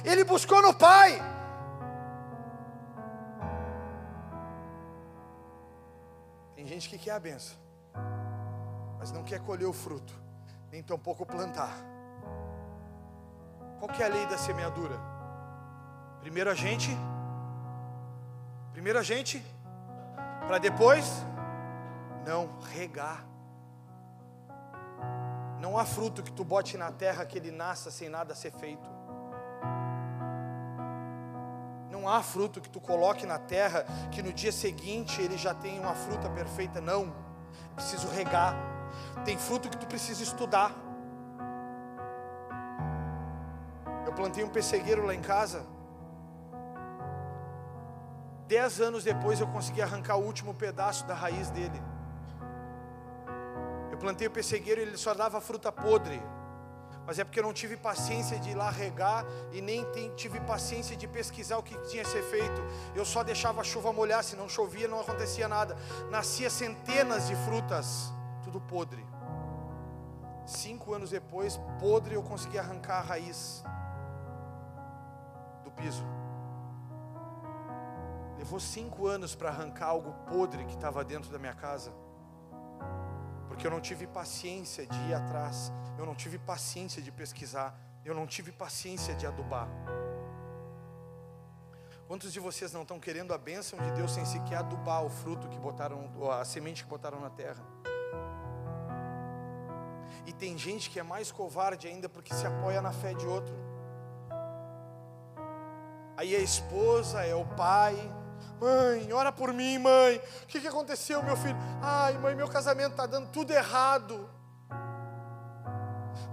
Ele 0.04 0.24
buscou 0.24 0.62
no 0.62 0.72
pai. 0.72 1.20
Tem 6.56 6.66
gente 6.66 6.88
que 6.88 6.98
quer 6.98 7.12
a 7.12 7.20
benção 7.20 7.68
mas 8.98 9.12
não 9.12 9.22
quer 9.22 9.40
colher 9.40 9.66
o 9.66 9.72
fruto, 9.72 10.12
nem 10.70 10.82
tampouco 10.82 11.24
plantar. 11.24 11.72
Qual 13.78 13.88
que 13.88 14.02
é 14.02 14.06
a 14.06 14.08
lei 14.08 14.26
da 14.26 14.36
semeadura? 14.36 14.98
Primeiro 16.20 16.50
a 16.50 16.54
gente, 16.54 16.90
primeiro 18.72 18.98
a 18.98 19.02
gente, 19.02 19.44
para 20.46 20.58
depois 20.58 21.24
não 22.26 22.58
regar. 22.72 23.24
Não 25.60 25.78
há 25.78 25.84
fruto 25.84 26.22
que 26.22 26.32
tu 26.32 26.44
bote 26.44 26.76
na 26.76 26.90
terra 26.90 27.24
que 27.24 27.38
ele 27.38 27.50
nasça 27.50 27.90
sem 27.90 28.08
nada 28.08 28.34
ser 28.34 28.52
feito. 28.52 28.88
Não 31.90 32.08
há 32.08 32.22
fruto 32.22 32.60
que 32.60 32.68
tu 32.68 32.80
coloque 32.80 33.26
na 33.26 33.38
terra 33.38 33.84
que 34.10 34.22
no 34.22 34.32
dia 34.32 34.52
seguinte 34.52 35.20
ele 35.20 35.36
já 35.36 35.54
tenha 35.54 35.80
uma 35.80 35.94
fruta 35.94 36.28
perfeita. 36.30 36.80
Não. 36.80 37.12
Preciso 37.74 38.08
regar. 38.08 38.54
Tem 39.24 39.36
fruto 39.36 39.68
que 39.68 39.76
tu 39.76 39.86
precisa 39.86 40.22
estudar. 40.22 40.87
Plantei 44.18 44.42
um 44.42 44.48
pessegueiro 44.48 45.06
lá 45.06 45.14
em 45.14 45.20
casa. 45.20 45.64
Dez 48.48 48.80
anos 48.80 49.04
depois 49.04 49.38
eu 49.38 49.46
consegui 49.46 49.80
arrancar 49.80 50.16
o 50.16 50.24
último 50.24 50.52
pedaço 50.52 51.06
da 51.06 51.14
raiz 51.14 51.50
dele. 51.50 51.80
Eu 53.92 53.96
plantei 53.98 54.26
o 54.26 54.30
pessegueiro 54.30 54.80
e 54.80 54.84
ele 54.84 54.96
só 54.96 55.14
dava 55.14 55.40
fruta 55.40 55.70
podre. 55.70 56.20
Mas 57.06 57.20
é 57.20 57.24
porque 57.24 57.38
eu 57.38 57.44
não 57.44 57.52
tive 57.52 57.76
paciência 57.76 58.38
de 58.40 58.50
ir 58.50 58.54
lá 58.54 58.70
regar 58.70 59.24
e 59.52 59.60
nem 59.60 59.86
tive 60.16 60.40
paciência 60.40 60.96
de 60.96 61.06
pesquisar 61.06 61.56
o 61.56 61.62
que 61.62 61.76
tinha 61.88 62.02
que 62.02 62.10
ser 62.10 62.22
feito. 62.24 62.60
Eu 62.96 63.04
só 63.04 63.22
deixava 63.22 63.60
a 63.60 63.64
chuva 63.64 63.92
molhar, 63.92 64.24
se 64.24 64.34
não 64.34 64.48
chovia 64.48 64.88
não 64.88 65.00
acontecia 65.00 65.46
nada. 65.46 65.76
Nascia 66.10 66.50
centenas 66.50 67.28
de 67.28 67.36
frutas 67.36 68.12
tudo 68.42 68.60
podre. 68.60 69.06
Cinco 70.44 70.92
anos 70.92 71.10
depois, 71.10 71.60
podre, 71.78 72.14
eu 72.14 72.22
consegui 72.22 72.58
arrancar 72.58 72.98
a 72.98 73.02
raiz 73.02 73.62
piso. 75.78 76.04
Levou 78.36 78.60
cinco 78.60 79.06
anos 79.06 79.34
para 79.34 79.48
arrancar 79.48 79.86
algo 79.86 80.12
podre 80.28 80.64
que 80.64 80.74
estava 80.74 81.04
dentro 81.04 81.30
da 81.30 81.38
minha 81.38 81.54
casa, 81.54 81.92
porque 83.48 83.66
eu 83.66 83.70
não 83.70 83.80
tive 83.80 84.06
paciência 84.06 84.86
de 84.86 84.98
ir 85.08 85.14
atrás, 85.14 85.72
eu 85.98 86.06
não 86.06 86.14
tive 86.14 86.38
paciência 86.38 87.02
de 87.02 87.10
pesquisar, 87.10 87.78
eu 88.04 88.14
não 88.14 88.26
tive 88.26 88.52
paciência 88.52 89.14
de 89.14 89.26
adubar. 89.26 89.68
Quantos 92.06 92.32
de 92.32 92.40
vocês 92.40 92.72
não 92.72 92.82
estão 92.82 92.98
querendo 92.98 93.34
a 93.34 93.38
bênção 93.38 93.78
de 93.78 93.90
Deus 93.90 94.12
sem 94.12 94.24
sequer 94.24 94.58
adubar 94.58 95.04
o 95.04 95.10
fruto 95.10 95.46
que 95.48 95.58
botaram, 95.58 96.10
a 96.32 96.44
semente 96.44 96.82
que 96.84 96.88
botaram 96.88 97.20
na 97.20 97.28
terra? 97.28 97.62
E 100.24 100.32
tem 100.32 100.56
gente 100.56 100.88
que 100.88 100.98
é 100.98 101.02
mais 101.02 101.30
covarde 101.30 101.86
ainda 101.86 102.08
porque 102.08 102.32
se 102.32 102.46
apoia 102.46 102.80
na 102.80 102.92
fé 102.92 103.12
de 103.12 103.26
outro. 103.26 103.67
Aí 106.18 106.34
é 106.34 106.38
a 106.38 106.42
esposa, 106.42 107.24
é 107.24 107.32
o 107.32 107.44
pai. 107.44 107.94
Mãe, 108.60 109.12
ora 109.12 109.30
por 109.30 109.52
mim, 109.52 109.78
mãe. 109.78 110.20
O 110.42 110.46
que, 110.48 110.60
que 110.60 110.66
aconteceu, 110.66 111.22
meu 111.22 111.36
filho? 111.36 111.56
Ai, 111.80 112.18
mãe, 112.18 112.34
meu 112.34 112.48
casamento 112.48 112.90
está 112.90 113.06
dando 113.06 113.28
tudo 113.28 113.52
errado. 113.52 114.28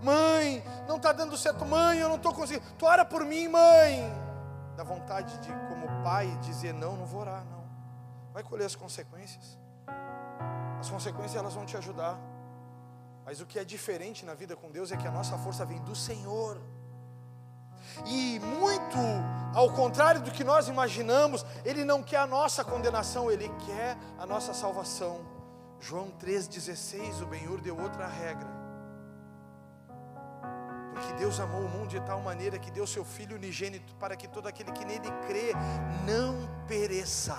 Mãe, 0.01 0.63
não 0.87 0.95
está 0.95 1.13
dando 1.13 1.37
certo. 1.37 1.63
Mãe, 1.63 1.99
eu 1.99 2.09
não 2.09 2.15
estou 2.15 2.33
conseguindo. 2.33 2.65
Tu 2.79 2.83
ora 2.83 3.05
por 3.05 3.23
mim, 3.23 3.47
mãe. 3.47 4.11
Dá 4.75 4.83
vontade 4.83 5.37
de, 5.37 5.49
como 5.69 5.85
pai, 6.03 6.35
dizer: 6.41 6.73
Não, 6.73 6.97
não 6.97 7.05
vou 7.05 7.21
orar, 7.21 7.45
não. 7.45 7.63
Vai 8.33 8.41
colher 8.41 8.65
as 8.65 8.75
consequências. 8.75 9.55
As 10.79 10.89
consequências 10.89 11.35
elas 11.35 11.53
vão 11.53 11.63
te 11.63 11.77
ajudar. 11.77 12.19
Mas 13.23 13.39
o 13.39 13.45
que 13.45 13.59
é 13.59 13.63
diferente 13.63 14.25
na 14.25 14.33
vida 14.33 14.55
com 14.55 14.71
Deus 14.71 14.91
é 14.91 14.97
que 14.97 15.07
a 15.07 15.11
nossa 15.11 15.37
força 15.37 15.63
vem 15.63 15.79
do 15.83 15.95
Senhor. 15.95 16.59
E 18.05 18.39
muito 18.39 18.97
ao 19.53 19.71
contrário 19.71 20.21
do 20.21 20.31
que 20.31 20.43
nós 20.43 20.67
imaginamos, 20.67 21.45
Ele 21.63 21.85
não 21.85 22.03
quer 22.03 22.17
a 22.17 22.27
nossa 22.27 22.63
condenação, 22.63 23.31
Ele 23.31 23.49
quer 23.65 23.97
a 24.19 24.25
nossa 24.25 24.53
salvação. 24.53 25.21
João 25.79 26.11
3,16, 26.19 27.21
o 27.21 27.25
Benhur 27.25 27.61
deu 27.61 27.79
outra 27.79 28.07
regra. 28.07 28.49
Porque 30.93 31.13
Deus 31.13 31.39
amou 31.39 31.61
o 31.61 31.69
mundo 31.69 31.89
de 31.89 31.99
tal 32.01 32.21
maneira 32.21 32.59
que 32.59 32.71
deu 32.71 32.85
seu 32.87 33.05
Filho 33.05 33.35
unigênito 33.35 33.95
para 33.95 34.15
que 34.15 34.27
todo 34.27 34.47
aquele 34.47 34.71
que 34.71 34.83
nele 34.83 35.11
crê 35.25 35.53
não 36.05 36.49
pereça, 36.67 37.37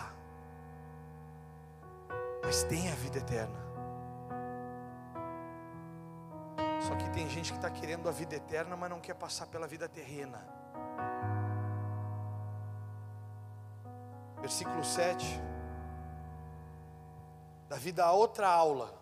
mas 2.42 2.62
tenha 2.64 2.92
a 2.92 2.96
vida 2.96 3.18
eterna. 3.18 3.65
Só 6.80 6.94
que 6.96 7.08
tem 7.10 7.28
gente 7.28 7.52
que 7.52 7.58
está 7.58 7.70
querendo 7.70 8.08
a 8.08 8.12
vida 8.12 8.34
eterna, 8.34 8.76
mas 8.76 8.90
não 8.90 9.00
quer 9.00 9.14
passar 9.14 9.46
pela 9.46 9.66
vida 9.66 9.88
terrena. 9.88 10.44
Versículo 14.40 14.84
7. 14.84 15.24
Davi 17.68 17.92
dá 17.92 18.12
outra 18.12 18.48
aula. 18.48 18.94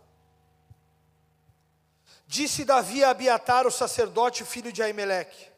Disse 2.27 2.65
Davi 2.65 3.05
a 3.05 3.11
Abiatar, 3.11 3.67
o 3.67 3.71
sacerdote, 3.71 4.45
filho 4.45 4.73
de 4.73 4.83
Aimeleque: 4.83 5.49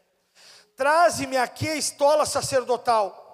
Traze-me 0.75 1.37
aqui 1.37 1.69
a 1.69 1.75
estola 1.75 2.25
sacerdotal. 2.25 3.25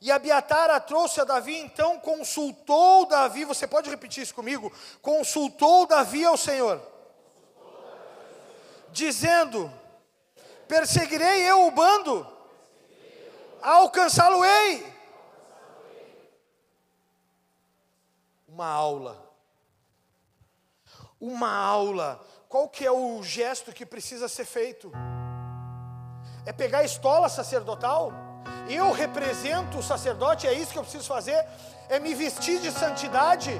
E 0.00 0.12
Abiatar 0.12 0.70
a 0.70 0.78
trouxe 0.78 1.20
a 1.20 1.24
Davi, 1.24 1.56
então 1.56 1.98
consultou 1.98 3.06
Davi, 3.06 3.44
você 3.44 3.66
pode 3.66 3.90
repetir 3.90 4.22
isso 4.22 4.34
comigo? 4.34 4.72
Consultou 5.02 5.86
Davi 5.86 6.24
ao 6.24 6.36
Senhor, 6.36 6.80
dizendo: 8.98 9.72
Perseguirei 10.66 11.42
eu 11.48 11.66
o 11.66 11.70
bando, 11.70 12.26
alcançá-lo-ei. 13.62 14.98
Uma 18.46 18.66
aula, 18.66 19.32
uma 21.20 21.50
aula. 21.50 22.20
Qual 22.48 22.68
que 22.68 22.84
é 22.84 22.90
o 22.90 23.22
gesto 23.22 23.72
que 23.72 23.86
precisa 23.86 24.26
ser 24.26 24.44
feito? 24.44 24.90
É 26.44 26.52
pegar 26.52 26.78
a 26.78 26.84
estola 26.84 27.28
sacerdotal? 27.28 28.10
Eu 28.68 28.90
represento 28.92 29.78
o 29.78 29.82
sacerdote, 29.82 30.46
é 30.46 30.52
isso 30.52 30.72
que 30.72 30.78
eu 30.78 30.82
preciso 30.82 31.06
fazer? 31.06 31.46
É 31.88 31.98
me 31.98 32.14
vestir 32.14 32.60
de 32.60 32.70
santidade? 32.72 33.50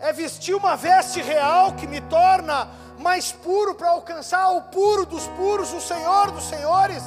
É 0.00 0.12
vestir 0.12 0.54
uma 0.54 0.74
veste 0.74 1.20
real 1.22 1.74
que 1.74 1.86
me 1.86 2.00
torna 2.00 2.68
mais 2.98 3.32
puro 3.32 3.74
para 3.74 3.90
alcançar 3.90 4.50
o 4.50 4.62
puro 4.62 5.04
dos 5.06 5.26
puros, 5.28 5.72
o 5.72 5.80
Senhor 5.80 6.30
dos 6.30 6.44
senhores? 6.44 7.02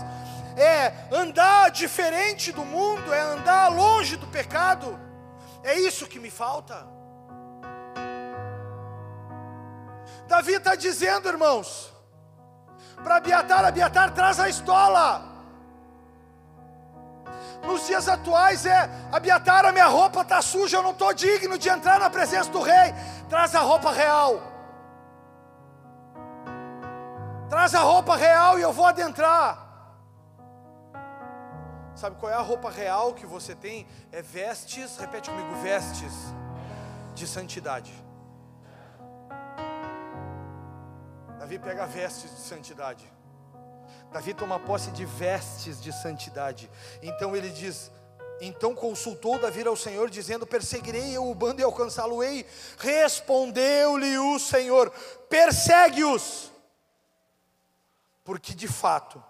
É 0.56 0.92
andar 1.12 1.70
diferente 1.70 2.52
do 2.52 2.66
mundo, 2.66 3.14
é 3.14 3.22
andar 3.22 3.70
longe 3.70 4.16
do 4.16 4.28
pecado? 4.28 5.00
É 5.64 5.76
isso 5.80 6.08
que 6.08 6.20
me 6.20 6.30
falta? 6.30 6.88
Davi 10.28 10.54
está 10.54 10.76
dizendo, 10.76 11.30
irmãos, 11.30 11.94
para 13.04 13.18
Abiatar, 13.18 13.66
Abiatar 13.66 14.12
traz 14.12 14.40
a 14.40 14.50
estola. 14.50 15.24
Nos 17.64 17.88
dias 17.88 18.08
atuais 18.08 18.66
é, 18.66 18.90
Abiatar, 19.12 19.66
a 19.66 19.72
minha 19.72 19.88
roupa 19.88 20.22
está 20.22 20.42
suja, 20.42 20.78
eu 20.78 20.84
não 20.84 20.92
estou 20.92 21.14
digno 21.14 21.58
de 21.58 21.70
entrar 21.70 22.00
na 22.00 22.10
presença 22.10 22.50
do 22.50 22.62
rei. 22.62 22.94
Traz 23.30 23.56
a 23.56 23.60
roupa 23.60 23.92
real. 23.92 24.57
Traz 27.50 27.74
a 27.74 27.80
roupa 27.80 28.16
real 28.16 28.60
e 28.60 28.62
eu 28.62 28.74
vou 28.74 28.86
adentrar. 28.86 29.66
Sabe 31.96 32.16
qual 32.18 32.32
é 32.32 32.36
a 32.36 32.42
roupa 32.42 32.70
real 32.70 33.14
que 33.14 33.26
você 33.26 33.56
tem? 33.56 33.88
É 34.12 34.22
vestes, 34.22 34.98
repete 34.98 35.30
comigo, 35.30 35.56
vestes 35.62 36.14
de 37.16 37.26
santidade. 37.26 37.94
Davi 41.40 41.58
pega 41.58 41.86
vestes 41.86 42.30
de 42.36 42.42
santidade. 42.42 43.12
Davi 44.12 44.34
toma 44.34 44.60
posse 44.60 44.92
de 44.92 45.06
vestes 45.06 45.82
de 45.82 45.92
santidade. 45.94 46.70
Então 47.02 47.36
ele 47.36 47.50
diz: 47.50 47.90
então 48.40 48.76
consultou 48.76 49.40
Davi 49.40 49.66
ao 49.66 49.76
Senhor, 49.76 50.10
dizendo: 50.10 50.46
Perseguirei 50.46 51.16
eu 51.16 51.30
o 51.30 51.34
bando 51.34 51.62
e 51.62 51.64
alcançá-lo-ei. 51.64 52.46
Respondeu-lhe 52.78 54.18
o 54.18 54.38
Senhor: 54.38 54.92
Persegue-os, 55.30 56.52
porque 58.28 58.54
de 58.54 58.68
fato 58.68 59.24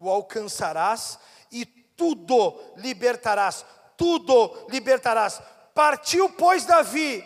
o 0.00 0.08
alcançarás 0.08 1.18
e 1.52 1.66
tudo 1.66 2.58
libertarás. 2.76 3.62
Tudo 3.94 4.66
libertarás. 4.70 5.38
Partiu, 5.74 6.30
pois, 6.30 6.64
Davi, 6.64 7.22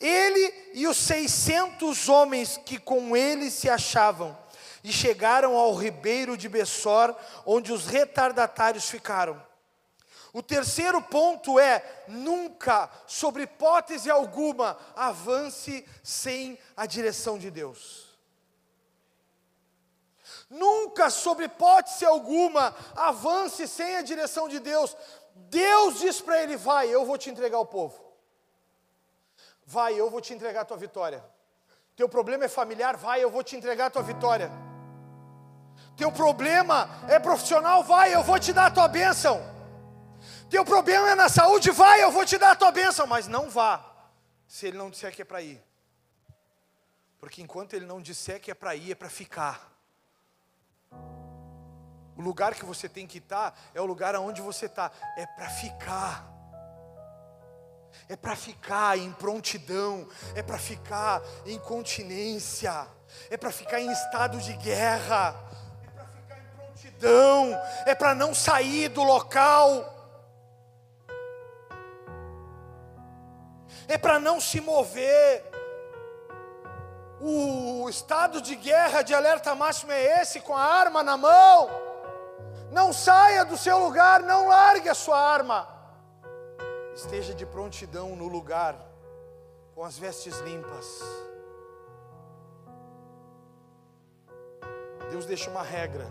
ele 0.00 0.72
e 0.74 0.88
os 0.88 0.96
seiscentos 0.96 2.08
homens 2.08 2.56
que 2.56 2.76
com 2.76 3.16
ele 3.16 3.52
se 3.52 3.70
achavam 3.70 4.36
e 4.82 4.92
chegaram 4.92 5.56
ao 5.56 5.76
ribeiro 5.76 6.36
de 6.36 6.48
Bessor, 6.48 7.14
onde 7.46 7.72
os 7.72 7.86
retardatários 7.86 8.90
ficaram. 8.90 9.40
O 10.32 10.42
terceiro 10.42 11.00
ponto 11.00 11.56
é: 11.56 12.02
nunca, 12.08 12.90
sobre 13.06 13.44
hipótese 13.44 14.10
alguma, 14.10 14.76
avance 14.96 15.86
sem 16.02 16.58
a 16.76 16.84
direção 16.84 17.38
de 17.38 17.48
Deus. 17.48 18.03
Nunca, 20.50 21.10
sobre 21.10 21.46
hipótese 21.46 22.04
alguma, 22.04 22.74
avance 22.94 23.66
sem 23.66 23.96
a 23.96 24.02
direção 24.02 24.48
de 24.48 24.60
Deus. 24.60 24.96
Deus 25.34 25.98
diz 26.00 26.20
para 26.20 26.42
ele: 26.42 26.56
vai, 26.56 26.88
eu 26.88 27.04
vou 27.04 27.18
te 27.18 27.30
entregar 27.30 27.58
o 27.58 27.66
povo. 27.66 28.02
Vai, 29.66 29.94
eu 29.94 30.10
vou 30.10 30.20
te 30.20 30.34
entregar 30.34 30.62
a 30.62 30.64
tua 30.64 30.76
vitória. 30.76 31.24
Teu 31.96 32.08
problema 32.08 32.44
é 32.44 32.48
familiar, 32.48 32.96
vai, 32.96 33.22
eu 33.22 33.30
vou 33.30 33.42
te 33.42 33.56
entregar 33.56 33.86
a 33.86 33.90
tua 33.90 34.02
vitória. 34.02 34.50
Teu 35.96 36.10
problema 36.10 36.88
é 37.08 37.18
profissional, 37.18 37.82
vai, 37.82 38.14
eu 38.14 38.22
vou 38.22 38.38
te 38.38 38.52
dar 38.52 38.66
a 38.66 38.70
tua 38.70 38.88
bênção. 38.88 39.40
Teu 40.50 40.64
problema 40.64 41.10
é 41.10 41.14
na 41.14 41.28
saúde, 41.28 41.70
vai, 41.70 42.02
eu 42.02 42.10
vou 42.10 42.24
te 42.24 42.36
dar 42.36 42.52
a 42.52 42.56
tua 42.56 42.70
bênção, 42.70 43.06
mas 43.06 43.26
não 43.26 43.48
vá, 43.48 43.84
se 44.46 44.66
ele 44.66 44.76
não 44.76 44.90
disser 44.90 45.14
que 45.14 45.22
é 45.22 45.24
para 45.24 45.40
ir. 45.40 45.62
Porque 47.18 47.40
enquanto 47.40 47.74
ele 47.74 47.86
não 47.86 48.00
disser 48.00 48.40
que 48.40 48.50
é 48.50 48.54
para 48.54 48.74
ir, 48.74 48.92
é 48.92 48.94
para 48.94 49.08
ficar. 49.08 49.73
O 52.16 52.22
lugar 52.22 52.54
que 52.54 52.64
você 52.64 52.88
tem 52.88 53.06
que 53.06 53.18
estar 53.18 53.58
é 53.74 53.80
o 53.80 53.86
lugar 53.86 54.14
aonde 54.14 54.40
você 54.40 54.66
está, 54.66 54.90
é 55.16 55.26
para 55.26 55.48
ficar. 55.50 56.32
É 58.08 58.16
para 58.16 58.36
ficar 58.36 58.98
em 58.98 59.12
prontidão, 59.12 60.06
é 60.34 60.42
para 60.42 60.58
ficar 60.58 61.22
em 61.46 61.58
continência, 61.58 62.86
é 63.30 63.36
para 63.36 63.50
ficar 63.50 63.80
em 63.80 63.90
estado 63.90 64.38
de 64.38 64.52
guerra. 64.54 65.34
Multidão, 66.58 67.50
é 67.86 67.94
para 67.94 68.14
não 68.14 68.34
sair 68.34 68.88
do 68.88 69.02
local, 69.02 69.94
é 73.88 73.96
para 73.96 74.18
não 74.18 74.40
se 74.40 74.60
mover. 74.60 75.53
O 77.26 77.88
estado 77.88 78.42
de 78.42 78.54
guerra, 78.54 79.00
de 79.00 79.14
alerta 79.14 79.54
máximo 79.54 79.90
é 79.92 80.20
esse, 80.20 80.40
com 80.40 80.54
a 80.54 80.62
arma 80.62 81.02
na 81.02 81.16
mão. 81.16 81.70
Não 82.70 82.92
saia 82.92 83.46
do 83.46 83.56
seu 83.56 83.78
lugar, 83.78 84.20
não 84.20 84.48
largue 84.48 84.90
a 84.90 84.94
sua 84.94 85.18
arma. 85.18 85.66
Esteja 86.94 87.32
de 87.32 87.46
prontidão 87.46 88.14
no 88.14 88.28
lugar, 88.28 88.76
com 89.74 89.82
as 89.82 89.98
vestes 89.98 90.38
limpas. 90.40 91.00
Deus 95.10 95.24
deixa 95.24 95.48
uma 95.48 95.62
regra. 95.62 96.06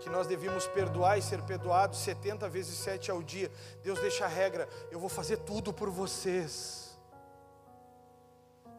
que 0.00 0.08
nós 0.08 0.26
devíamos 0.26 0.66
perdoar 0.66 1.18
e 1.18 1.22
ser 1.22 1.42
perdoados 1.42 1.98
70 1.98 2.48
vezes 2.48 2.78
7 2.78 3.10
ao 3.10 3.22
dia. 3.22 3.50
Deus 3.82 3.98
deixa 4.00 4.24
a 4.24 4.28
regra: 4.28 4.68
eu 4.90 4.98
vou 4.98 5.08
fazer 5.08 5.38
tudo 5.38 5.72
por 5.72 5.90
vocês. 5.90 6.89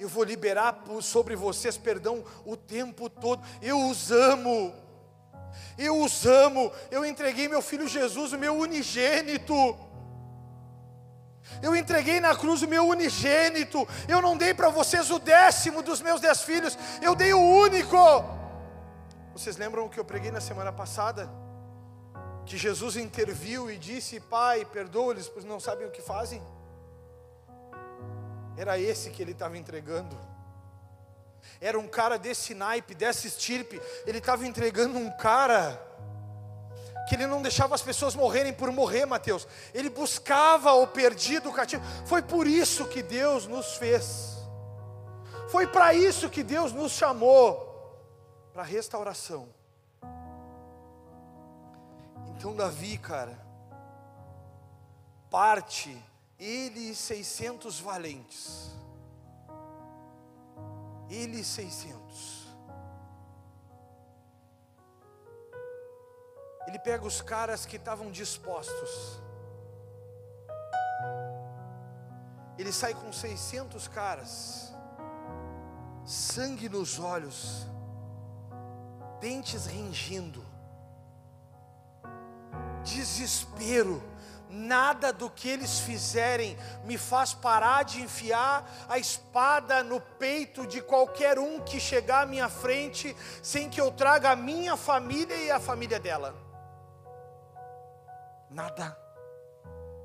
Eu 0.01 0.09
vou 0.09 0.23
liberar 0.23 0.83
sobre 0.99 1.35
vocês 1.35 1.77
perdão 1.77 2.25
o 2.43 2.57
tempo 2.57 3.07
todo. 3.07 3.45
Eu 3.61 3.87
os 3.87 4.11
amo. 4.11 4.73
Eu 5.77 6.01
os 6.01 6.25
amo. 6.25 6.71
Eu 6.89 7.05
entreguei 7.05 7.47
meu 7.47 7.61
filho 7.61 7.87
Jesus, 7.87 8.33
o 8.33 8.37
meu 8.39 8.55
unigênito. 8.55 9.53
Eu 11.61 11.75
entreguei 11.75 12.19
na 12.19 12.35
cruz 12.35 12.63
o 12.63 12.67
meu 12.67 12.87
unigênito. 12.87 13.87
Eu 14.07 14.23
não 14.23 14.35
dei 14.35 14.55
para 14.55 14.69
vocês 14.69 15.11
o 15.11 15.19
décimo 15.19 15.83
dos 15.83 16.01
meus 16.01 16.19
dez 16.19 16.41
filhos. 16.41 16.75
Eu 16.99 17.13
dei 17.13 17.31
o 17.35 17.39
único. 17.39 17.95
Vocês 19.33 19.55
lembram 19.55 19.85
o 19.85 19.89
que 19.89 19.99
eu 19.99 20.05
preguei 20.05 20.31
na 20.31 20.41
semana 20.41 20.71
passada? 20.71 21.29
Que 22.43 22.57
Jesus 22.57 22.95
interviu 22.95 23.69
e 23.69 23.77
disse: 23.77 24.19
Pai, 24.19 24.65
perdoa-lhes, 24.65 25.29
pois 25.29 25.45
não 25.45 25.59
sabem 25.59 25.85
o 25.85 25.91
que 25.91 26.01
fazem. 26.01 26.41
Era 28.57 28.79
esse 28.79 29.09
que 29.09 29.21
ele 29.21 29.31
estava 29.31 29.57
entregando. 29.57 30.17
Era 31.59 31.79
um 31.79 31.87
cara 31.87 32.17
desse 32.17 32.53
naipe, 32.53 32.93
dessa 32.93 33.27
estirpe. 33.27 33.81
Ele 34.05 34.17
estava 34.17 34.45
entregando 34.45 34.97
um 34.97 35.09
cara 35.17 35.79
que 37.07 37.15
ele 37.15 37.27
não 37.27 37.41
deixava 37.41 37.75
as 37.75 37.81
pessoas 37.81 38.15
morrerem 38.15 38.53
por 38.53 38.71
morrer, 38.71 39.05
Mateus. 39.05 39.47
Ele 39.73 39.89
buscava 39.89 40.73
o 40.73 40.87
perdido, 40.87 41.49
o 41.49 41.53
cativo. 41.53 41.83
Foi 42.05 42.21
por 42.21 42.47
isso 42.47 42.87
que 42.87 43.01
Deus 43.01 43.47
nos 43.47 43.75
fez. 43.75 44.37
Foi 45.49 45.67
para 45.67 45.93
isso 45.93 46.29
que 46.29 46.43
Deus 46.43 46.71
nos 46.71 46.93
chamou 46.93 47.69
para 48.53 48.63
restauração. 48.63 49.49
Então 52.29 52.55
Davi, 52.55 52.97
cara, 52.97 53.37
parte 55.29 56.01
ele 56.41 56.89
e 56.89 56.95
600 56.95 57.79
valentes. 57.79 58.71
Ele 61.07 61.41
e 61.41 61.43
600. 61.43 62.47
Ele 66.67 66.79
pega 66.79 67.05
os 67.05 67.21
caras 67.21 67.63
que 67.65 67.75
estavam 67.75 68.09
dispostos. 68.09 69.21
Ele 72.57 72.71
sai 72.71 72.95
com 72.95 73.11
600 73.11 73.87
caras, 73.87 74.73
sangue 76.05 76.69
nos 76.69 76.99
olhos, 76.99 77.67
dentes 79.19 79.65
ringindo, 79.65 80.43
desespero. 82.83 84.10
Nada 84.51 85.13
do 85.13 85.29
que 85.29 85.47
eles 85.47 85.79
fizerem 85.79 86.57
me 86.83 86.97
faz 86.97 87.33
parar 87.33 87.83
de 87.83 88.01
enfiar 88.01 88.69
a 88.89 88.99
espada 88.99 89.81
no 89.81 90.01
peito 90.01 90.67
de 90.67 90.81
qualquer 90.81 91.39
um 91.39 91.61
que 91.61 91.79
chegar 91.79 92.23
à 92.23 92.25
minha 92.25 92.49
frente, 92.49 93.15
sem 93.41 93.69
que 93.69 93.79
eu 93.79 93.89
traga 93.91 94.31
a 94.31 94.35
minha 94.35 94.75
família 94.75 95.35
e 95.37 95.49
a 95.49 95.59
família 95.59 95.99
dela. 95.99 96.35
Nada. 98.49 98.97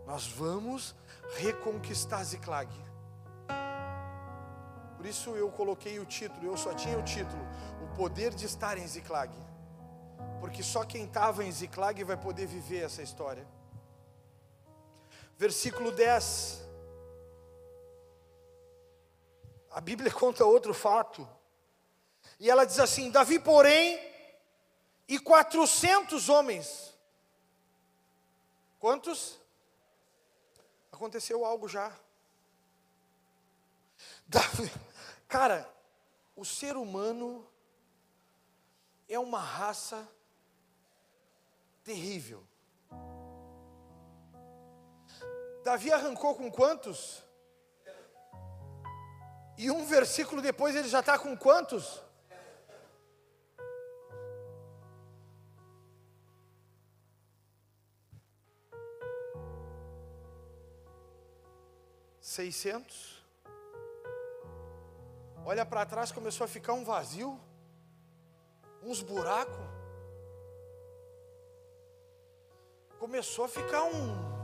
Nós 0.06 0.28
vamos 0.28 0.94
reconquistar 1.38 2.22
Ziklag. 2.22 2.70
Por 4.96 5.04
isso 5.04 5.30
eu 5.30 5.50
coloquei 5.50 5.98
o 5.98 6.06
título, 6.06 6.46
eu 6.46 6.56
só 6.56 6.72
tinha 6.72 6.96
o 6.96 7.02
título, 7.02 7.42
o 7.82 7.96
poder 7.96 8.32
de 8.32 8.46
estar 8.46 8.78
em 8.78 8.86
Ziklag. 8.86 9.32
Porque 10.38 10.62
só 10.62 10.84
quem 10.84 11.04
estava 11.04 11.44
em 11.44 11.50
Ziklag 11.50 12.02
vai 12.04 12.16
poder 12.16 12.46
viver 12.46 12.84
essa 12.84 13.02
história. 13.02 13.44
Versículo 15.36 15.92
10. 15.92 16.62
A 19.70 19.80
Bíblia 19.80 20.10
conta 20.12 20.44
outro 20.44 20.72
fato. 20.72 21.28
E 22.40 22.50
ela 22.50 22.64
diz 22.64 22.78
assim: 22.78 23.10
Davi, 23.10 23.38
porém, 23.38 24.00
e 25.08 25.18
400 25.18 26.28
homens. 26.28 26.94
Quantos? 28.78 29.38
Aconteceu 30.90 31.44
algo 31.44 31.68
já. 31.68 31.94
Davi, 34.26 34.72
cara, 35.28 35.70
o 36.34 36.44
ser 36.44 36.76
humano 36.76 37.46
é 39.08 39.18
uma 39.18 39.40
raça 39.40 40.06
terrível. 41.84 42.42
Davi 45.66 45.92
arrancou 45.92 46.32
com 46.36 46.48
quantos? 46.48 47.24
E 49.58 49.68
um 49.68 49.84
versículo 49.84 50.40
depois 50.40 50.76
ele 50.76 50.88
já 50.88 51.00
está 51.00 51.18
com 51.18 51.36
quantos? 51.36 52.00
Seiscentos. 62.20 63.24
Olha 65.44 65.66
para 65.66 65.84
trás, 65.84 66.12
começou 66.12 66.44
a 66.44 66.48
ficar 66.48 66.74
um 66.74 66.84
vazio, 66.84 67.40
uns 68.84 69.02
buracos. 69.02 69.66
começou 72.98 73.44
a 73.44 73.48
ficar 73.48 73.84
um. 73.84 74.35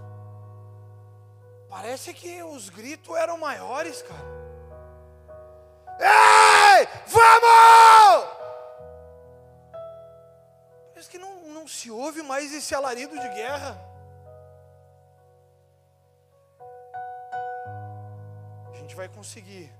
Parece 1.73 2.13
que 2.13 2.43
os 2.43 2.69
gritos 2.69 3.17
eram 3.17 3.39
maiores, 3.39 4.03
cara. 4.03 4.43
Ei, 5.99 6.87
vamos! 7.07 8.29
Parece 10.93 11.09
que 11.09 11.17
não, 11.17 11.49
não 11.49 11.67
se 11.67 11.91
ouve 11.91 12.23
mais 12.23 12.53
esse 12.53 12.75
alarido 12.75 13.19
de 13.19 13.27
guerra. 13.31 13.81
A 18.71 18.77
gente 18.77 18.95
vai 18.95 19.09
conseguir. 19.09 19.73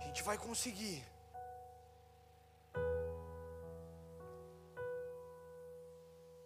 A 0.00 0.02
gente 0.06 0.24
vai 0.24 0.36
conseguir. 0.36 1.06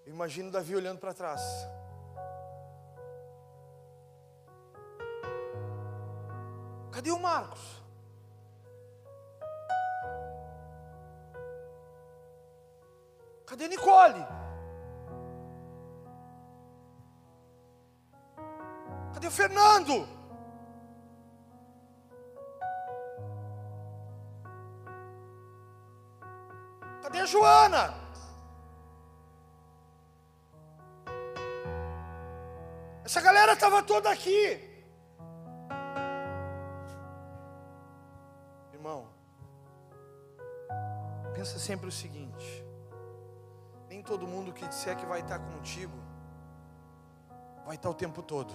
Eu 0.04 0.12
imagino 0.12 0.50
Davi 0.50 0.76
olhando 0.76 0.98
para 0.98 1.14
trás. 1.14 1.40
Cadê 6.96 7.10
o 7.10 7.18
Marcos? 7.18 7.60
Cadê 13.44 13.68
Nicole? 13.68 14.24
Cadê 19.12 19.26
o 19.26 19.30
Fernando? 19.30 20.08
Cadê 27.02 27.20
a 27.20 27.26
Joana? 27.26 27.94
Essa 33.04 33.20
galera 33.20 33.52
estava 33.52 33.82
toda 33.82 34.10
aqui. 34.10 34.75
Sempre 41.66 41.88
o 41.88 41.92
seguinte: 41.92 42.64
nem 43.88 44.02
todo 44.02 44.26
mundo 44.26 44.52
que 44.52 44.66
disser 44.68 44.96
que 44.96 45.04
vai 45.04 45.20
estar 45.20 45.38
contigo 45.40 45.92
vai 47.64 47.74
estar 47.74 47.90
o 47.90 47.94
tempo 47.94 48.22
todo. 48.22 48.54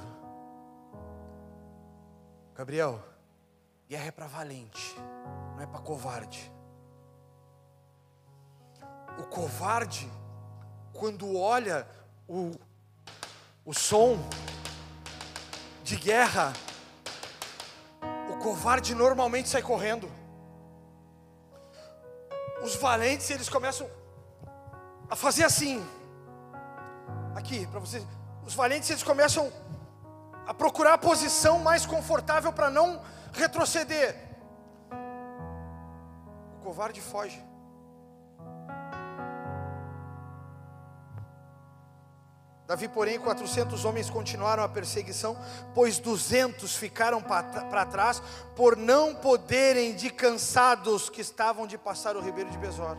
Gabriel, 2.55 3.03
guerra 3.89 4.05
é 4.05 4.12
para 4.12 4.28
valente, 4.28 4.95
não 5.55 5.62
é 5.62 5.68
para 5.68 5.82
covarde. 5.82 6.49
O 9.20 9.24
covarde, 9.24 10.09
quando 10.93 11.38
olha 11.38 11.86
o 12.28 12.51
o 13.64 13.74
som 13.74 14.18
de 15.84 15.95
guerra, 15.95 16.51
o 18.32 18.38
covarde 18.38 18.95
normalmente 18.95 19.49
sai 19.49 19.62
correndo. 19.62 20.20
Os 22.72 22.78
valentes, 22.78 23.30
eles 23.30 23.49
começam 23.49 23.86
a 25.09 25.15
fazer 25.15 25.43
assim. 25.43 25.86
Aqui, 27.36 27.67
para 27.67 27.82
vocês. 27.82 28.07
Os 28.45 28.53
valentes, 28.53 28.89
eles 28.89 29.03
começam 29.03 29.51
a 30.47 30.53
procurar 30.53 30.93
a 30.93 30.97
posição 30.97 31.59
mais 31.59 31.86
confortável 31.86 32.53
para 32.53 32.69
não 32.69 33.01
retroceder. 33.34 34.15
O 36.55 36.63
covarde 36.63 37.01
foge. 37.01 37.43
Davi, 42.72 42.88
porém, 42.88 43.19
400 43.19 43.84
homens 43.84 44.09
continuaram 44.09 44.63
a 44.63 44.69
perseguição, 44.69 45.36
pois 45.76 45.99
200 45.99 46.74
ficaram 46.74 47.22
para 47.22 47.86
trás, 47.86 48.24
por 48.55 48.78
não 48.78 49.13
poderem 49.13 49.93
de 49.93 50.09
cansados 50.09 51.09
que 51.09 51.19
estavam 51.19 51.67
de 51.67 51.78
passar 51.78 52.15
o 52.15 52.22
ribeiro 52.22 52.49
de 52.49 52.57
Besor. 52.57 52.95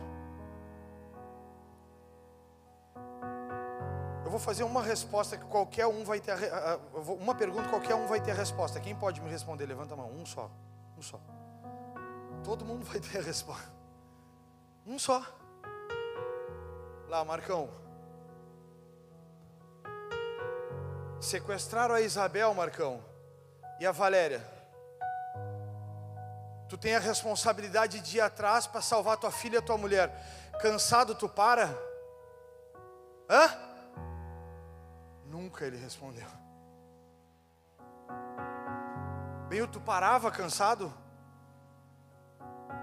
Eu 4.23 4.29
vou 4.29 4.39
fazer 4.39 4.63
uma 4.63 4.83
resposta 4.83 5.37
que 5.37 5.45
qualquer 5.45 5.87
um 5.87 6.03
vai 6.03 6.19
ter, 6.19 6.35
uma 7.19 7.33
pergunta 7.33 7.67
qualquer 7.67 7.95
um 7.95 8.05
vai 8.05 8.21
ter 8.21 8.29
a 8.29 8.35
resposta. 8.35 8.79
Quem 8.79 8.93
pode 8.93 9.21
me 9.21 9.29
responder? 9.31 9.65
Levanta 9.65 9.95
a 9.95 9.97
mão. 9.97 10.11
Um 10.11 10.23
só. 10.23 10.51
Um 10.95 11.01
só. 11.01 11.19
Todo 12.43 12.63
mundo 12.63 12.85
vai 12.85 12.99
ter 12.99 13.17
a 13.17 13.21
resposta. 13.23 13.73
Um 14.85 14.99
só. 14.99 15.25
Lá, 17.09 17.25
Marcão. 17.25 17.81
Sequestraram 21.23 21.95
a 21.95 22.01
Isabel, 22.01 22.53
Marcão, 22.53 23.01
e 23.79 23.85
a 23.85 23.93
Valéria. 23.93 24.45
Tu 26.67 26.77
tem 26.77 26.95
a 26.95 26.99
responsabilidade 26.99 28.01
de 28.01 28.17
ir 28.17 28.21
atrás 28.21 28.67
para 28.67 28.81
salvar 28.81 29.15
tua 29.15 29.31
filha 29.31 29.59
e 29.59 29.61
tua 29.61 29.77
mulher. 29.77 30.11
Cansado 30.61 31.15
tu 31.15 31.29
para? 31.29 31.67
Hã? 33.29 33.49
Nunca 35.25 35.65
ele 35.65 35.77
respondeu. 35.77 36.27
Meio 39.49 39.67
tu 39.67 39.79
parava 39.79 40.29
cansado? 40.29 40.93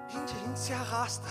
Gente, 0.08 0.34
a 0.34 0.38
gente 0.38 0.58
se 0.58 0.72
arrasta. 0.72 1.28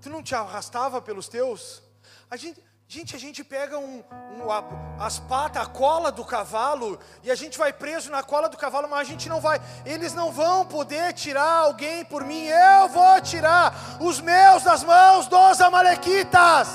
Tu 0.00 0.10
não 0.10 0.20
te 0.22 0.34
arrastava 0.34 1.00
pelos 1.00 1.28
teus? 1.28 1.80
A 2.28 2.36
gente, 2.36 2.60
Gente, 2.92 3.14
a 3.14 3.20
gente 3.20 3.44
pega 3.44 3.78
um, 3.78 4.02
um, 4.02 4.50
as 4.98 5.20
patas, 5.20 5.62
a 5.62 5.66
cola 5.66 6.10
do 6.10 6.24
cavalo, 6.24 6.98
e 7.22 7.30
a 7.30 7.36
gente 7.36 7.56
vai 7.56 7.72
preso 7.72 8.10
na 8.10 8.20
cola 8.20 8.48
do 8.48 8.56
cavalo, 8.56 8.88
mas 8.88 9.02
a 9.02 9.04
gente 9.04 9.28
não 9.28 9.40
vai. 9.40 9.60
Eles 9.86 10.12
não 10.12 10.32
vão 10.32 10.66
poder 10.66 11.12
tirar 11.12 11.58
alguém 11.58 12.04
por 12.04 12.24
mim, 12.24 12.46
eu 12.46 12.88
vou 12.88 13.20
tirar 13.20 13.72
os 14.00 14.20
meus 14.20 14.64
das 14.64 14.82
mãos 14.82 15.28
dos 15.28 15.60
Amalequitas. 15.60 16.68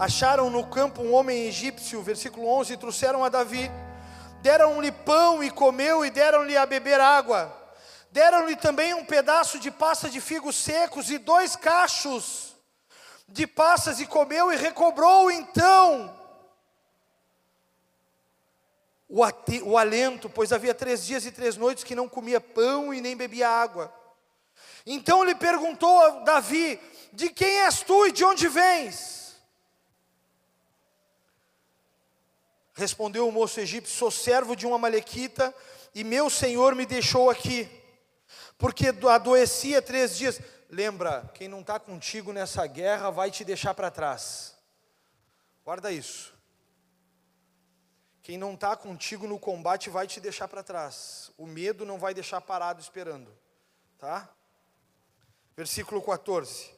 Acharam 0.00 0.50
no 0.50 0.66
campo 0.66 1.02
um 1.02 1.14
homem 1.14 1.44
egípcio, 1.44 2.02
versículo 2.02 2.48
11, 2.48 2.72
e 2.72 2.76
trouxeram 2.76 3.22
a 3.22 3.28
Davi. 3.28 3.70
Deram-lhe 4.42 4.90
pão 4.90 5.40
e 5.40 5.52
comeu, 5.52 6.04
e 6.04 6.10
deram-lhe 6.10 6.56
a 6.56 6.66
beber 6.66 7.00
água. 7.00 7.55
Deram-lhe 8.16 8.56
também 8.56 8.94
um 8.94 9.04
pedaço 9.04 9.58
de 9.58 9.70
pasta 9.70 10.08
de 10.08 10.22
figos 10.22 10.56
secos 10.56 11.10
e 11.10 11.18
dois 11.18 11.54
cachos 11.54 12.56
de 13.28 13.46
passas, 13.46 14.00
e 14.00 14.06
comeu 14.06 14.50
e 14.50 14.56
recobrou 14.56 15.30
então 15.30 16.18
o, 19.06 19.20
o 19.64 19.76
alento, 19.76 20.30
pois 20.30 20.50
havia 20.50 20.72
três 20.72 21.04
dias 21.04 21.26
e 21.26 21.30
três 21.30 21.58
noites 21.58 21.84
que 21.84 21.94
não 21.94 22.08
comia 22.08 22.40
pão 22.40 22.94
e 22.94 23.02
nem 23.02 23.14
bebia 23.14 23.50
água. 23.50 23.92
Então 24.86 25.22
lhe 25.22 25.34
perguntou 25.34 26.00
a 26.00 26.08
Davi: 26.20 26.80
De 27.12 27.28
quem 27.28 27.64
és 27.64 27.82
tu 27.82 28.06
e 28.06 28.12
de 28.12 28.24
onde 28.24 28.48
vens? 28.48 29.36
Respondeu 32.72 33.28
o 33.28 33.32
moço 33.32 33.60
egípcio: 33.60 33.94
Sou 33.94 34.10
servo 34.10 34.56
de 34.56 34.66
uma 34.66 34.78
malequita 34.78 35.54
e 35.94 36.02
meu 36.02 36.30
senhor 36.30 36.74
me 36.74 36.86
deixou 36.86 37.28
aqui, 37.28 37.68
porque 38.58 38.88
adoecia 38.88 39.82
três 39.82 40.16
dias. 40.16 40.40
Lembra, 40.68 41.30
quem 41.34 41.48
não 41.48 41.60
está 41.60 41.78
contigo 41.78 42.32
nessa 42.32 42.66
guerra 42.66 43.10
vai 43.10 43.30
te 43.30 43.44
deixar 43.44 43.74
para 43.74 43.90
trás. 43.90 44.56
Guarda 45.64 45.92
isso. 45.92 46.34
Quem 48.22 48.36
não 48.36 48.54
está 48.54 48.76
contigo 48.76 49.26
no 49.26 49.38
combate 49.38 49.88
vai 49.88 50.06
te 50.06 50.20
deixar 50.20 50.48
para 50.48 50.62
trás. 50.62 51.30
O 51.38 51.46
medo 51.46 51.86
não 51.86 51.98
vai 51.98 52.12
deixar 52.12 52.40
parado 52.40 52.80
esperando. 52.80 53.30
Tá? 53.98 54.28
Versículo 55.56 56.02
14. 56.02 56.74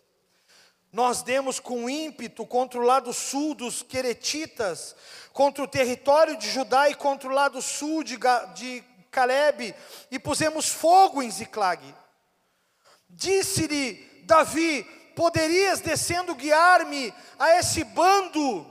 Nós 0.93 1.23
demos 1.23 1.61
com 1.61 1.89
ímpeto 1.89 2.47
contra 2.47 2.79
o 2.79 2.83
lado 2.83 3.13
sul 3.13 3.55
dos 3.55 3.83
Queretitas, 3.83 4.97
contra 5.33 5.63
o 5.63 5.69
território 5.69 6.37
de 6.37 6.51
Judá 6.51 6.89
e 6.89 6.95
contra 6.95 7.29
o 7.29 7.33
lado 7.33 7.61
sul 7.61 8.03
de, 8.03 8.19
de 8.55 8.85
Caleb, 9.11 9.75
e 10.11 10.19
pusemos 10.19 10.69
fogo 10.69 11.23
em 11.23 11.31
Ziclag. 11.31 11.95
Disse-lhe 13.09 14.23
Davi: 14.25 14.85
Poderias 15.17 15.81
descendo 15.81 16.35
guiar-me 16.35 17.13
a 17.39 17.57
esse 17.57 17.83
bando? 17.85 18.67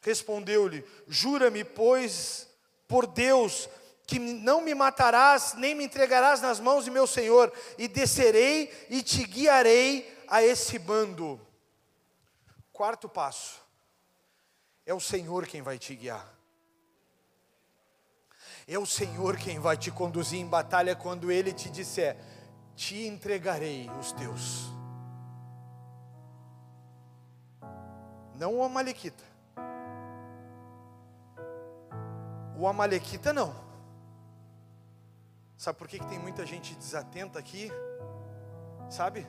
Respondeu-lhe: 0.00 0.84
Jura-me, 1.06 1.64
pois, 1.64 2.48
por 2.88 3.06
Deus, 3.06 3.68
que 4.06 4.18
não 4.18 4.60
me 4.60 4.74
matarás, 4.74 5.54
nem 5.54 5.74
me 5.74 5.84
entregarás 5.84 6.40
nas 6.40 6.60
mãos 6.60 6.84
de 6.84 6.90
meu 6.90 7.06
senhor, 7.06 7.52
e 7.78 7.88
descerei 7.88 8.86
e 8.88 9.02
te 9.02 9.24
guiarei 9.24 10.24
a 10.28 10.42
esse 10.42 10.78
bando. 10.78 11.40
Quarto 12.72 13.08
passo: 13.08 13.60
é 14.86 14.94
o 14.94 15.00
Senhor 15.00 15.46
quem 15.46 15.62
vai 15.62 15.78
te 15.78 15.94
guiar. 15.94 16.31
É 18.72 18.78
o 18.78 18.86
Senhor 18.86 19.36
quem 19.36 19.58
vai 19.58 19.76
te 19.76 19.90
conduzir 19.90 20.40
em 20.40 20.46
batalha 20.46 20.96
quando 20.96 21.30
Ele 21.30 21.52
te 21.52 21.68
disser: 21.68 22.16
Te 22.74 23.06
entregarei 23.06 23.90
os 24.00 24.12
teus. 24.12 24.72
Não 28.34 28.54
o 28.54 28.62
Amalequita. 28.64 29.22
O 32.56 32.66
Amalequita 32.66 33.30
não. 33.30 33.54
Sabe 35.58 35.78
por 35.78 35.86
que, 35.86 35.98
que 35.98 36.06
tem 36.06 36.18
muita 36.18 36.46
gente 36.46 36.74
desatenta 36.74 37.38
aqui? 37.38 37.70
Sabe? 38.88 39.26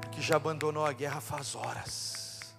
Porque 0.00 0.22
já 0.22 0.36
abandonou 0.36 0.86
a 0.86 0.92
guerra 0.92 1.20
faz 1.20 1.56
horas. 1.56 2.54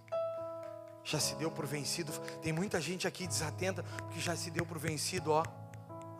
Já 1.01 1.19
se 1.19 1.33
deu 1.35 1.49
por 1.49 1.65
vencido. 1.65 2.11
Tem 2.41 2.51
muita 2.51 2.81
gente 2.81 3.07
aqui 3.07 3.25
desatenta 3.25 3.83
porque 3.83 4.19
já 4.19 4.35
se 4.35 4.51
deu 4.51 4.65
por 4.65 4.77
vencido, 4.77 5.31
ó, 5.31 5.43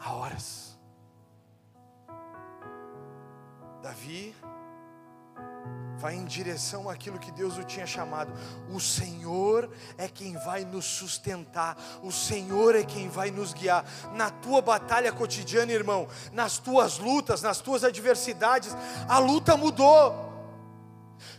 há 0.03 0.13
horas. 0.13 0.77
Davi 3.81 4.35
vai 5.97 6.15
em 6.15 6.25
direção 6.25 6.89
àquilo 6.89 7.19
que 7.19 7.31
Deus 7.31 7.57
o 7.57 7.63
tinha 7.63 7.85
chamado. 7.85 8.33
O 8.73 8.79
Senhor 8.79 9.71
é 9.97 10.07
quem 10.07 10.35
vai 10.37 10.65
nos 10.65 10.85
sustentar, 10.85 11.77
o 12.01 12.11
Senhor 12.11 12.75
é 12.75 12.83
quem 12.83 13.07
vai 13.07 13.29
nos 13.29 13.53
guiar. 13.53 13.85
Na 14.13 14.29
tua 14.29 14.61
batalha 14.61 15.11
cotidiana, 15.11 15.71
irmão, 15.71 16.07
nas 16.33 16.57
tuas 16.57 16.97
lutas, 16.97 17.41
nas 17.41 17.59
tuas 17.59 17.83
adversidades, 17.83 18.75
a 19.07 19.19
luta 19.19 19.55
mudou. 19.55 20.31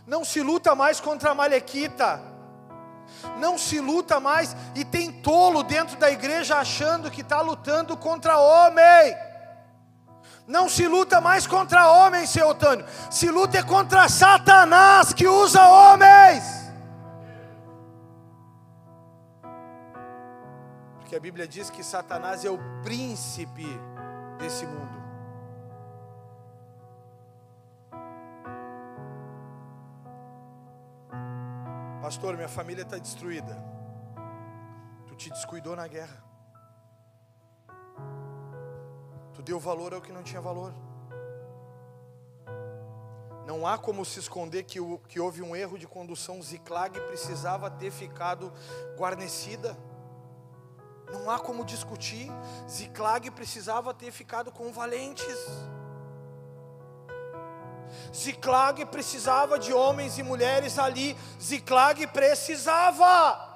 Não 0.07 0.23
se 0.23 0.41
luta 0.41 0.73
mais 0.73 0.99
contra 1.01 1.31
a 1.31 1.35
Malequita. 1.35 2.32
Não 3.37 3.57
se 3.57 3.79
luta 3.79 4.19
mais, 4.19 4.55
e 4.75 4.83
tem 4.83 5.11
tolo 5.11 5.63
dentro 5.63 5.97
da 5.97 6.11
igreja 6.11 6.57
achando 6.57 7.09
que 7.09 7.21
está 7.21 7.41
lutando 7.41 7.95
contra 7.95 8.37
homem. 8.37 9.15
Não 10.45 10.67
se 10.67 10.87
luta 10.87 11.21
mais 11.21 11.47
contra 11.47 11.87
homens, 11.89 12.29
seu 12.29 12.49
Otânio. 12.49 12.85
Se 13.09 13.29
luta 13.29 13.57
é 13.57 13.63
contra 13.63 14.09
Satanás 14.09 15.13
que 15.13 15.27
usa 15.27 15.65
homens. 15.65 16.43
Porque 20.99 21.15
a 21.15 21.19
Bíblia 21.19 21.47
diz 21.47 21.69
que 21.69 21.83
Satanás 21.83 22.43
é 22.43 22.49
o 22.49 22.59
príncipe 22.83 23.67
desse 24.37 24.65
mundo. 24.65 25.02
Pastor, 32.03 32.35
minha 32.35 32.49
família 32.49 32.81
está 32.81 32.97
destruída. 32.97 33.57
Tu 35.07 35.15
te 35.15 35.29
descuidou 35.29 35.73
na 35.73 35.87
guerra. 35.87 36.21
Tu 39.33 39.41
deu 39.41 39.57
valor 39.57 39.93
ao 39.93 40.01
que 40.01 40.11
não 40.11 40.21
tinha 40.21 40.41
valor. 40.41 40.73
Não 43.47 43.65
há 43.65 43.77
como 43.77 44.03
se 44.03 44.19
esconder 44.19 44.63
que, 44.63 44.79
que 45.07 45.17
houve 45.17 45.41
um 45.41 45.55
erro 45.55 45.79
de 45.79 45.87
condução. 45.87 46.41
Ziclag 46.41 46.99
precisava 47.07 47.71
ter 47.71 47.89
ficado 47.89 48.51
guarnecida. 48.97 49.77
Não 51.09 51.31
há 51.31 51.39
como 51.39 51.63
discutir. 51.63 52.29
Ziclag 52.69 53.31
precisava 53.31 53.93
ter 53.93 54.11
ficado 54.11 54.51
com 54.51 54.73
valentes. 54.73 55.37
Ziclag 58.13 58.85
precisava 58.85 59.57
de 59.57 59.73
homens 59.73 60.17
e 60.17 60.23
mulheres 60.23 60.77
ali. 60.77 61.17
Ziclag 61.41 62.07
precisava. 62.07 63.53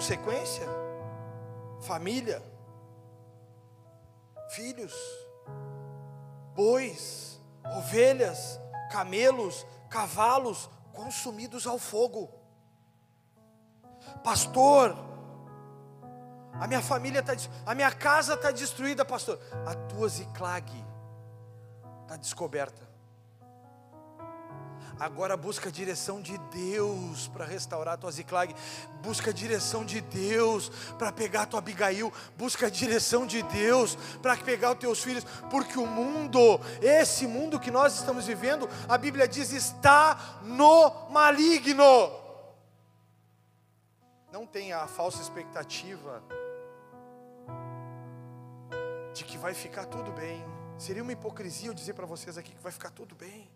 consequência? 0.00 0.66
Família, 1.82 2.42
filhos, 4.54 4.94
bois, 6.54 7.38
ovelhas, 7.76 8.58
camelos, 8.90 9.66
cavalos 9.90 10.70
consumidos 10.94 11.66
ao 11.66 11.78
fogo. 11.78 12.30
Pastor, 14.24 14.96
a 16.54 16.66
minha 16.66 16.82
família 16.82 17.20
está, 17.20 17.34
a 17.64 17.74
minha 17.74 17.90
casa 17.90 18.34
está 18.34 18.50
destruída, 18.50 19.04
pastor. 19.04 19.38
A 19.66 19.74
tua 19.74 20.08
Ziclag 20.08 20.66
está 22.02 22.16
descoberta. 22.16 22.90
Agora 25.00 25.34
busca 25.34 25.70
a 25.70 25.72
direção 25.72 26.20
de 26.20 26.36
Deus 26.52 27.26
para 27.28 27.46
restaurar 27.46 27.94
a 27.94 27.96
tua 27.96 28.12
Ziclag. 28.12 28.54
Busca 29.02 29.30
a 29.30 29.32
direção 29.32 29.82
de 29.82 30.02
Deus 30.02 30.70
para 30.98 31.10
pegar 31.10 31.42
a 31.42 31.46
tua 31.46 31.58
Abigail. 31.58 32.12
Busca 32.36 32.66
a 32.66 32.70
direção 32.70 33.26
de 33.26 33.42
Deus 33.44 33.96
para 34.20 34.36
pegar 34.36 34.72
os 34.72 34.78
teus 34.78 35.02
filhos. 35.02 35.24
Porque 35.50 35.78
o 35.78 35.86
mundo, 35.86 36.60
esse 36.82 37.26
mundo 37.26 37.58
que 37.58 37.70
nós 37.70 37.94
estamos 37.94 38.26
vivendo, 38.26 38.68
a 38.86 38.98
Bíblia 38.98 39.26
diz, 39.26 39.52
está 39.52 40.38
no 40.42 41.08
maligno. 41.08 42.12
Não 44.30 44.46
tenha 44.46 44.80
a 44.80 44.86
falsa 44.86 45.22
expectativa 45.22 46.22
de 49.12 49.24
que 49.24 49.36
vai 49.36 49.54
ficar 49.54 49.86
tudo 49.86 50.12
bem. 50.12 50.44
Seria 50.78 51.02
uma 51.02 51.12
hipocrisia 51.12 51.68
eu 51.68 51.74
dizer 51.74 51.94
para 51.94 52.06
vocês 52.06 52.38
aqui 52.38 52.52
que 52.52 52.62
vai 52.62 52.72
ficar 52.72 52.90
tudo 52.90 53.14
bem. 53.14 53.50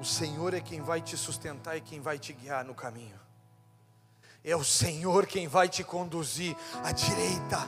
O 0.00 0.04
Senhor 0.04 0.52
é 0.52 0.60
quem 0.60 0.80
vai 0.80 1.00
te 1.00 1.16
sustentar 1.16 1.76
e 1.76 1.80
quem 1.80 2.00
vai 2.00 2.18
te 2.18 2.32
guiar 2.32 2.64
no 2.64 2.74
caminho. 2.74 3.20
É 4.44 4.56
o 4.56 4.64
Senhor 4.64 5.24
quem 5.24 5.46
vai 5.46 5.68
te 5.68 5.84
conduzir 5.84 6.56
à 6.82 6.90
direita, 6.90 7.60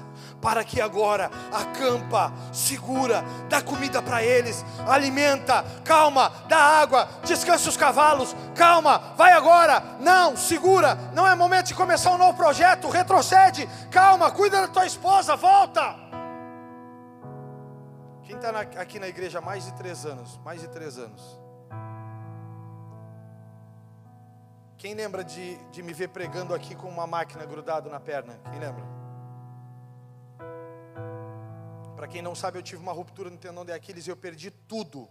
para 0.42 0.64
que 0.64 0.80
agora 0.80 1.30
acampa, 1.52 2.32
segura, 2.52 3.24
dá 3.48 3.62
comida 3.62 4.02
para 4.02 4.24
eles, 4.24 4.64
alimenta, 4.84 5.64
calma, 5.84 6.32
dá 6.48 6.58
água, 6.58 7.08
descansa 7.24 7.68
os 7.68 7.76
cavalos, 7.76 8.34
calma, 8.56 9.14
vai 9.16 9.32
agora, 9.34 9.80
não, 10.00 10.36
segura, 10.36 10.96
não 11.14 11.24
é 11.24 11.34
momento 11.36 11.66
de 11.66 11.74
começar 11.74 12.10
um 12.10 12.18
novo 12.18 12.36
projeto, 12.36 12.88
retrocede, 12.88 13.68
calma, 13.88 14.32
cuida 14.32 14.62
da 14.62 14.68
tua 14.68 14.84
esposa, 14.84 15.36
volta. 15.36 15.94
Quem 18.24 18.34
está 18.34 18.50
aqui 18.80 18.98
na 18.98 19.06
igreja 19.06 19.38
há 19.38 19.42
mais 19.42 19.64
de 19.64 19.72
três 19.74 20.04
anos, 20.04 20.40
mais 20.44 20.60
de 20.60 20.66
três 20.66 20.98
anos, 20.98 21.38
Quem 24.84 24.92
lembra 24.92 25.24
de, 25.24 25.56
de 25.70 25.82
me 25.82 25.94
ver 25.94 26.08
pregando 26.08 26.54
aqui 26.54 26.74
com 26.74 26.86
uma 26.86 27.06
máquina 27.06 27.46
grudado 27.46 27.88
na 27.88 27.98
perna? 27.98 28.38
Quem 28.50 28.60
lembra? 28.60 28.84
Para 31.96 32.06
quem 32.06 32.20
não 32.20 32.34
sabe, 32.34 32.58
eu 32.58 32.62
tive 32.62 32.82
uma 32.82 32.92
ruptura 32.92 33.30
no 33.30 33.38
tendão 33.38 33.64
de 33.64 33.72
Aquiles 33.72 34.06
e 34.06 34.10
eu 34.10 34.16
perdi 34.18 34.50
tudo 34.50 35.08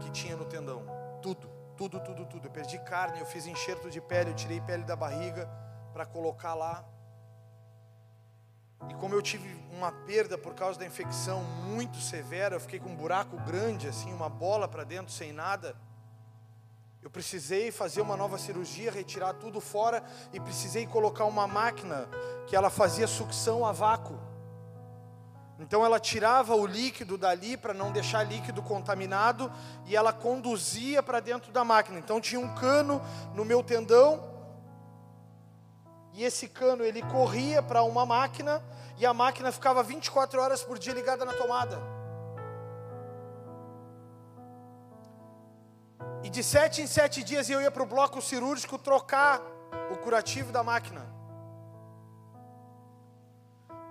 que 0.00 0.10
tinha 0.10 0.34
no 0.34 0.44
tendão. 0.44 0.84
Tudo, 1.22 1.48
tudo, 1.76 2.00
tudo, 2.00 2.26
tudo. 2.26 2.48
Eu 2.48 2.50
perdi 2.50 2.80
carne, 2.80 3.20
eu 3.20 3.26
fiz 3.26 3.46
enxerto 3.46 3.88
de 3.88 4.00
pele, 4.00 4.30
eu 4.30 4.34
tirei 4.34 4.60
pele 4.60 4.82
da 4.82 4.96
barriga 4.96 5.48
para 5.92 6.04
colocar 6.04 6.54
lá. 6.54 6.84
E 8.90 8.94
como 8.94 9.14
eu 9.14 9.22
tive 9.22 9.54
uma 9.70 9.92
perda 9.92 10.36
por 10.36 10.52
causa 10.52 10.80
da 10.80 10.84
infecção 10.84 11.44
muito 11.44 11.98
severa, 11.98 12.56
eu 12.56 12.60
fiquei 12.60 12.80
com 12.80 12.88
um 12.88 12.96
buraco 12.96 13.36
grande, 13.44 13.86
assim, 13.86 14.12
uma 14.12 14.28
bola 14.28 14.66
para 14.66 14.82
dentro 14.82 15.12
sem 15.12 15.32
nada. 15.32 15.76
Eu 17.06 17.10
precisei 17.10 17.70
fazer 17.70 18.00
uma 18.00 18.16
nova 18.16 18.36
cirurgia, 18.36 18.90
retirar 18.90 19.32
tudo 19.34 19.60
fora 19.60 20.02
e 20.32 20.40
precisei 20.40 20.88
colocar 20.88 21.24
uma 21.24 21.46
máquina 21.46 22.08
que 22.48 22.56
ela 22.56 22.68
fazia 22.68 23.06
sucção 23.06 23.64
a 23.64 23.70
vácuo. 23.70 24.18
Então 25.60 25.84
ela 25.84 26.00
tirava 26.00 26.56
o 26.56 26.66
líquido 26.66 27.16
dali 27.16 27.56
para 27.56 27.72
não 27.72 27.92
deixar 27.92 28.24
líquido 28.24 28.60
contaminado 28.60 29.52
e 29.84 29.94
ela 29.94 30.12
conduzia 30.12 31.00
para 31.00 31.20
dentro 31.20 31.52
da 31.52 31.62
máquina. 31.62 31.96
Então 32.00 32.20
tinha 32.20 32.40
um 32.40 32.52
cano 32.56 33.00
no 33.36 33.44
meu 33.44 33.62
tendão 33.62 34.28
e 36.12 36.24
esse 36.24 36.48
cano 36.48 36.82
ele 36.82 37.02
corria 37.02 37.62
para 37.62 37.84
uma 37.84 38.04
máquina 38.04 38.60
e 38.98 39.06
a 39.06 39.14
máquina 39.14 39.52
ficava 39.52 39.80
24 39.80 40.40
horas 40.40 40.64
por 40.64 40.76
dia 40.76 40.92
ligada 40.92 41.24
na 41.24 41.34
tomada. 41.34 41.95
E 46.26 46.28
de 46.28 46.42
sete 46.42 46.82
em 46.82 46.88
sete 46.88 47.22
dias 47.22 47.48
eu 47.48 47.60
ia 47.60 47.70
para 47.70 47.84
o 47.84 47.86
bloco 47.86 48.20
cirúrgico 48.20 48.76
trocar 48.76 49.40
o 49.92 49.96
curativo 49.96 50.50
da 50.50 50.60
máquina. 50.60 51.06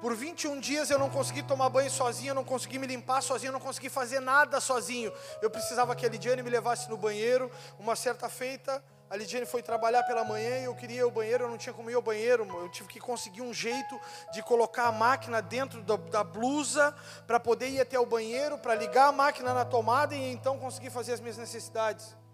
Por 0.02 0.14
21 0.14 0.60
dias 0.60 0.90
eu 0.90 1.00
não 1.00 1.10
consegui 1.10 1.44
tomar 1.44 1.70
banho 1.70 1.90
sozinho, 1.90 2.32
eu 2.32 2.36
não 2.36 2.44
consegui 2.44 2.78
me 2.78 2.88
limpar 2.88 3.22
sozinho, 3.22 3.52
eu 3.52 3.54
não 3.54 3.60
consegui 3.62 3.88
fazer 3.88 4.20
nada 4.20 4.60
sozinho. 4.60 5.14
Eu 5.42 5.50
precisava 5.50 5.96
que 5.96 6.06
a 6.06 6.10
Lidiane 6.10 6.44
me 6.44 6.50
levasse 6.50 6.90
no 6.90 6.98
banheiro. 6.98 7.50
Uma 7.80 7.96
certa 7.96 8.28
feita, 8.28 8.84
a 9.10 9.16
Lidiane 9.16 9.46
foi 9.46 9.64
trabalhar 9.64 10.04
pela 10.04 10.26
manhã 10.26 10.60
e 10.60 10.66
eu 10.66 10.76
queria 10.76 10.98
ir 10.98 11.04
ao 11.04 11.12
banheiro, 11.12 11.46
eu 11.46 11.50
não 11.50 11.58
tinha 11.58 11.72
como 11.72 11.90
ir 11.90 11.94
ao 11.94 12.02
banheiro. 12.02 12.46
Eu 12.62 12.68
tive 12.68 12.90
que 12.90 13.00
conseguir 13.00 13.44
um 13.44 13.54
jeito 13.54 13.98
de 14.34 14.44
colocar 14.44 14.88
a 14.88 14.92
máquina 14.92 15.42
dentro 15.42 15.82
da, 15.84 15.96
da 15.96 16.22
blusa 16.22 16.94
para 17.26 17.40
poder 17.40 17.70
ir 17.70 17.80
até 17.80 17.98
o 17.98 18.06
banheiro, 18.06 18.58
para 18.58 18.76
ligar 18.76 19.08
a 19.08 19.14
máquina 19.14 19.54
na 19.54 19.64
tomada 19.64 20.14
e 20.14 20.34
então 20.34 20.60
conseguir 20.60 20.90
fazer 20.90 21.14
as 21.14 21.22
minhas 21.22 21.38
necessidades. 21.38 22.24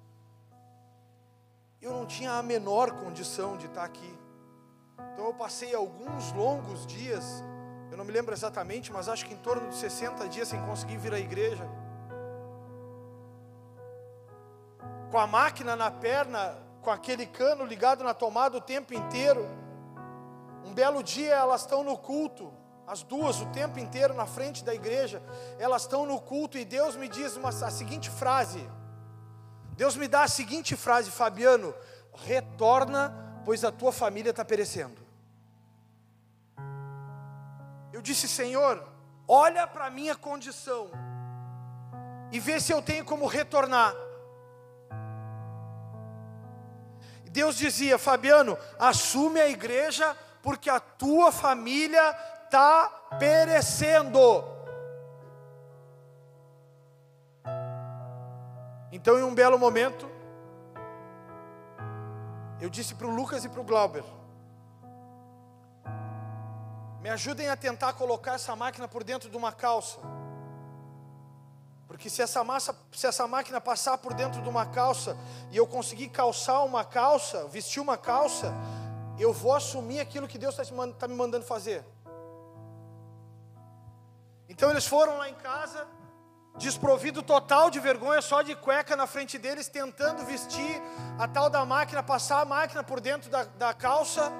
Eu 1.82 1.92
não 1.92 2.06
tinha 2.06 2.34
a 2.34 2.44
menor 2.44 2.92
condição 2.92 3.58
de 3.58 3.66
estar 3.66 3.84
aqui. 3.84 4.20
Então 5.14 5.26
eu 5.26 5.34
passei 5.34 5.74
alguns 5.74 6.32
longos 6.32 6.86
dias 6.86 7.44
eu 7.92 7.98
não 7.98 8.06
me 8.06 8.12
lembro 8.14 8.34
exatamente, 8.34 8.90
mas 8.90 9.10
acho 9.10 9.26
que 9.26 9.34
em 9.34 9.38
torno 9.38 9.68
de 9.68 9.76
60 9.76 10.30
dias 10.30 10.48
sem 10.48 10.62
conseguir 10.62 10.96
vir 10.96 11.14
à 11.14 11.20
igreja. 11.20 11.68
Com 15.12 15.18
a 15.18 15.28
máquina 15.28 15.76
na 15.76 15.92
perna, 15.92 16.58
com 16.82 16.90
aquele 16.90 17.26
cano 17.26 17.66
ligado 17.66 18.02
na 18.02 18.14
tomada 18.14 18.58
o 18.58 18.62
tempo 18.62 18.94
inteiro. 18.94 19.46
Um 20.64 20.74
belo 20.74 21.04
dia 21.04 21.34
elas 21.34 21.62
estão 21.62 21.84
no 21.84 21.98
culto, 21.98 22.54
as 22.88 23.04
duas, 23.04 23.42
o 23.42 23.48
tempo 23.48 23.78
inteiro 23.78 24.14
na 24.14 24.26
frente 24.26 24.64
da 24.64 24.74
igreja, 24.74 25.22
elas 25.60 25.82
estão 25.82 26.06
no 26.06 26.22
culto 26.22 26.58
e 26.58 26.64
Deus 26.64 26.96
me 26.96 27.10
diz 27.10 27.36
uma, 27.36 27.50
a 27.50 27.70
seguinte 27.70 28.10
frase. 28.10 28.66
Deus 29.72 29.96
me 29.96 30.08
dá 30.08 30.24
a 30.24 30.28
seguinte 30.28 30.76
frase, 30.76 31.10
Fabiano: 31.12 31.74
retorna, 32.14 33.42
pois 33.46 33.64
a 33.64 33.72
tua 33.72 33.92
família 33.92 34.32
está 34.32 34.46
perecendo. 34.46 35.02
Eu 37.92 38.02
disse, 38.02 38.28
Senhor, 38.28 38.88
olha 39.28 39.68
para 39.68 39.86
a 39.86 39.90
minha 39.90 40.16
condição 40.16 40.90
e 42.32 42.40
vê 42.40 42.60
se 42.60 42.72
eu 42.72 42.82
tenho 42.82 43.04
como 43.04 43.26
retornar. 43.26 43.94
Deus 47.30 47.56
dizia, 47.56 47.98
Fabiano, 47.98 48.58
assume 48.78 49.40
a 49.40 49.48
igreja 49.48 50.16
porque 50.42 50.70
a 50.70 50.80
tua 50.80 51.32
família 51.32 52.16
está 52.46 52.90
perecendo. 53.18 54.44
Então, 58.92 59.18
em 59.18 59.24
um 59.24 59.34
belo 59.34 59.58
momento, 59.58 60.10
eu 62.60 62.70
disse 62.70 62.94
para 62.94 63.08
o 63.08 63.16
Lucas 63.16 63.46
e 63.46 63.50
para 63.50 63.62
o 63.62 63.64
Glauber: 63.64 64.04
me 67.02 67.10
ajudem 67.10 67.50
a 67.50 67.56
tentar 67.56 67.94
colocar 67.94 68.34
essa 68.34 68.56
máquina 68.56 68.88
por 68.88 69.04
dentro 69.04 69.30
de 69.30 69.38
uma 69.38 69.52
calça. 69.52 70.00
Porque 71.88 72.10
se 72.10 72.22
essa, 72.22 72.44
massa, 72.44 72.76
se 72.94 73.06
essa 73.06 73.28
máquina 73.28 73.60
passar 73.60 73.98
por 73.98 74.14
dentro 74.14 74.42
de 74.42 74.48
uma 74.48 74.66
calça 74.66 75.18
e 75.52 75.58
eu 75.58 75.68
conseguir 75.68 76.10
calçar 76.10 76.64
uma 76.64 76.86
calça, 76.86 77.48
vestir 77.48 77.82
uma 77.82 77.98
calça, 77.98 78.54
eu 79.20 79.34
vou 79.34 79.54
assumir 79.54 80.00
aquilo 80.00 80.28
que 80.28 80.38
Deus 80.38 80.58
está 80.58 80.88
tá 80.94 81.08
me 81.08 81.16
mandando 81.16 81.46
fazer. 81.46 81.84
Então 84.48 84.70
eles 84.70 84.86
foram 84.86 85.18
lá 85.18 85.30
em 85.30 85.36
casa, 85.36 85.88
desprovido 86.58 87.24
total 87.24 87.72
de 87.72 87.80
vergonha, 87.80 88.22
só 88.22 88.42
de 88.42 88.56
cueca 88.56 88.96
na 88.96 89.08
frente 89.08 89.38
deles, 89.38 89.68
tentando 89.68 90.26
vestir 90.26 90.82
a 91.18 91.28
tal 91.28 91.50
da 91.50 91.66
máquina, 91.66 92.04
passar 92.04 92.42
a 92.42 92.46
máquina 92.46 92.84
por 92.84 93.00
dentro 93.00 93.30
da, 93.30 93.44
da 93.44 93.74
calça. 93.74 94.32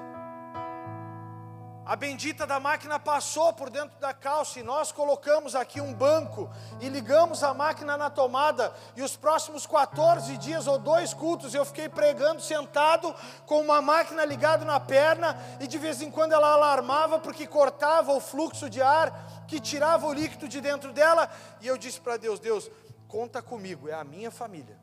A 1.84 1.96
bendita 1.96 2.46
da 2.46 2.60
máquina 2.60 2.96
passou 2.96 3.52
por 3.52 3.68
dentro 3.68 3.98
da 3.98 4.14
calça 4.14 4.60
e 4.60 4.62
nós 4.62 4.92
colocamos 4.92 5.56
aqui 5.56 5.80
um 5.80 5.92
banco 5.92 6.48
e 6.80 6.88
ligamos 6.88 7.42
a 7.42 7.52
máquina 7.52 7.96
na 7.96 8.08
tomada. 8.08 8.72
E 8.94 9.02
os 9.02 9.16
próximos 9.16 9.66
14 9.66 10.38
dias 10.38 10.68
ou 10.68 10.78
dois 10.78 11.12
cultos 11.12 11.54
eu 11.54 11.64
fiquei 11.64 11.88
pregando 11.88 12.40
sentado 12.40 13.12
com 13.46 13.60
uma 13.60 13.82
máquina 13.82 14.24
ligada 14.24 14.64
na 14.64 14.78
perna 14.78 15.36
e 15.58 15.66
de 15.66 15.76
vez 15.76 16.00
em 16.00 16.10
quando 16.10 16.32
ela 16.32 16.52
alarmava 16.52 17.18
porque 17.18 17.48
cortava 17.48 18.12
o 18.12 18.20
fluxo 18.20 18.70
de 18.70 18.80
ar 18.80 19.44
que 19.48 19.60
tirava 19.60 20.06
o 20.06 20.12
líquido 20.12 20.46
de 20.46 20.60
dentro 20.60 20.92
dela. 20.92 21.28
E 21.60 21.66
eu 21.66 21.76
disse 21.76 22.00
para 22.00 22.16
Deus: 22.16 22.38
Deus, 22.38 22.70
conta 23.08 23.42
comigo, 23.42 23.88
é 23.88 23.92
a 23.92 24.04
minha 24.04 24.30
família. 24.30 24.81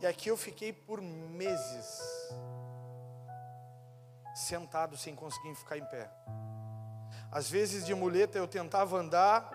E 0.00 0.06
aqui 0.06 0.28
eu 0.28 0.36
fiquei 0.36 0.72
por 0.72 1.00
meses 1.00 2.00
sentado 4.34 4.96
sem 4.96 5.14
conseguir 5.14 5.54
ficar 5.54 5.78
em 5.78 5.84
pé. 5.84 6.10
Às 7.30 7.50
vezes 7.50 7.84
de 7.84 7.94
muleta 7.94 8.36
eu 8.36 8.46
tentava 8.46 8.98
andar 8.98 9.50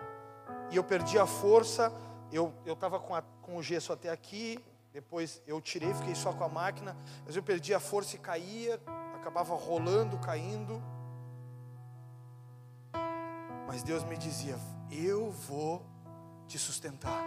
e 0.70 0.76
eu 0.76 0.82
perdia 0.84 1.22
a 1.22 1.26
força, 1.26 1.92
eu 2.32 2.52
estava 2.66 2.98
com, 2.98 3.14
com 3.40 3.56
o 3.56 3.62
gesso 3.62 3.92
até 3.92 4.10
aqui, 4.10 4.58
depois 4.92 5.40
eu 5.46 5.60
tirei, 5.60 5.94
fiquei 5.94 6.14
só 6.14 6.32
com 6.32 6.44
a 6.44 6.48
máquina, 6.48 6.96
mas 7.24 7.36
eu 7.36 7.42
perdia 7.42 7.76
a 7.76 7.80
força 7.80 8.16
e 8.16 8.18
caía, 8.18 8.80
acabava 9.14 9.54
rolando, 9.54 10.18
caindo. 10.18 10.82
Mas 13.66 13.82
Deus 13.82 14.04
me 14.04 14.16
dizia: 14.16 14.58
Eu 14.90 15.30
vou 15.30 15.82
te 16.46 16.58
sustentar, 16.58 17.24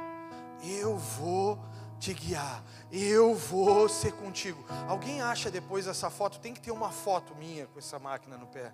eu 0.61 0.97
vou 0.97 1.59
te 1.99 2.13
guiar. 2.13 2.63
Eu 2.91 3.35
vou 3.35 3.87
ser 3.89 4.13
contigo. 4.13 4.63
Alguém 4.87 5.21
acha 5.21 5.49
depois 5.49 5.85
dessa 5.85 6.09
foto? 6.09 6.39
Tem 6.39 6.53
que 6.53 6.61
ter 6.61 6.71
uma 6.71 6.89
foto 6.89 7.35
minha 7.35 7.65
com 7.67 7.79
essa 7.79 7.99
máquina 7.99 8.37
no 8.37 8.47
pé. 8.47 8.73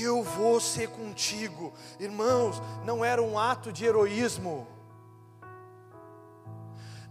Eu 0.00 0.22
vou 0.22 0.60
ser 0.60 0.88
contigo. 0.88 1.72
Irmãos, 2.00 2.60
não 2.84 3.04
era 3.04 3.22
um 3.22 3.38
ato 3.38 3.72
de 3.72 3.84
heroísmo 3.84 4.66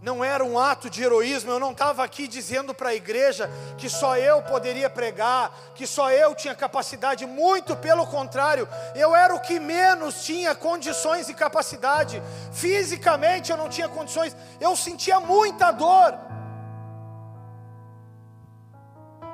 não 0.06 0.24
era 0.24 0.45
um 0.45 0.60
ato 0.60 0.88
de 0.88 1.01
heroísmo, 1.01 1.49
eu 1.49 1.60
não 1.60 1.72
estava 1.72 2.03
aqui 2.03 2.28
dizendo 2.28 2.76
para 2.76 2.89
a 2.89 2.95
igreja 2.95 3.49
que 3.76 3.89
só 3.89 4.16
eu 4.16 4.39
poderia 4.43 4.88
pregar, 4.88 5.51
que 5.74 5.88
só 5.88 6.12
eu 6.12 6.36
tinha 6.36 6.53
capacidade, 6.53 7.26
muito 7.26 7.76
pelo 7.76 8.06
contrário, 8.06 8.70
eu 8.93 9.16
era 9.16 9.34
o 9.34 9.39
que 9.39 9.60
menos 9.60 10.24
tinha 10.24 10.53
condições 10.53 11.28
e 11.28 11.34
capacidade, 11.34 12.22
fisicamente 12.53 13.51
eu 13.51 13.58
não 13.58 13.68
tinha 13.68 13.89
condições, 13.89 14.38
eu 14.62 14.76
sentia 14.76 15.20
muita 15.20 15.72
dor, 15.72 16.16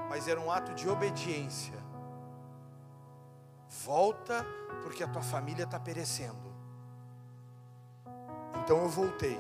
mas 0.07 0.25
era 0.29 0.39
um 0.39 0.49
ato 0.49 0.73
de 0.73 0.87
obediência. 0.87 1.81
Volta, 3.83 4.45
porque 4.83 5.03
a 5.03 5.07
tua 5.07 5.21
família 5.21 5.63
está 5.63 5.79
perecendo. 5.79 6.53
Então 8.63 8.77
eu 8.83 8.89
voltei. 8.89 9.37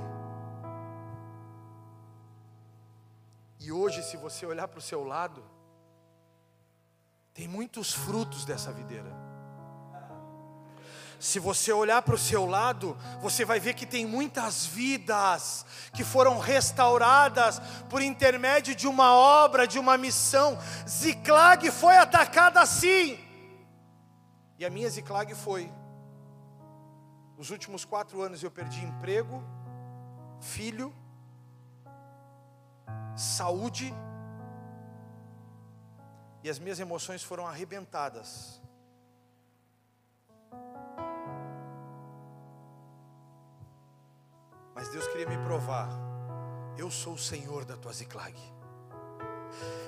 E 3.63 3.71
hoje, 3.71 4.01
se 4.01 4.17
você 4.17 4.43
olhar 4.43 4.67
para 4.67 4.79
o 4.79 4.81
seu 4.81 5.03
lado, 5.03 5.43
tem 7.31 7.47
muitos 7.47 7.93
frutos 7.93 8.43
dessa 8.43 8.71
videira. 8.71 9.11
Se 11.19 11.37
você 11.37 11.71
olhar 11.71 12.01
para 12.01 12.15
o 12.15 12.17
seu 12.17 12.47
lado, 12.47 12.97
você 13.21 13.45
vai 13.45 13.59
ver 13.59 13.75
que 13.75 13.85
tem 13.85 14.03
muitas 14.03 14.65
vidas 14.65 15.63
que 15.93 16.03
foram 16.03 16.39
restauradas 16.39 17.61
por 17.87 18.01
intermédio 18.01 18.73
de 18.73 18.87
uma 18.87 19.13
obra, 19.13 19.67
de 19.67 19.77
uma 19.77 19.95
missão. 19.95 20.57
Ziclag 20.89 21.69
foi 21.69 21.95
atacada 21.97 22.59
assim. 22.59 23.19
E 24.57 24.65
a 24.65 24.71
minha 24.71 24.89
Ziclag 24.89 25.35
foi. 25.35 25.71
Nos 27.37 27.51
últimos 27.51 27.85
quatro 27.85 28.23
anos 28.23 28.41
eu 28.41 28.49
perdi 28.49 28.83
emprego, 28.83 29.43
filho, 30.39 30.91
saúde, 33.15 33.93
e 36.43 36.49
as 36.49 36.57
minhas 36.57 36.79
emoções 36.79 37.23
foram 37.23 37.45
arrebentadas. 37.45 38.61
Mas 44.73 44.89
Deus 44.89 45.07
queria 45.07 45.27
me 45.27 45.37
provar: 45.45 45.89
eu 46.77 46.89
sou 46.89 47.13
o 47.13 47.17
Senhor 47.17 47.65
da 47.65 47.77
tua 47.77 47.93
Ziclag. 47.93 48.35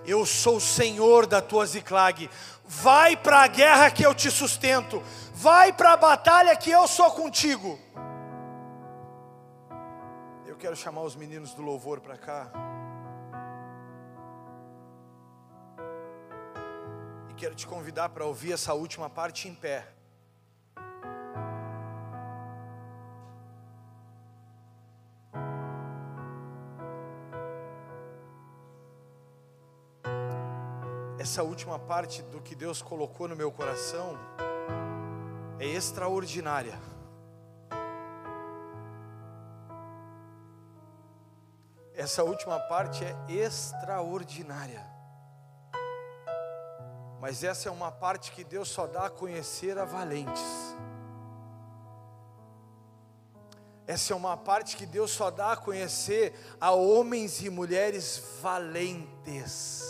Eu 0.05 0.25
sou 0.25 0.57
o 0.57 0.61
Senhor 0.61 1.25
da 1.25 1.41
tua 1.41 1.65
Ziclag. 1.65 2.29
Vai 2.65 3.15
para 3.15 3.43
a 3.43 3.47
guerra 3.47 3.89
que 3.89 4.05
eu 4.05 4.13
te 4.13 4.29
sustento. 4.29 5.01
Vai 5.33 5.71
para 5.71 5.93
a 5.93 5.97
batalha 5.97 6.55
que 6.55 6.69
eu 6.69 6.87
sou 6.87 7.09
contigo. 7.11 7.79
Eu 10.45 10.57
quero 10.57 10.75
chamar 10.75 11.01
os 11.01 11.15
meninos 11.15 11.53
do 11.53 11.61
louvor 11.61 12.01
para 12.01 12.17
cá. 12.17 12.51
Quero 17.43 17.55
te 17.55 17.67
convidar 17.67 18.07
para 18.07 18.23
ouvir 18.23 18.53
essa 18.53 18.73
última 18.73 19.09
parte 19.09 19.49
em 19.49 19.53
pé. 19.53 19.85
essa 31.19 31.41
última 31.41 31.79
parte 31.79 32.21
do 32.23 32.41
que 32.41 32.53
Deus 32.53 32.81
colocou 32.81 33.27
no 33.27 33.35
meu 33.35 33.51
coração 33.51 34.17
é 35.57 35.65
extraordinária. 35.65 36.77
Essa 41.93 42.23
última 42.23 42.59
parte 42.59 43.03
é 43.03 43.15
extraordinária. 43.27 44.93
Mas 47.23 47.41
essa 47.41 47.69
é 47.69 47.71
uma 47.71 47.89
parte 47.89 48.33
que 48.33 48.43
Deus 48.43 48.67
só 48.67 48.85
dá 48.85 49.05
a 49.05 49.09
conhecer 49.09 49.77
a 49.77 49.85
valentes. 49.85 50.43
Essa 53.87 54.11
é 54.11 54.15
uma 54.15 54.35
parte 54.35 54.75
que 54.75 54.85
Deus 54.85 55.09
só 55.11 55.31
dá 55.31 55.53
a 55.53 55.55
conhecer 55.55 56.35
a 56.59 56.71
homens 56.71 57.41
e 57.41 57.49
mulheres 57.49 58.21
valentes. 58.41 59.85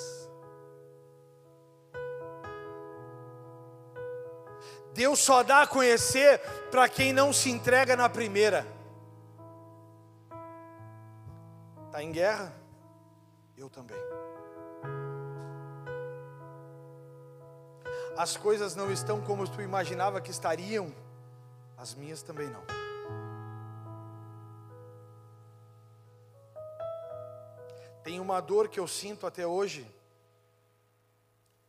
Deus 4.93 5.17
só 5.17 5.41
dá 5.41 5.63
a 5.63 5.67
conhecer 5.67 6.37
para 6.69 6.87
quem 6.87 7.11
não 7.11 7.33
se 7.33 7.49
entrega 7.49 7.97
na 7.97 8.07
primeira. 8.07 8.63
Está 11.87 12.03
em 12.03 12.11
guerra? 12.11 12.53
Eu 13.57 13.71
também. 13.71 13.97
As 18.17 18.37
coisas 18.37 18.75
não 18.75 18.91
estão 18.91 19.21
como 19.21 19.47
tu 19.47 19.61
imaginava 19.61 20.21
que 20.21 20.29
estariam, 20.29 20.93
as 21.75 21.95
minhas 21.95 22.21
também 22.21 22.47
não. 22.47 22.63
Tem 28.03 28.19
uma 28.19 28.39
dor 28.39 28.67
que 28.67 28.79
eu 28.79 28.87
sinto 28.87 29.25
até 29.25 29.47
hoje, 29.47 29.89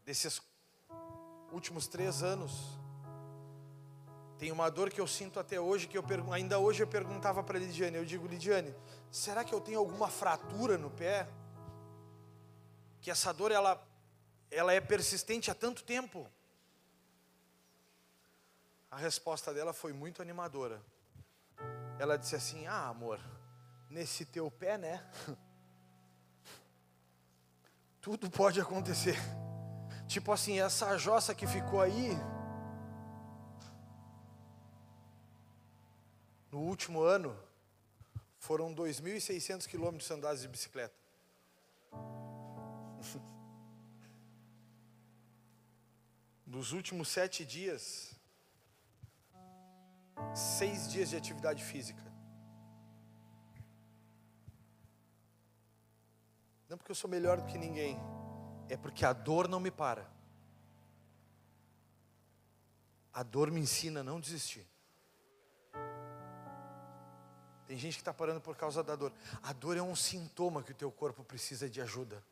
desses 0.05 0.42
últimos 1.51 1.86
três 1.86 2.22
anos, 2.22 2.78
tem 4.38 4.53
uma 4.53 4.68
dor 4.68 4.90
que 4.90 5.01
eu 5.01 5.07
sinto 5.07 5.40
até 5.40 5.59
hoje, 5.59 5.86
que 5.86 5.97
eu 5.97 6.05
ainda 6.30 6.59
hoje 6.59 6.82
eu 6.82 6.86
perguntava 6.86 7.42
para 7.42 7.59
Lidiane, 7.59 7.97
eu 7.97 8.05
digo, 8.05 8.26
Lidiane, 8.26 8.74
será 9.11 9.45
que 9.45 9.55
eu 9.55 9.61
tenho 9.61 9.78
alguma 9.78 10.09
fratura 10.09 10.76
no 10.76 10.90
pé? 10.90 11.26
Que 13.01 13.11
essa 13.11 13.32
dor 13.32 13.53
ela, 13.53 13.82
ela 14.51 14.72
é 14.72 14.80
persistente 14.80 15.51
há 15.51 15.55
tanto 15.55 15.84
tempo? 15.84 16.30
A 18.90 18.97
resposta 18.97 19.53
dela 19.53 19.72
foi 19.72 19.92
muito 19.92 20.22
animadora. 20.22 20.80
Ela 21.99 22.16
disse 22.16 22.36
assim: 22.36 22.66
Ah, 22.66 22.88
amor, 22.88 23.20
nesse 23.90 24.24
teu 24.24 24.51
pé, 24.51 24.78
né? 24.78 25.05
Tudo 28.01 28.30
pode 28.30 28.61
acontecer. 28.61 29.16
Tipo 30.07 30.32
assim, 30.32 30.61
essa 30.61 30.97
jossa 30.99 31.34
que 31.34 31.47
ficou 31.47 31.80
aí, 31.80 32.11
No 36.55 36.61
último 36.61 37.03
ano, 37.03 37.36
foram 38.38 38.72
2.600 38.72 39.66
quilômetros 39.66 40.09
andados 40.09 40.40
de 40.40 40.47
bicicleta. 40.47 40.95
Nos 46.55 46.71
últimos 46.71 47.09
sete 47.09 47.45
dias, 47.45 48.15
seis 50.33 50.89
dias 50.89 51.11
de 51.11 51.17
atividade 51.17 51.65
física. 51.65 52.01
Não 56.69 56.79
porque 56.79 56.93
eu 56.93 56.95
sou 56.95 57.11
melhor 57.11 57.41
do 57.41 57.47
que 57.47 57.59
ninguém, 57.59 57.99
é 58.69 58.77
porque 58.77 59.05
a 59.05 59.13
dor 59.13 59.49
não 59.49 59.59
me 59.59 59.73
para. 59.73 60.09
A 63.13 63.25
dor 63.25 63.51
me 63.51 63.61
ensina 63.61 63.99
a 63.99 64.05
não 64.05 64.21
desistir. 64.21 64.65
Tem 67.67 67.77
gente 67.77 67.95
que 67.95 68.01
está 68.01 68.15
parando 68.15 68.41
por 68.41 68.57
causa 68.57 68.81
da 68.81 68.95
dor. 68.95 69.13
A 69.43 69.53
dor 69.53 69.77
é 69.77 69.83
um 69.83 69.97
sintoma 69.97 70.63
que 70.63 70.71
o 70.71 70.77
teu 70.77 70.93
corpo 70.93 71.25
precisa 71.25 71.69
de 71.69 71.81
ajuda. 71.81 72.23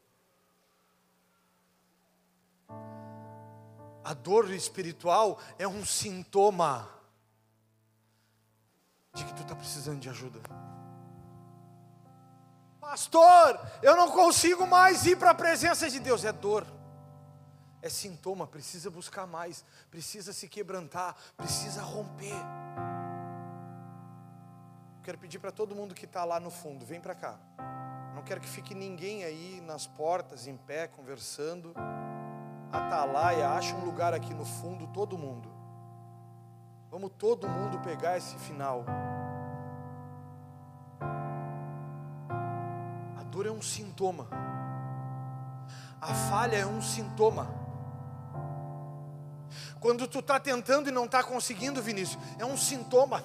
A 4.05 4.15
dor 4.15 4.51
espiritual 4.51 5.39
é 5.59 5.67
um 5.67 5.85
sintoma 5.85 6.89
de 9.15 9.25
que 9.25 9.35
tu 9.35 9.43
está 9.43 9.55
precisando 9.55 10.01
de 10.01 10.09
ajuda. 10.09 10.41
Pastor, 12.81 13.61
eu 13.83 13.97
não 13.97 14.11
consigo 14.11 14.67
mais 14.67 15.07
ir 15.07 15.17
para 15.17 15.31
a 15.31 15.35
presença 15.35 15.89
de 15.89 16.01
Deus. 16.01 16.25
É 16.25 16.33
dor, 16.33 16.67
é 17.81 17.89
sintoma. 17.89 18.47
Precisa 18.47 18.91
buscar 18.91 19.27
mais, 19.27 19.65
precisa 19.91 20.33
se 20.33 20.49
quebrantar, 20.49 21.17
precisa 21.37 21.83
romper. 21.83 22.35
Quero 25.05 25.19
pedir 25.19 25.39
para 25.39 25.51
todo 25.51 25.75
mundo 25.75 25.95
que 25.95 26.05
está 26.05 26.25
lá 26.25 26.39
no 26.39 26.51
fundo, 26.51 26.85
vem 26.85 27.01
para 27.01 27.15
cá. 27.15 27.39
Não 28.15 28.23
quero 28.23 28.41
que 28.41 28.49
fique 28.49 28.75
ninguém 28.75 29.25
aí 29.25 29.61
nas 29.63 29.87
portas, 29.87 30.47
em 30.47 30.57
pé, 30.57 30.87
conversando. 30.87 31.75
Atalaia, 32.73 33.51
acha 33.51 33.75
um 33.75 33.85
lugar 33.85 34.15
aqui 34.15 34.33
no 34.33 34.47
fundo, 34.47 34.87
todo 34.87 35.19
mundo. 35.19 35.53
Vamos 36.91 37.11
todo 37.19 37.49
mundo 37.49 37.79
pegar 37.81 38.17
esse 38.17 38.35
final. 38.39 38.85
A 43.19 43.23
dor 43.25 43.47
é 43.47 43.51
um 43.51 43.61
sintoma. 43.61 44.27
A 46.01 46.15
falha 46.31 46.57
é 46.57 46.67
um 46.67 46.81
sintoma. 46.81 47.47
Quando 49.79 50.09
tu 50.09 50.21
está 50.21 50.41
tentando 50.41 50.89
e 50.89 50.93
não 50.93 51.05
está 51.05 51.23
conseguindo, 51.23 51.83
Vinícius, 51.83 52.23
é 52.39 52.47
um 52.47 52.57
sintoma. 52.57 53.23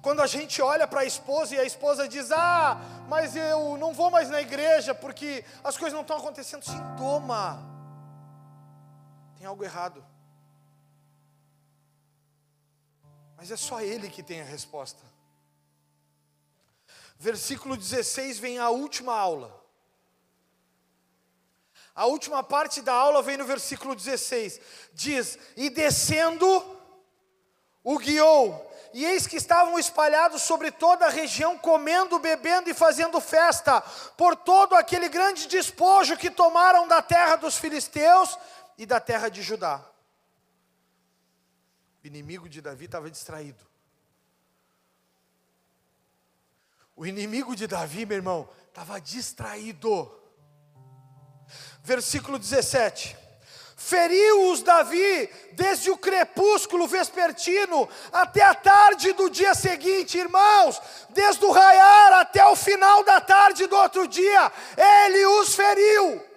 Quando 0.00 0.22
a 0.22 0.26
gente 0.26 0.62
olha 0.62 0.86
para 0.86 1.00
a 1.00 1.04
esposa 1.04 1.54
e 1.54 1.58
a 1.58 1.64
esposa 1.64 2.08
diz: 2.08 2.30
Ah, 2.32 2.80
mas 3.08 3.36
eu 3.36 3.76
não 3.76 3.92
vou 3.92 4.10
mais 4.10 4.30
na 4.30 4.40
igreja 4.40 4.94
porque 4.94 5.44
as 5.62 5.76
coisas 5.76 5.92
não 5.92 6.02
estão 6.02 6.16
acontecendo. 6.16 6.62
Sintoma. 6.62 7.73
Tem 9.44 9.48
algo 9.50 9.62
errado. 9.62 10.02
Mas 13.36 13.50
é 13.50 13.58
só 13.58 13.78
Ele 13.82 14.08
que 14.08 14.22
tem 14.22 14.40
a 14.40 14.44
resposta. 14.44 15.04
Versículo 17.18 17.76
16 17.76 18.38
vem 18.38 18.58
a 18.58 18.70
última 18.70 19.14
aula. 19.14 19.54
A 21.94 22.06
última 22.06 22.42
parte 22.42 22.80
da 22.80 22.94
aula 22.94 23.20
vem 23.20 23.36
no 23.36 23.44
versículo 23.44 23.94
16. 23.94 24.58
Diz: 24.94 25.38
E 25.58 25.68
descendo, 25.68 26.48
o 27.82 27.98
guiou 27.98 28.72
e 28.94 29.04
eis 29.04 29.26
que 29.26 29.36
estavam 29.36 29.78
espalhados 29.78 30.40
sobre 30.40 30.70
toda 30.70 31.04
a 31.04 31.10
região, 31.10 31.58
comendo, 31.58 32.18
bebendo 32.18 32.70
e 32.70 32.74
fazendo 32.74 33.20
festa, 33.20 33.82
por 34.16 34.36
todo 34.36 34.74
aquele 34.74 35.08
grande 35.08 35.48
despojo 35.48 36.16
que 36.16 36.30
tomaram 36.30 36.88
da 36.88 37.02
terra 37.02 37.36
dos 37.36 37.58
filisteus 37.58 38.38
e 38.76 38.86
da 38.86 39.00
terra 39.00 39.28
de 39.28 39.42
Judá. 39.42 39.84
O 42.02 42.06
inimigo 42.06 42.48
de 42.48 42.60
Davi 42.60 42.84
estava 42.84 43.10
distraído. 43.10 43.64
O 46.96 47.06
inimigo 47.06 47.56
de 47.56 47.66
Davi, 47.66 48.06
meu 48.06 48.16
irmão, 48.16 48.48
estava 48.68 49.00
distraído. 49.00 50.12
Versículo 51.82 52.38
17. 52.38 53.16
Feriu-os 53.76 54.62
Davi 54.62 55.28
desde 55.52 55.90
o 55.90 55.98
crepúsculo 55.98 56.86
vespertino 56.86 57.88
até 58.12 58.42
a 58.42 58.54
tarde 58.54 59.12
do 59.12 59.28
dia 59.28 59.54
seguinte, 59.54 60.16
irmãos, 60.16 60.80
desde 61.10 61.44
o 61.44 61.50
raiar 61.50 62.20
até 62.20 62.46
o 62.46 62.56
final 62.56 63.02
da 63.04 63.20
tarde 63.20 63.66
do 63.66 63.76
outro 63.76 64.06
dia, 64.06 64.52
ele 64.76 65.26
os 65.26 65.54
feriu. 65.54 66.33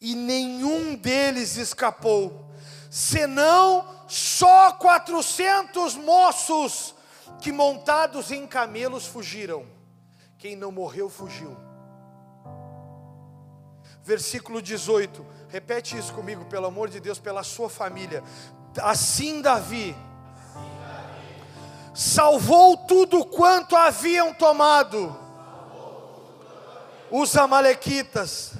E 0.00 0.14
nenhum 0.14 0.94
deles 0.94 1.56
escapou, 1.56 2.50
senão 2.90 3.84
só 4.06 4.72
quatrocentos 4.72 5.94
moços 5.94 6.94
que 7.40 7.52
montados 7.52 8.30
em 8.30 8.46
camelos 8.46 9.06
fugiram. 9.06 9.66
Quem 10.38 10.54
não 10.54 10.70
morreu, 10.70 11.10
fugiu. 11.10 11.56
Versículo 14.02 14.62
18, 14.62 15.26
repete 15.48 15.98
isso 15.98 16.14
comigo, 16.14 16.44
pelo 16.46 16.66
amor 16.66 16.88
de 16.88 17.00
Deus, 17.00 17.18
pela 17.18 17.42
sua 17.42 17.68
família. 17.68 18.22
Assim 18.80 19.42
Davi 19.42 19.94
salvou 21.92 22.76
tudo 22.76 23.24
quanto 23.24 23.74
haviam 23.74 24.32
tomado 24.32 25.14
os 27.10 27.36
Amalequitas, 27.36 28.52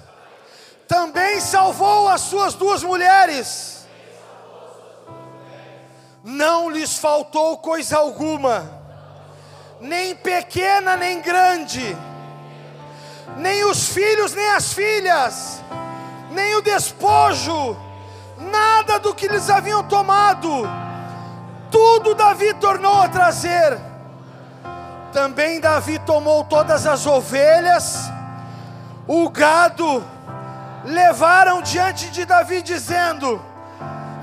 também 0.88 1.38
salvou 1.38 2.08
as 2.08 2.22
suas 2.22 2.54
duas 2.54 2.82
mulheres. 2.82 3.86
Não 6.24 6.70
lhes 6.70 6.98
faltou 6.98 7.58
coisa 7.58 7.98
alguma, 7.98 8.64
nem 9.80 10.16
pequena 10.16 10.96
nem 10.96 11.20
grande, 11.20 11.96
nem 13.36 13.64
os 13.64 13.88
filhos 13.88 14.34
nem 14.34 14.50
as 14.50 14.72
filhas, 14.72 15.62
nem 16.32 16.56
o 16.56 16.62
despojo, 16.62 17.76
nada 18.38 18.98
do 18.98 19.14
que 19.14 19.28
lhes 19.28 19.48
haviam 19.48 19.82
tomado, 19.84 20.68
tudo 21.70 22.14
Davi 22.14 22.52
tornou 22.54 23.00
a 23.02 23.08
trazer. 23.08 23.78
Também 25.12 25.60
Davi 25.60 25.98
tomou 26.00 26.44
todas 26.44 26.86
as 26.86 27.06
ovelhas, 27.06 28.10
o 29.06 29.30
gado, 29.30 30.04
levaram 30.88 31.60
diante 31.60 32.10
de 32.10 32.24
Davi, 32.24 32.62
dizendo: 32.62 33.40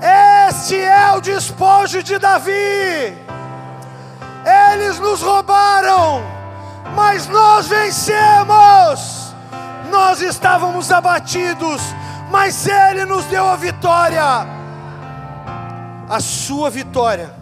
este 0.00 0.78
é 0.78 1.12
o 1.12 1.20
despojo 1.20 2.02
de 2.02 2.18
Davi. 2.18 3.16
Eles 4.72 4.98
nos 4.98 5.22
roubaram, 5.22 6.22
mas 6.94 7.26
nós 7.26 7.66
vencemos. 7.66 9.34
Nós 9.90 10.20
estávamos 10.20 10.92
abatidos, 10.92 11.80
mas 12.30 12.66
Ele 12.66 13.04
nos 13.04 13.24
deu 13.24 13.46
a 13.46 13.56
vitória. 13.56 14.46
A 16.08 16.20
sua 16.20 16.68
vitória 16.68 17.32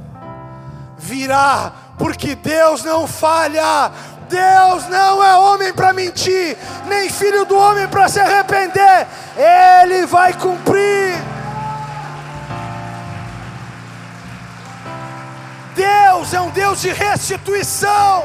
virá, 0.96 1.72
porque 1.98 2.34
Deus 2.34 2.84
não 2.84 3.06
falha. 3.06 3.90
Deus 4.28 4.88
não 4.88 5.22
é 5.22 5.36
homem 5.36 5.72
para 5.72 5.92
mentir, 5.92 6.56
nem 6.86 7.08
filho 7.08 7.44
do 7.44 7.56
homem 7.56 7.86
para 7.88 8.08
se 8.08 8.20
arrepender. 8.20 9.06
Ele 9.36 10.06
vai 10.06 10.32
cumprir. 10.34 11.14
Deus 15.74 16.32
é 16.32 16.40
um 16.40 16.50
Deus 16.50 16.80
de 16.80 16.92
restituição. 16.92 18.24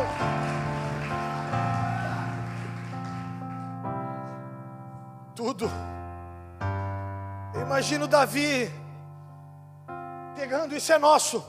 Tudo. 5.36 5.72
Eu 7.54 7.62
imagino 7.62 8.08
Davi 8.08 8.72
pegando, 10.36 10.76
isso 10.76 10.94
é 10.94 10.98
nosso. 10.98 11.46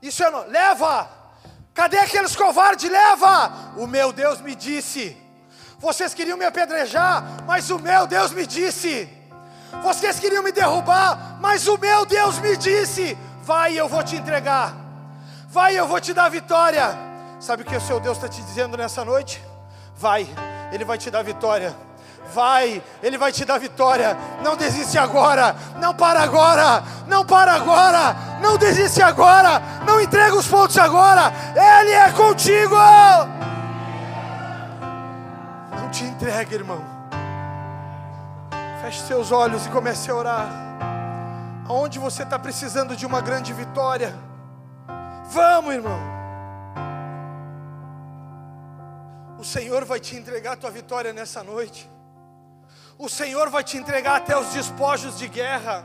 Isso 0.00 0.24
é 0.24 0.30
nosso. 0.30 0.48
Leva! 0.48 1.08
Cadê 1.76 1.98
aqueles 1.98 2.34
covardes? 2.34 2.90
Leva! 2.90 3.52
O 3.76 3.86
meu 3.86 4.10
Deus 4.10 4.40
me 4.40 4.54
disse. 4.54 5.14
Vocês 5.78 6.14
queriam 6.14 6.38
me 6.38 6.46
apedrejar, 6.46 7.44
mas 7.46 7.70
o 7.70 7.78
meu 7.78 8.06
Deus 8.06 8.32
me 8.32 8.46
disse. 8.46 9.06
Vocês 9.82 10.18
queriam 10.18 10.42
me 10.42 10.50
derrubar, 10.50 11.36
mas 11.38 11.68
o 11.68 11.76
meu 11.76 12.06
Deus 12.06 12.38
me 12.38 12.56
disse: 12.56 13.16
Vai, 13.42 13.78
eu 13.78 13.86
vou 13.88 14.02
te 14.02 14.16
entregar. 14.16 14.74
Vai, 15.48 15.78
eu 15.78 15.86
vou 15.86 16.00
te 16.00 16.14
dar 16.14 16.30
vitória. 16.30 16.96
Sabe 17.38 17.62
o 17.62 17.66
que 17.66 17.76
o 17.76 17.80
seu 17.80 18.00
Deus 18.00 18.16
está 18.16 18.26
te 18.26 18.40
dizendo 18.40 18.74
nessa 18.78 19.04
noite? 19.04 19.42
Vai, 19.94 20.26
Ele 20.72 20.84
vai 20.84 20.96
te 20.96 21.10
dar 21.10 21.22
vitória. 21.22 21.76
Vai, 22.32 22.82
Ele 23.02 23.16
vai 23.16 23.32
te 23.32 23.44
dar 23.44 23.58
vitória. 23.58 24.16
Não 24.42 24.56
desiste 24.56 24.98
agora. 24.98 25.54
Não 25.78 25.94
para 25.94 26.22
agora. 26.22 26.82
Não 27.06 27.24
para 27.24 27.54
agora. 27.54 28.16
Não 28.40 28.56
desiste 28.56 29.02
agora. 29.02 29.60
Não 29.86 30.00
entrega 30.00 30.36
os 30.36 30.46
pontos 30.46 30.76
agora. 30.78 31.32
Ele 31.54 31.92
é 31.92 32.10
contigo. 32.12 32.76
Não 35.80 35.90
te 35.90 36.04
entregue, 36.04 36.54
irmão. 36.54 36.84
Feche 38.82 39.00
seus 39.00 39.32
olhos 39.32 39.66
e 39.66 39.68
comece 39.70 40.10
a 40.10 40.14
orar 40.14 40.66
aonde 41.68 41.98
você 41.98 42.22
está 42.22 42.38
precisando 42.38 42.96
de 42.96 43.04
uma 43.04 43.20
grande 43.20 43.52
vitória. 43.52 44.14
Vamos, 45.30 45.74
irmão. 45.74 45.98
O 49.38 49.44
Senhor 49.44 49.84
vai 49.84 50.00
te 50.00 50.16
entregar 50.16 50.52
a 50.52 50.56
tua 50.56 50.70
vitória 50.70 51.12
nessa 51.12 51.42
noite. 51.42 51.90
O 52.98 53.10
Senhor 53.10 53.50
vai 53.50 53.62
te 53.62 53.76
entregar 53.76 54.16
até 54.16 54.36
os 54.38 54.46
despojos 54.54 55.18
de 55.18 55.28
guerra. 55.28 55.84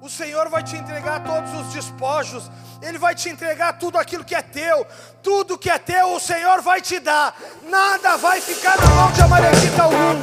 O 0.00 0.08
Senhor 0.08 0.48
vai 0.48 0.62
te 0.62 0.74
entregar 0.74 1.22
todos 1.22 1.52
os 1.52 1.74
despojos. 1.74 2.50
Ele 2.80 2.96
vai 2.96 3.14
te 3.14 3.28
entregar 3.28 3.74
tudo 3.74 3.98
aquilo 3.98 4.24
que 4.24 4.34
é 4.34 4.40
teu. 4.40 4.86
Tudo 5.22 5.58
que 5.58 5.68
é 5.68 5.76
teu, 5.76 6.14
o 6.14 6.20
Senhor 6.20 6.62
vai 6.62 6.80
te 6.80 6.98
dar. 7.00 7.36
Nada 7.68 8.16
vai 8.16 8.40
ficar 8.40 8.78
na 8.78 8.86
mão 8.86 9.12
de 9.12 9.20
Amalekita 9.20 9.82
algum. 9.82 10.22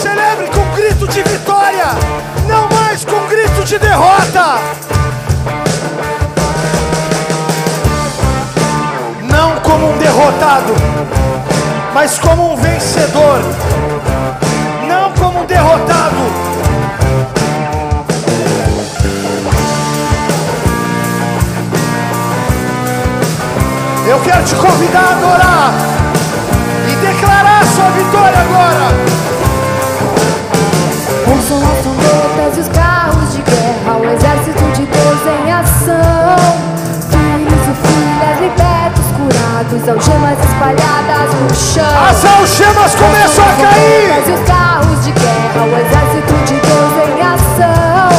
Celebre 0.00 0.46
com 0.46 0.76
grito 0.76 1.08
de 1.08 1.22
vitória, 1.24 1.86
não 2.48 2.68
mais 2.68 3.04
com 3.04 3.26
grito 3.26 3.64
de 3.64 3.78
derrota. 3.80 4.58
Não 9.28 9.60
como 9.60 9.90
um 9.90 9.98
derrotado, 9.98 10.72
mas 11.94 12.18
como 12.18 12.52
um 12.52 12.56
vencedor. 12.56 13.40
Não 14.86 15.12
como 15.12 15.40
um 15.40 15.46
derrotado. 15.46 16.16
Eu 24.06 24.20
quero 24.20 24.44
te 24.44 24.54
convidar 24.56 25.00
a 25.00 25.10
adorar 25.12 25.74
e 26.88 26.96
declarar 27.06 27.64
sua 27.66 27.90
vitória 27.90 28.38
agora. 28.40 28.90
algemas 39.90 40.38
espalhadas 40.38 41.34
no 41.34 41.54
chão. 41.54 41.84
Ah, 41.84 42.10
As 42.10 42.24
algemas 42.24 42.94
começam 42.94 43.44
a 43.44 43.52
cair. 43.60 44.08
Mas 44.08 44.38
os 44.40 44.46
carros 44.46 45.04
de 45.04 45.12
guerra, 45.12 45.62
o 45.64 45.76
exército 45.76 46.34
de 46.46 46.54
Deus 46.60 46.92
em 47.08 47.22
ação. 47.22 48.10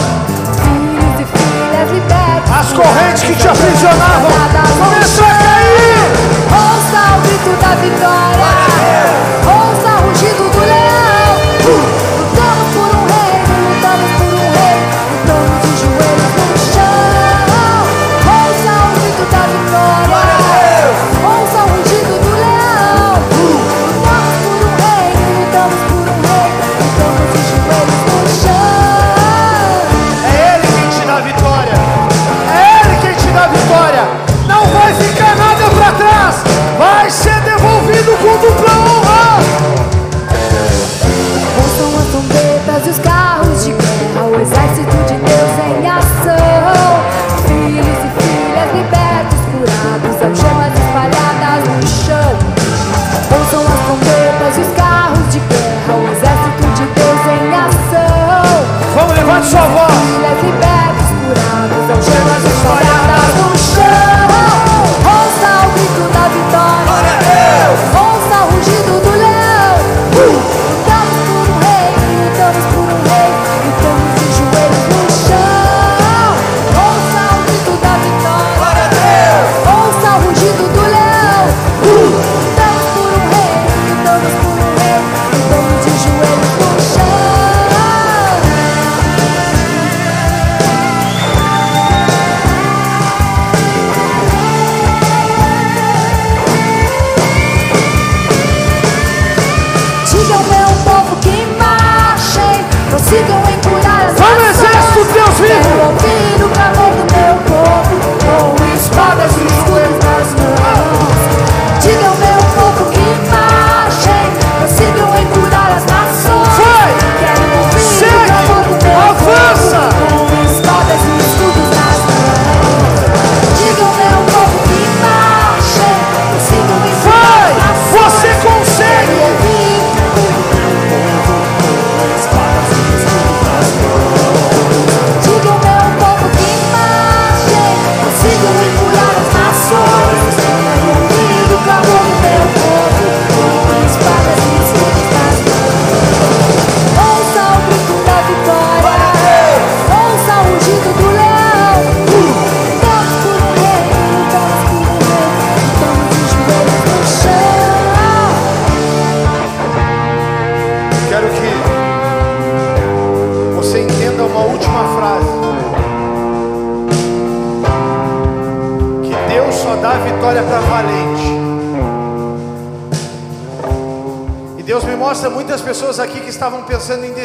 Filhos 0.64 1.16
e 1.20 1.26
filhas 1.38 1.92
libertos. 1.92 2.52
As 2.60 2.74
correntes 2.74 3.24
que 3.24 3.36
te 3.36 3.48
aprisionavam 3.48 4.32
começam 4.78 5.26
a 5.26 5.30
cair. 5.30 6.02
Ouça 6.52 7.18
o 7.18 7.22
grito 7.22 7.62
da 7.62 7.76
vitória. 7.76 8.31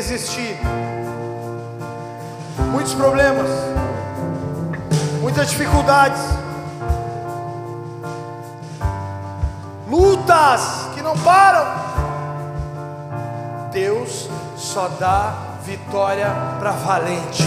Desistir. 0.07 0.57
Muitos 2.71 2.95
problemas, 2.95 3.49
muitas 5.21 5.51
dificuldades, 5.51 6.21
lutas 9.91 10.91
que 10.95 11.03
não 11.03 11.17
param. 11.19 11.67
Deus 13.73 14.29
só 14.57 14.89
dá 15.01 15.35
vitória 15.65 16.31
para 16.61 16.71
valente. 16.71 17.45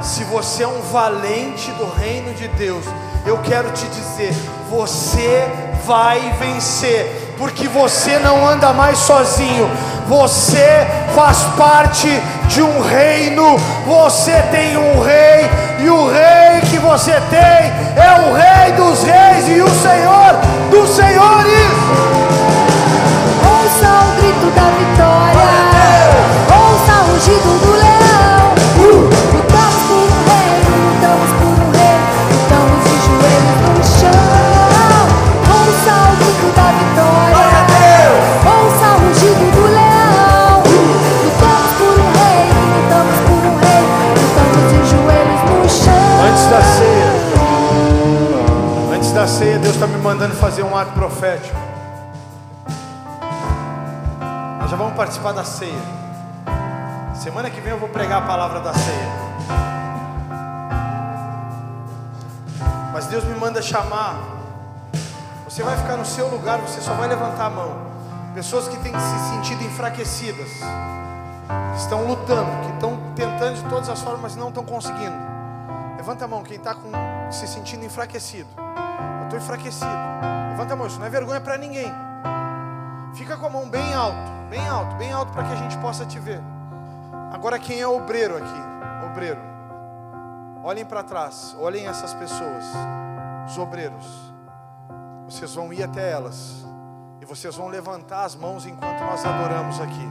Se 0.00 0.24
você 0.24 0.62
é 0.62 0.68
um 0.68 0.80
valente 0.80 1.70
do 1.72 1.84
reino 1.84 2.32
de 2.34 2.48
Deus, 2.48 2.84
eu 3.26 3.38
quero 3.42 3.70
te 3.72 3.86
dizer, 3.88 4.34
você 4.70 5.48
vai 5.84 6.32
vencer, 6.38 7.34
porque 7.38 7.68
você 7.68 8.18
não 8.18 8.46
anda 8.46 8.72
mais 8.72 8.98
sozinho. 8.98 9.70
Você 10.12 10.86
faz 11.14 11.38
parte 11.56 12.22
de 12.46 12.60
um 12.60 12.82
reino, 12.82 13.56
você 13.86 14.42
tem 14.50 14.76
um 14.76 15.00
rei, 15.00 15.50
e 15.78 15.88
o 15.88 16.06
rei 16.06 16.60
que 16.68 16.78
você 16.78 17.12
tem 17.30 17.40
é 17.40 18.28
o 18.28 18.34
rei 18.34 18.72
dos 18.72 19.02
reis 19.04 19.48
e 19.48 19.62
o 19.62 19.70
Senhor 19.70 20.36
dos 20.70 20.90
senhores. 20.90 21.72
Ouça 23.42 23.88
o 23.88 24.20
grito 24.20 24.50
da 24.54 24.68
vitória. 24.76 25.48
Ouça 26.60 26.92
o 26.92 27.12
rugido 27.14 27.58
do 27.64 27.72
leão 27.72 28.01
ceia. 55.62 57.14
Semana 57.14 57.48
que 57.48 57.60
vem 57.60 57.70
eu 57.70 57.78
vou 57.78 57.88
pregar 57.88 58.22
a 58.22 58.26
palavra 58.26 58.60
da 58.60 58.74
ceia. 58.74 59.08
Mas 62.92 63.06
Deus 63.06 63.22
me 63.24 63.34
manda 63.38 63.62
chamar. 63.62 64.16
Você 65.44 65.62
vai 65.62 65.76
ficar 65.76 65.96
no 65.96 66.04
seu 66.04 66.28
lugar, 66.28 66.58
você 66.58 66.80
só 66.80 66.94
vai 66.94 67.08
levantar 67.08 67.46
a 67.46 67.50
mão. 67.50 67.92
Pessoas 68.34 68.66
que 68.66 68.76
têm 68.78 68.92
se 68.92 69.34
sentido 69.34 69.62
enfraquecidas, 69.64 70.48
que 71.74 71.80
estão 71.80 72.06
lutando, 72.06 72.50
que 72.66 72.72
estão 72.72 72.98
tentando 73.14 73.62
de 73.62 73.64
todas 73.68 73.88
as 73.88 74.00
formas, 74.00 74.22
mas 74.22 74.36
não 74.36 74.48
estão 74.48 74.64
conseguindo. 74.64 75.16
Levanta 75.96 76.24
a 76.24 76.28
mão, 76.28 76.42
quem 76.42 76.56
está 76.56 76.74
se 77.30 77.46
sentindo 77.46 77.84
enfraquecido. 77.84 78.48
Eu 78.56 79.24
estou 79.24 79.38
enfraquecido. 79.38 79.90
Levanta 80.50 80.72
a 80.72 80.76
mão, 80.76 80.86
isso 80.86 80.98
não 80.98 81.06
é 81.06 81.10
vergonha 81.10 81.40
para 81.40 81.56
ninguém. 81.56 81.92
Fica 83.14 83.36
com 83.36 83.46
a 83.46 83.50
mão 83.50 83.68
bem 83.68 83.94
alto, 83.94 84.30
bem 84.48 84.66
alto, 84.66 84.96
bem 84.96 85.12
alto 85.12 85.32
para 85.32 85.44
que 85.44 85.52
a 85.52 85.56
gente 85.56 85.76
possa 85.78 86.04
te 86.06 86.18
ver. 86.18 86.40
Agora 87.32 87.58
quem 87.58 87.80
é 87.80 87.86
obreiro 87.86 88.36
aqui? 88.36 89.06
Obreiro. 89.06 89.40
Olhem 90.64 90.84
para 90.84 91.02
trás, 91.02 91.56
olhem 91.60 91.86
essas 91.86 92.14
pessoas, 92.14 92.64
os 93.46 93.58
obreiros. 93.58 94.32
Vocês 95.26 95.54
vão 95.54 95.72
ir 95.72 95.82
até 95.82 96.10
elas. 96.10 96.64
E 97.20 97.24
vocês 97.24 97.54
vão 97.54 97.68
levantar 97.68 98.24
as 98.24 98.34
mãos 98.34 98.66
enquanto 98.66 99.00
nós 99.00 99.24
adoramos 99.24 99.80
aqui. 99.80 100.08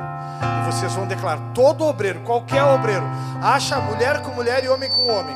E 0.61 0.71
vocês 0.71 0.93
vão 0.93 1.07
declarar: 1.07 1.53
todo 1.53 1.85
obreiro, 1.85 2.21
qualquer 2.21 2.63
obreiro, 2.63 3.05
acha 3.41 3.79
mulher 3.79 4.21
com 4.21 4.31
mulher 4.31 4.63
e 4.63 4.69
homem 4.69 4.89
com 4.89 5.07
homem. 5.07 5.35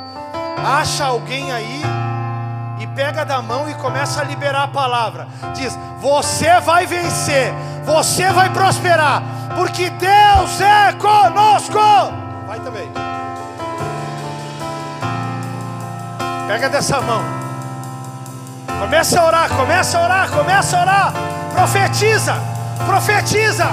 Acha 0.58 1.06
alguém 1.06 1.52
aí 1.52 1.82
pega 2.96 3.26
da 3.26 3.42
mão 3.42 3.70
e 3.70 3.74
começa 3.76 4.22
a 4.22 4.24
liberar 4.24 4.64
a 4.64 4.68
palavra. 4.68 5.28
Diz: 5.54 5.78
Você 6.00 6.60
vai 6.62 6.86
vencer, 6.86 7.54
você 7.84 8.32
vai 8.32 8.50
prosperar, 8.50 9.22
porque 9.56 9.90
Deus 9.90 10.62
é 10.62 10.94
conosco. 10.94 11.78
Vai 12.48 12.60
também. 12.62 12.90
Pega 16.48 16.70
dessa 16.70 17.02
mão. 17.02 17.22
Começa 18.80 19.20
a 19.20 19.26
orar, 19.26 19.50
começa 19.50 19.98
a 19.98 20.04
orar, 20.04 20.30
começa 20.30 20.78
a 20.78 20.82
orar. 20.82 21.14
Profetiza, 21.54 22.36
profetiza, 22.86 23.68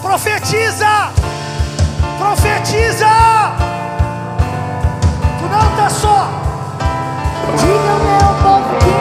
profetiza, 0.00 1.10
profetiza. 2.18 3.06
Tu 5.38 5.44
não 5.46 5.70
está 5.70 5.90
só. 5.90 6.41
Digam 7.58 7.98
meu 8.04 8.28
povo 8.42 8.76
que 8.78 8.91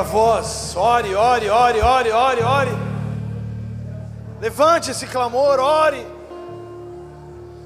a 0.00 0.02
voz. 0.02 0.74
Ore, 0.76 1.14
ore, 1.14 1.50
ore, 1.50 1.80
ore, 1.80 2.10
ore, 2.10 2.42
ore. 2.42 2.70
Levante 4.40 4.90
esse 4.90 5.06
clamor, 5.06 5.60
ore. 5.60 6.06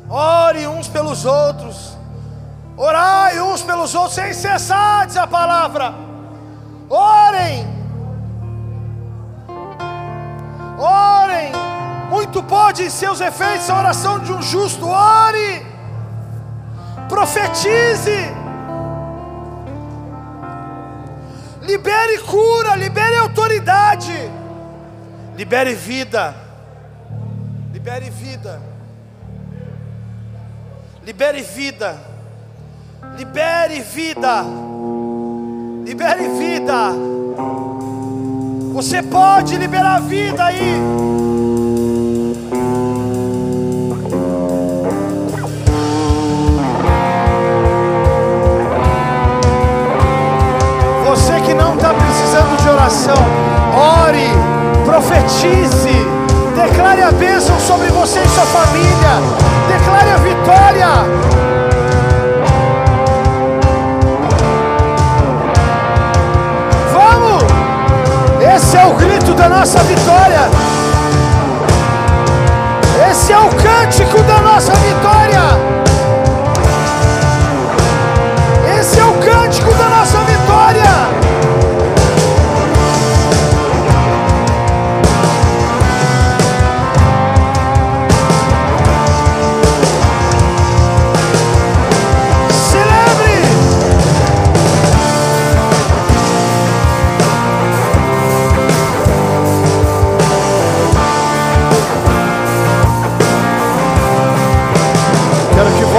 Ore 0.09 0.67
uns 0.67 0.89
pelos 0.89 1.25
outros. 1.25 1.97
Orai 2.77 3.41
uns 3.41 3.63
pelos 3.63 3.95
outros 3.95 4.15
sem 4.15 4.33
cessar, 4.33 5.07
diz 5.07 5.17
a 5.17 5.27
palavra. 5.27 5.95
Orem. 6.91 7.67
Orem. 10.79 11.53
Muito 12.11 12.43
pode 12.43 12.91
ser 12.91 13.11
os 13.11 13.21
efeitos 13.21 13.69
da 13.69 13.79
oração 13.79 14.19
de 14.19 14.33
um 14.33 14.43
justo. 14.43 14.89
Ore. 14.89 15.65
Profetize. 17.09 18.44
Libere 22.15 22.19
cura, 22.19 22.77
libere 22.77 23.17
autoridade. 23.17 24.31
Libere 25.37 25.75
vida. 25.75 26.35
Libere 27.73 28.09
vida. 28.11 28.61
Libere 31.05 31.43
vida. 31.43 31.99
Libere 33.17 33.81
vida. 33.81 34.45
Libere 35.85 36.29
vida. 36.39 36.93
Você 38.73 39.03
pode 39.03 39.57
liberar 39.57 40.01
vida 40.01 40.45
aí. 40.45 41.14
Profetize, 55.25 56.07
declare 56.55 57.03
a 57.03 57.11
bênção 57.13 57.59
sobre 57.59 57.89
você 57.89 58.21
e 58.21 58.29
sua 58.29 58.45
família, 58.45 59.23
declare 59.69 60.11
a 60.11 60.17
vitória. 60.19 60.89
Vamos! 66.93 67.43
Esse 68.55 68.77
é 68.77 68.87
o 68.87 68.95
grito 68.95 69.35
da 69.35 69.49
nossa 69.49 69.79
vitória. 69.85 70.51
Esse 73.11 73.33
é 73.33 73.39
o 73.39 73.49
cântico 73.49 74.23
da 74.25 74.41
nossa 74.41 74.73
vitória. 74.73 75.84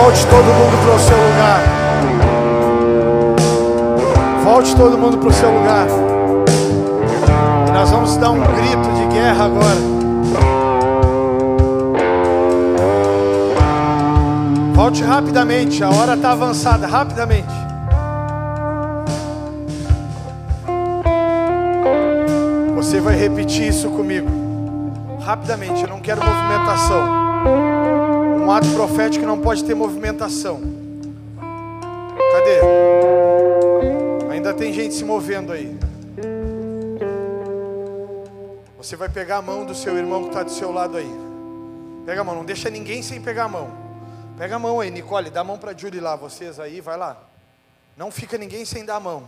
Volte 0.05 0.27
todo 0.27 0.45
mundo 0.45 0.77
para 0.85 0.95
o 0.95 0.99
seu 0.99 1.17
lugar. 1.17 1.61
Volte 4.43 4.75
todo 4.75 4.97
mundo 4.99 5.17
para 5.17 5.29
o 5.29 5.33
seu 5.33 5.49
lugar. 5.51 5.87
Nós 7.73 7.89
vamos 7.89 8.15
dar 8.17 8.29
um 8.29 8.39
grito 8.39 8.87
de 8.93 9.15
guerra 9.15 9.45
agora. 9.45 9.95
Volte 14.75 15.03
rapidamente, 15.03 15.83
a 15.83 15.89
hora 15.89 16.13
está 16.13 16.33
avançada, 16.33 16.85
rapidamente. 16.85 17.55
Você 22.75 23.01
vai 23.01 23.15
repetir 23.15 23.69
isso 23.69 23.89
comigo. 23.89 24.29
Rapidamente, 25.19 25.81
eu 25.81 25.89
não 25.89 25.99
quero 25.99 26.23
movimentação. 26.23 27.74
Um 28.45 28.51
ato 28.51 28.71
profético 28.73 29.25
não 29.25 29.41
pode 29.41 29.63
ter 29.63 29.73
movimentação. 29.73 30.61
Cadê? 32.31 32.59
Ainda 34.31 34.53
tem 34.53 34.71
gente 34.71 34.93
se 34.93 35.03
movendo 35.03 35.51
aí. 35.51 35.75
Você 38.77 38.95
vai 38.95 39.09
pegar 39.09 39.37
a 39.37 39.41
mão 39.41 39.65
do 39.65 39.73
seu 39.73 39.97
irmão 39.97 40.21
que 40.21 40.27
está 40.27 40.43
do 40.43 40.51
seu 40.51 40.71
lado 40.71 40.95
aí. 40.95 41.09
Pega 42.05 42.21
a 42.21 42.23
mão, 42.23 42.35
não 42.35 42.45
deixa 42.45 42.69
ninguém 42.69 43.01
sem 43.01 43.19
pegar 43.19 43.45
a 43.45 43.49
mão. 43.49 43.71
Pega 44.37 44.57
a 44.57 44.59
mão 44.59 44.79
aí, 44.79 44.91
Nicole, 44.91 45.31
dá 45.31 45.41
a 45.41 45.43
mão 45.43 45.57
para 45.57 45.75
Julie 45.75 45.99
lá, 45.99 46.15
vocês 46.15 46.59
aí, 46.59 46.81
vai 46.81 46.97
lá. 46.97 47.17
Não 47.97 48.11
fica 48.11 48.37
ninguém 48.37 48.63
sem 48.63 48.85
dar 48.85 48.97
a 48.97 48.99
mão. 48.99 49.23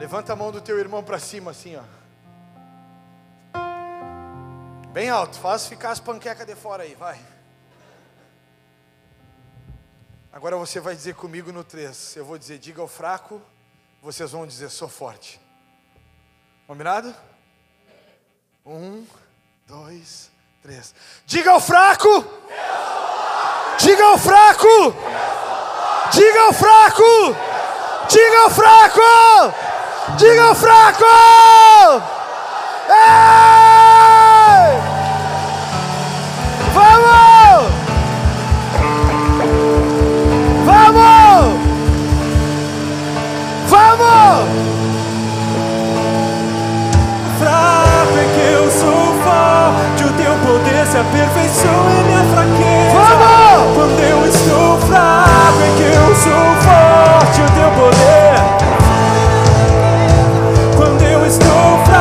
Levanta 0.00 0.32
a 0.32 0.36
mão 0.36 0.50
do 0.50 0.60
teu 0.60 0.76
irmão 0.76 1.04
para 1.04 1.20
cima 1.20 1.52
assim, 1.52 1.76
ó. 1.76 2.01
Bem 4.92 5.08
alto, 5.08 5.38
faz 5.38 5.66
ficar 5.66 5.92
as 5.92 6.00
panquecas 6.00 6.46
de 6.46 6.54
fora 6.54 6.82
aí, 6.82 6.94
vai. 6.94 7.18
Agora 10.30 10.54
você 10.58 10.80
vai 10.80 10.94
dizer 10.94 11.14
comigo 11.14 11.50
no 11.50 11.64
3. 11.64 12.16
Eu 12.16 12.26
vou 12.26 12.36
dizer, 12.36 12.58
diga 12.58 12.82
ao 12.82 12.88
fraco, 12.88 13.40
vocês 14.02 14.32
vão 14.32 14.46
dizer, 14.46 14.68
sou 14.68 14.90
forte. 14.90 15.40
Combinado? 16.66 17.14
Um, 18.66 19.06
dois, 19.66 20.30
três. 20.60 20.94
Diga 21.24 21.52
ao 21.52 21.60
fraco! 21.60 22.08
Diga 23.78 24.04
ao 24.04 24.18
fraco! 24.18 24.94
Diga 26.12 26.40
ao 26.42 26.52
fraco! 26.52 27.02
Diga 28.10 28.38
ao 28.40 28.50
fraco! 28.50 29.00
Diga 30.18 30.42
ao 30.42 30.54
fraco! 30.54 31.04
Ei! 32.90 33.61
Aperfeiçoa 51.02 51.92
em 51.98 52.04
minha 52.04 52.24
fraqueza. 52.32 52.94
Vamos! 52.94 53.74
Quando 53.76 54.00
eu 54.00 54.26
estou 54.26 54.78
fraco 54.86 55.60
é 55.60 55.70
que 55.76 55.82
eu 55.82 56.14
sou 56.14 56.44
forte, 56.62 57.40
o 57.40 57.46
teu 57.56 57.70
poder. 57.72 58.36
Quando 60.76 61.02
eu 61.02 61.26
estou 61.26 61.84
fraco 61.84 61.91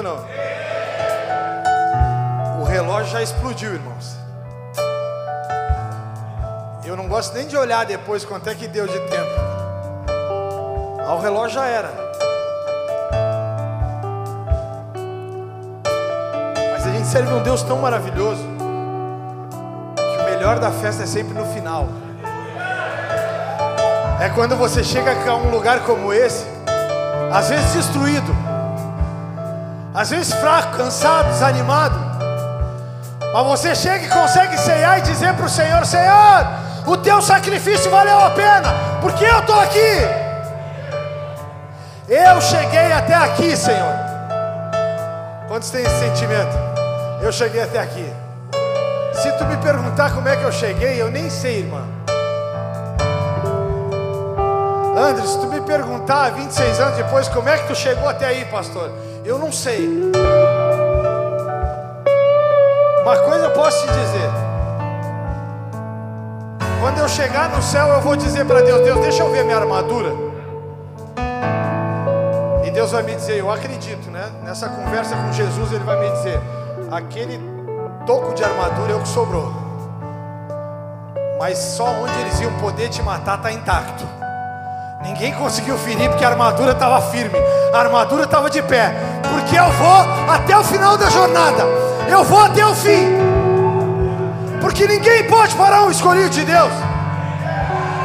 ou 0.00 0.16
não? 0.16 0.24
O 2.60 2.64
relógio 2.64 3.12
já 3.12 3.22
explodiu, 3.22 3.74
irmãos. 3.74 4.16
Eu 6.84 6.96
não 6.96 7.08
gosto 7.08 7.34
nem 7.34 7.46
de 7.46 7.56
olhar 7.56 7.86
depois 7.86 8.24
quanto 8.24 8.48
é 8.48 8.54
que 8.54 8.66
deu 8.66 8.86
de 8.86 8.98
tempo. 8.98 9.30
Ah, 11.06 11.14
o 11.14 11.20
relógio 11.20 11.54
já 11.54 11.66
era. 11.66 12.10
gente 17.00 17.08
serve 17.08 17.32
um 17.32 17.42
Deus 17.42 17.62
tão 17.62 17.78
maravilhoso 17.78 18.42
que 19.96 20.20
o 20.20 20.24
melhor 20.24 20.58
da 20.58 20.70
festa 20.70 21.04
é 21.04 21.06
sempre 21.06 21.32
no 21.32 21.46
final. 21.46 21.88
É 24.20 24.28
quando 24.28 24.54
você 24.54 24.84
chega 24.84 25.12
a 25.30 25.34
um 25.34 25.50
lugar 25.50 25.80
como 25.80 26.12
esse, 26.12 26.44
às 27.32 27.48
vezes 27.48 27.72
destruído, 27.72 28.30
às 29.94 30.10
vezes 30.10 30.32
fraco, 30.34 30.76
cansado, 30.76 31.28
desanimado, 31.28 32.10
mas 33.32 33.46
você 33.46 33.74
chega 33.74 34.04
e 34.04 34.08
consegue 34.08 34.58
ceiar 34.58 34.98
e 34.98 35.02
dizer 35.02 35.34
para 35.34 35.46
o 35.46 35.48
Senhor: 35.48 35.84
Senhor, 35.86 36.46
o 36.86 36.96
teu 36.96 37.22
sacrifício 37.22 37.90
valeu 37.90 38.18
a 38.18 38.30
pena, 38.30 38.72
porque 39.00 39.24
eu 39.24 39.38
estou 39.38 39.58
aqui. 39.60 40.20
Eu 42.08 42.40
cheguei 42.40 42.92
até 42.92 43.14
aqui, 43.14 43.56
Senhor. 43.56 43.94
Quantos 45.46 45.70
têm 45.70 45.82
esse 45.82 45.98
sentimento? 46.00 46.56
Eu 47.22 47.30
cheguei 47.30 47.62
até 47.62 47.78
aqui. 47.78 48.12
Se 49.14 49.30
tu 49.32 49.44
me 49.44 49.56
perguntar 49.58 50.12
como 50.12 50.28
é 50.28 50.36
que 50.36 50.42
eu 50.42 50.50
cheguei, 50.50 51.00
eu 51.00 51.10
nem 51.10 51.30
sei, 51.30 51.60
irmã. 51.60 51.86
André, 54.96 55.26
se 55.26 55.38
tu 55.38 55.46
me 55.46 55.60
perguntar 55.60 56.30
26 56.30 56.80
anos 56.80 56.96
depois 56.96 57.28
como 57.28 57.48
é 57.48 57.58
que 57.58 57.68
tu 57.68 57.74
chegou 57.74 58.08
até 58.08 58.26
aí, 58.26 58.44
pastor, 58.46 58.90
eu 59.24 59.38
não 59.38 59.52
sei. 59.52 59.88
Uma 63.02 63.16
coisa 63.16 63.46
eu 63.46 63.50
posso 63.52 63.80
te 63.80 63.92
dizer. 63.92 64.30
Quando 66.80 66.98
eu 66.98 67.08
chegar 67.08 67.50
no 67.50 67.62
céu, 67.62 67.88
eu 67.88 68.00
vou 68.00 68.16
dizer 68.16 68.44
para 68.46 68.62
Deus: 68.62 68.82
Deus, 68.82 69.00
deixa 69.00 69.22
eu 69.22 69.30
ver 69.30 69.44
minha 69.44 69.58
armadura. 69.58 70.14
E 72.64 72.70
Deus 72.70 72.90
vai 72.92 73.02
me 73.02 73.14
dizer: 73.14 73.38
Eu 73.38 73.50
acredito, 73.50 74.10
né? 74.10 74.30
Nessa 74.42 74.68
conversa 74.68 75.16
com 75.16 75.32
Jesus, 75.32 75.72
Ele 75.72 75.84
vai 75.84 75.98
me 76.00 76.10
dizer: 76.16 76.40
Aquele 76.90 77.40
toco 78.06 78.34
de 78.34 78.44
armadura 78.44 78.92
é 78.92 78.96
o 78.96 79.00
que 79.00 79.08
sobrou. 79.08 79.52
Mas 81.38 81.58
só 81.58 81.86
onde 81.86 82.18
eles 82.20 82.40
iam 82.40 82.52
poder 82.58 82.88
te 82.90 83.02
matar 83.02 83.38
está 83.38 83.50
intacto. 83.50 84.04
Ninguém 85.02 85.32
conseguiu 85.34 85.78
ferir 85.78 86.10
porque 86.10 86.24
a 86.24 86.28
armadura 86.28 86.72
estava 86.72 87.00
firme, 87.10 87.38
a 87.72 87.78
armadura 87.78 88.24
estava 88.24 88.50
de 88.50 88.62
pé. 88.62 88.94
Porque 89.30 89.56
eu 89.58 89.70
vou 89.72 90.30
até 90.32 90.56
o 90.56 90.64
final 90.64 90.96
da 90.96 91.08
jornada, 91.08 91.64
eu 92.08 92.24
vou 92.24 92.40
até 92.40 92.64
o 92.66 92.74
fim. 92.74 93.06
Porque 94.60 94.86
ninguém 94.86 95.26
pode 95.26 95.54
parar 95.56 95.84
um 95.84 95.90
escolhido 95.90 96.30
de 96.30 96.44
Deus, 96.44 96.72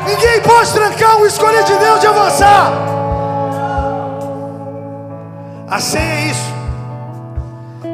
ninguém 0.08 0.42
pode 0.42 0.72
trancar 0.72 1.18
um 1.18 1.26
escolhido 1.26 1.66
de 1.66 1.76
Deus 1.76 2.00
de 2.00 2.08
avançar. 2.08 2.72
A 5.68 5.80
ceia 5.80 6.04
é 6.04 6.26
isso, 6.28 6.54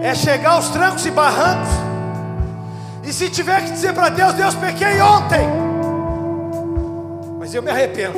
é 0.04 0.14
chegar 0.14 0.52
aos 0.52 0.70
trancos 0.70 1.06
e 1.06 1.12
barrancos. 1.12 1.70
E 3.04 3.12
se 3.12 3.30
tiver 3.30 3.64
que 3.66 3.72
dizer 3.72 3.94
para 3.94 4.10
Deus, 4.10 4.34
Deus, 4.34 4.56
pequei 4.56 5.02
ontem, 5.02 5.48
mas 7.40 7.54
eu 7.54 7.64
me 7.64 7.72
arrependo. 7.72 8.18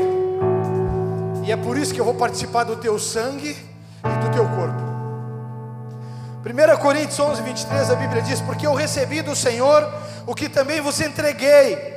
E 1.45 1.52
é 1.52 1.57
por 1.57 1.77
isso 1.77 1.94
que 1.94 1.99
eu 1.99 2.06
vou 2.06 2.14
participar 2.14 2.64
do 2.64 2.76
teu 2.76 2.98
sangue 2.99 3.56
e 4.03 4.26
do 4.26 4.30
teu 4.31 4.45
corpo. 4.45 4.82
1 6.44 6.78
Coríntios 6.82 7.18
11, 7.18 7.41
23, 7.41 7.90
a 7.90 7.95
Bíblia 7.95 8.22
diz: 8.22 8.41
Porque 8.41 8.68
eu 8.68 8.74
recebi 8.74 9.22
do 9.22 9.34
Senhor 9.34 9.82
o 10.28 10.36
que 10.36 10.49
também 10.49 10.82
vos 10.82 10.99
entreguei. 10.99 11.94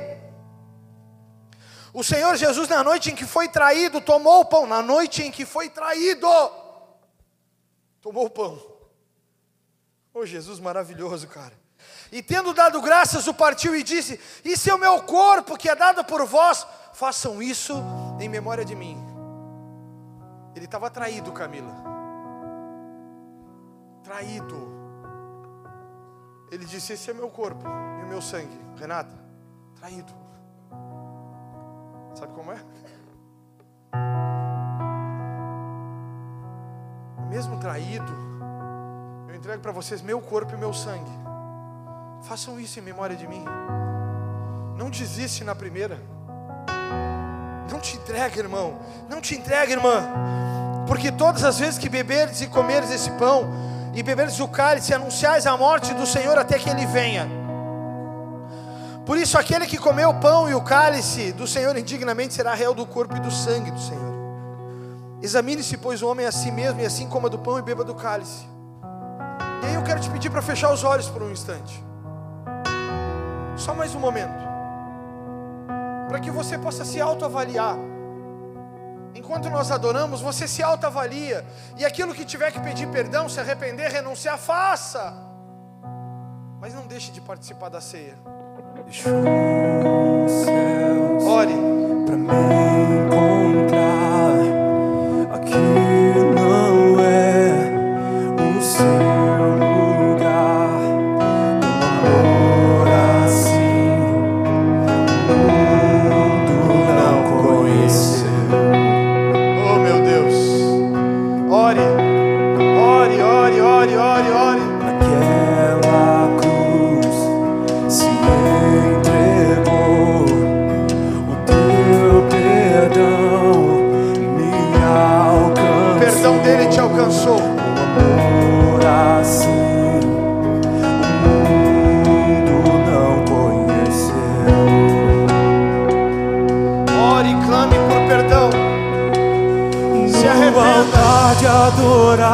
O 1.93 2.01
Senhor 2.01 2.33
Jesus, 2.37 2.69
na 2.69 2.81
noite 2.81 3.11
em 3.11 3.15
que 3.15 3.25
foi 3.25 3.49
traído, 3.49 3.99
tomou 3.99 4.39
o 4.39 4.45
pão. 4.45 4.65
Na 4.65 4.81
noite 4.81 5.21
em 5.21 5.31
que 5.31 5.45
foi 5.45 5.69
traído, 5.69 6.29
tomou 8.01 8.27
o 8.27 8.29
pão. 8.29 8.57
Oh, 10.13 10.25
Jesus 10.25 10.61
maravilhoso, 10.61 11.27
cara. 11.27 11.53
E 12.09 12.23
tendo 12.23 12.53
dado 12.53 12.81
graças, 12.81 13.27
o 13.27 13.33
partiu 13.33 13.75
e 13.75 13.83
disse: 13.83 14.17
Isso 14.45 14.69
é 14.69 14.73
o 14.73 14.79
meu 14.79 15.01
corpo 15.03 15.57
que 15.57 15.67
é 15.67 15.75
dado 15.75 16.05
por 16.05 16.25
vós, 16.25 16.65
façam 16.93 17.41
isso 17.41 17.83
em 18.17 18.29
memória 18.29 18.63
de 18.63 18.75
mim. 18.75 18.97
Ele 20.55 20.63
estava 20.63 20.89
traído, 20.89 21.33
Camila. 21.33 21.96
Traído. 24.07 24.55
Ele 26.49 26.63
disse: 26.63 26.93
Esse 26.93 27.11
é 27.11 27.13
meu 27.13 27.29
corpo 27.29 27.61
e 27.99 28.05
o 28.05 28.07
meu 28.07 28.21
sangue. 28.21 28.57
Renata, 28.77 29.13
traído. 29.75 30.13
Sabe 32.15 32.31
como 32.31 32.53
é? 32.53 32.57
Mesmo 37.29 37.59
traído, 37.59 38.13
eu 39.27 39.35
entrego 39.35 39.61
para 39.61 39.73
vocês 39.73 40.01
meu 40.01 40.21
corpo 40.21 40.53
e 40.53 40.57
meu 40.57 40.73
sangue. 40.73 41.11
Façam 42.23 42.57
isso 42.57 42.79
em 42.79 42.83
memória 42.83 43.17
de 43.17 43.27
mim. 43.27 43.43
Não 44.77 44.89
desiste 44.89 45.43
na 45.43 45.53
primeira. 45.53 45.99
Não 47.69 47.81
te 47.81 47.97
entregue, 47.97 48.39
irmão. 48.39 48.79
Não 49.09 49.19
te 49.19 49.35
entregue, 49.35 49.73
irmã. 49.73 50.01
Porque 50.87 51.11
todas 51.11 51.43
as 51.43 51.59
vezes 51.59 51.77
que 51.77 51.89
beberes 51.89 52.39
e 52.39 52.47
comeres 52.47 52.89
esse 52.89 53.11
pão, 53.11 53.66
e 53.97 54.03
beberes 54.03 54.39
o 54.39 54.47
cálice, 54.47 54.93
anunciais 54.93 55.47
a 55.47 55.57
morte 55.57 55.91
do 55.95 56.05
Senhor 56.05 56.37
até 56.37 56.59
que 56.59 56.69
ele 56.69 56.85
venha. 56.85 57.27
Por 59.03 59.17
isso, 59.17 59.39
aquele 59.39 59.65
que 59.65 59.79
comeu 59.79 60.09
o 60.09 60.19
pão 60.19 60.47
e 60.47 60.53
o 60.53 60.61
cálice 60.61 61.31
do 61.31 61.47
Senhor 61.47 61.75
indignamente 61.75 62.35
será 62.35 62.53
réu 62.53 62.75
do 62.75 62.85
corpo 62.85 63.17
e 63.17 63.19
do 63.19 63.31
sangue 63.31 63.71
do 63.71 63.79
Senhor. 63.79 64.13
Examine-se, 65.19 65.77
pois, 65.77 66.03
o 66.03 66.07
homem 66.07 66.27
a 66.27 66.31
si 66.31 66.51
mesmo, 66.51 66.79
e 66.79 66.85
assim 66.85 67.09
coma 67.09 67.27
do 67.27 67.39
pão 67.39 67.57
e 67.57 67.63
beba 67.63 67.83
do 67.83 67.95
cálice. 67.95 68.45
E 69.63 69.65
aí 69.65 69.73
eu 69.73 69.81
quero 69.81 69.99
te 69.99 70.11
pedir 70.11 70.29
para 70.29 70.43
fechar 70.43 70.71
os 70.71 70.83
olhos 70.83 71.09
por 71.09 71.23
um 71.23 71.31
instante. 71.31 71.83
Só 73.55 73.73
mais 73.73 73.95
um 73.95 73.99
momento. 73.99 74.45
Para 76.07 76.19
que 76.19 76.29
você 76.29 76.55
possa 76.55 76.85
se 76.85 77.01
autoavaliar. 77.01 77.75
Enquanto 79.17 79.49
nós 79.49 79.71
adoramos, 79.71 80.21
você 80.21 80.47
se 80.47 80.61
autoavalia. 80.61 81.43
E 81.75 81.83
aquilo 81.83 82.13
que 82.13 82.23
tiver 82.23 82.51
que 82.51 82.59
pedir 82.59 82.87
perdão, 82.87 83.27
se 83.27 83.39
arrepender, 83.39 83.91
renunciar, 83.91 84.37
faça. 84.37 85.11
Mas 86.61 86.73
não 86.73 86.85
deixe 86.85 87.11
de 87.11 87.19
participar 87.19 87.69
da 87.69 87.81
ceia. 87.81 88.15
Ore. 91.25 91.66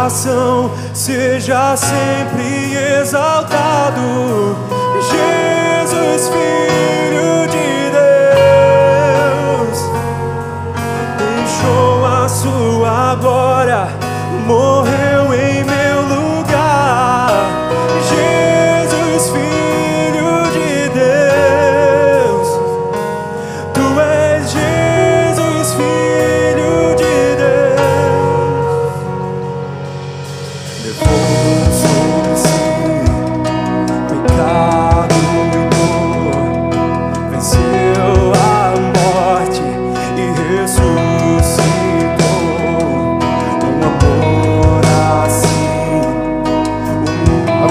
Adoração 0.04 0.70
seja 0.94 1.78
sempre 1.78 2.76
exaltado, 3.00 4.02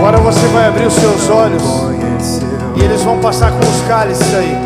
Agora 0.02 0.18
você 0.18 0.44
vai 0.48 0.66
abrir 0.66 0.84
os 0.84 0.94
seus 0.94 1.30
olhos 1.30 1.62
e 2.74 2.82
eles 2.82 3.02
vão 3.02 3.20
passar 3.20 3.52
com 3.52 3.60
os 3.60 3.86
cálices 3.86 4.34
aí. 4.34 4.58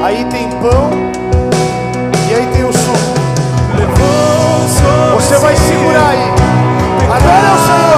Aí 0.00 0.24
tem 0.26 0.48
pão 0.62 0.90
e 2.30 2.34
aí 2.36 2.46
tem 2.52 2.62
o 2.62 2.72
suco. 2.72 2.96
Você 5.16 5.38
vai 5.38 5.56
segurar 5.56 6.10
aí. 6.10 6.22
Agora 7.02 7.48
é 7.48 7.52
o 7.52 7.66
Senhor. 7.66 7.89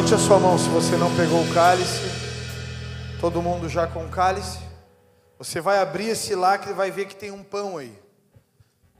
Levante 0.00 0.14
a 0.14 0.18
sua 0.18 0.38
mão 0.38 0.56
se 0.56 0.66
você 0.70 0.96
não 0.96 1.14
pegou 1.14 1.42
o 1.42 1.52
cálice. 1.52 2.00
Todo 3.20 3.42
mundo 3.42 3.68
já 3.68 3.86
com 3.86 4.08
cálice? 4.08 4.58
Você 5.36 5.60
vai 5.60 5.78
abrir 5.78 6.08
esse 6.08 6.34
lacre 6.34 6.70
e 6.70 6.72
vai 6.72 6.90
ver 6.90 7.04
que 7.04 7.14
tem 7.14 7.30
um 7.30 7.44
pão 7.44 7.76
aí. 7.76 7.94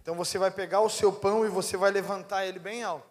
Então 0.03 0.15
você 0.15 0.37
vai 0.37 0.51
pegar 0.51 0.83
o 0.83 0.91
seu 0.91 1.11
pão 1.11 1.47
e 1.47 1.49
você 1.49 1.75
vai 1.75 1.91
levantar 1.91 2.45
ele 2.45 2.59
bem 2.59 2.83
alto. 2.83 3.07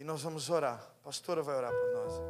E 0.00 0.04
nós 0.04 0.22
vamos 0.22 0.48
orar. 0.48 0.80
A 1.02 1.04
pastora 1.04 1.42
vai 1.42 1.54
orar 1.54 1.72
por 1.72 1.92
nós. 1.92 2.22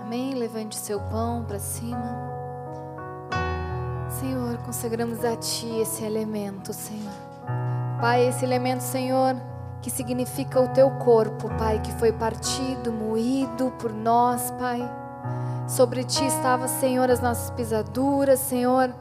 Amém? 0.00 0.36
Levante 0.36 0.78
o 0.78 0.80
seu 0.80 0.98
pão 1.00 1.44
para 1.44 1.58
cima. 1.58 2.32
Senhor, 4.08 4.56
consagramos 4.64 5.22
a 5.22 5.36
Ti 5.36 5.80
esse 5.80 6.02
elemento, 6.02 6.72
Senhor. 6.72 7.23
Pai, 8.00 8.26
esse 8.26 8.44
elemento, 8.44 8.82
Senhor, 8.82 9.36
que 9.80 9.90
significa 9.90 10.60
o 10.60 10.68
Teu 10.68 10.90
corpo, 10.90 11.48
Pai, 11.58 11.80
que 11.80 11.92
foi 11.92 12.12
partido, 12.12 12.92
moído 12.92 13.70
por 13.78 13.92
nós, 13.92 14.50
Pai. 14.52 14.80
Sobre 15.68 16.04
Ti 16.04 16.26
estava, 16.26 16.68
Senhor, 16.68 17.10
as 17.10 17.20
nossas 17.20 17.50
pisaduras, 17.50 18.40
Senhor, 18.40 18.94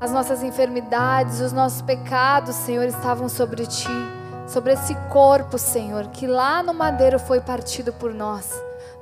as 0.00 0.12
nossas 0.12 0.42
enfermidades, 0.42 1.40
os 1.40 1.52
nossos 1.52 1.82
pecados, 1.82 2.54
Senhor, 2.54 2.84
estavam 2.84 3.28
sobre 3.28 3.66
Ti. 3.66 3.88
Sobre 4.46 4.72
esse 4.72 4.94
corpo, 5.10 5.56
Senhor, 5.58 6.08
que 6.08 6.26
lá 6.26 6.62
no 6.62 6.74
madeiro 6.74 7.18
foi 7.18 7.40
partido 7.40 7.92
por 7.92 8.12
nós. 8.12 8.50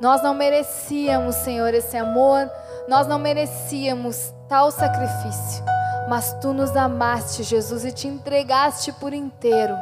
Nós 0.01 0.22
não 0.22 0.35
merecíamos, 0.35 1.36
Senhor, 1.36 1.72
esse 1.72 1.97
amor, 1.97 2.51
nós 2.86 3.06
não 3.06 3.18
merecíamos 3.18 4.32
tal 4.48 4.70
sacrifício, 4.70 5.64
mas 6.09 6.32
tu 6.40 6.52
nos 6.55 6.74
amaste, 6.74 7.43
Jesus, 7.43 7.85
e 7.85 7.93
te 7.93 8.09
entregaste 8.09 8.93
por 8.93 9.12
inteiro, 9.12 9.76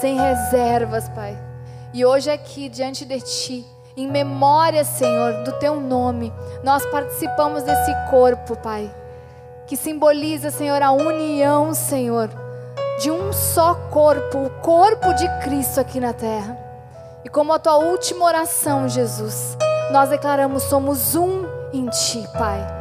sem 0.00 0.18
reservas, 0.18 1.08
Pai. 1.08 1.36
E 1.92 2.04
hoje 2.04 2.30
aqui, 2.30 2.68
diante 2.68 3.04
de 3.04 3.20
ti, 3.20 3.66
em 3.96 4.06
memória, 4.06 4.84
Senhor, 4.84 5.42
do 5.42 5.52
teu 5.52 5.80
nome, 5.80 6.32
nós 6.62 6.84
participamos 6.86 7.62
desse 7.62 7.92
corpo, 8.10 8.56
Pai, 8.56 8.94
que 9.66 9.76
simboliza, 9.76 10.50
Senhor, 10.50 10.82
a 10.82 10.92
união, 10.92 11.72
Senhor, 11.72 12.28
de 13.00 13.10
um 13.10 13.32
só 13.32 13.74
corpo, 13.90 14.38
o 14.38 14.50
corpo 14.60 15.14
de 15.14 15.26
Cristo 15.40 15.80
aqui 15.80 15.98
na 15.98 16.12
terra. 16.12 16.58
E 17.24 17.28
como 17.28 17.52
a 17.52 17.58
tua 17.58 17.76
última 17.76 18.26
oração, 18.26 18.88
Jesus, 18.88 19.56
nós 19.90 20.10
declaramos: 20.10 20.62
somos 20.64 21.14
um 21.14 21.44
em 21.72 21.86
ti, 21.88 22.22
Pai. 22.38 22.79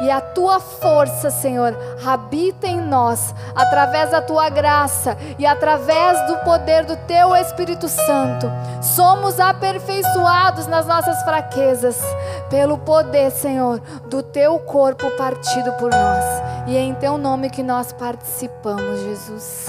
E 0.00 0.10
a 0.10 0.20
tua 0.20 0.58
força, 0.58 1.30
Senhor, 1.30 1.76
habita 2.04 2.66
em 2.66 2.80
nós, 2.80 3.34
através 3.54 4.10
da 4.10 4.22
tua 4.22 4.48
graça 4.48 5.16
e 5.38 5.44
através 5.44 6.26
do 6.26 6.38
poder 6.38 6.84
do 6.84 6.96
teu 7.06 7.36
Espírito 7.36 7.86
Santo. 7.88 8.50
Somos 8.80 9.38
aperfeiçoados 9.38 10.66
nas 10.66 10.86
nossas 10.86 11.22
fraquezas, 11.22 12.00
pelo 12.48 12.78
poder, 12.78 13.30
Senhor, 13.30 13.80
do 14.06 14.22
teu 14.22 14.58
corpo 14.60 15.10
partido 15.16 15.72
por 15.74 15.90
nós. 15.90 16.24
E 16.66 16.76
é 16.76 16.80
em 16.80 16.94
teu 16.94 17.18
nome 17.18 17.50
que 17.50 17.62
nós 17.62 17.92
participamos, 17.92 19.00
Jesus. 19.00 19.66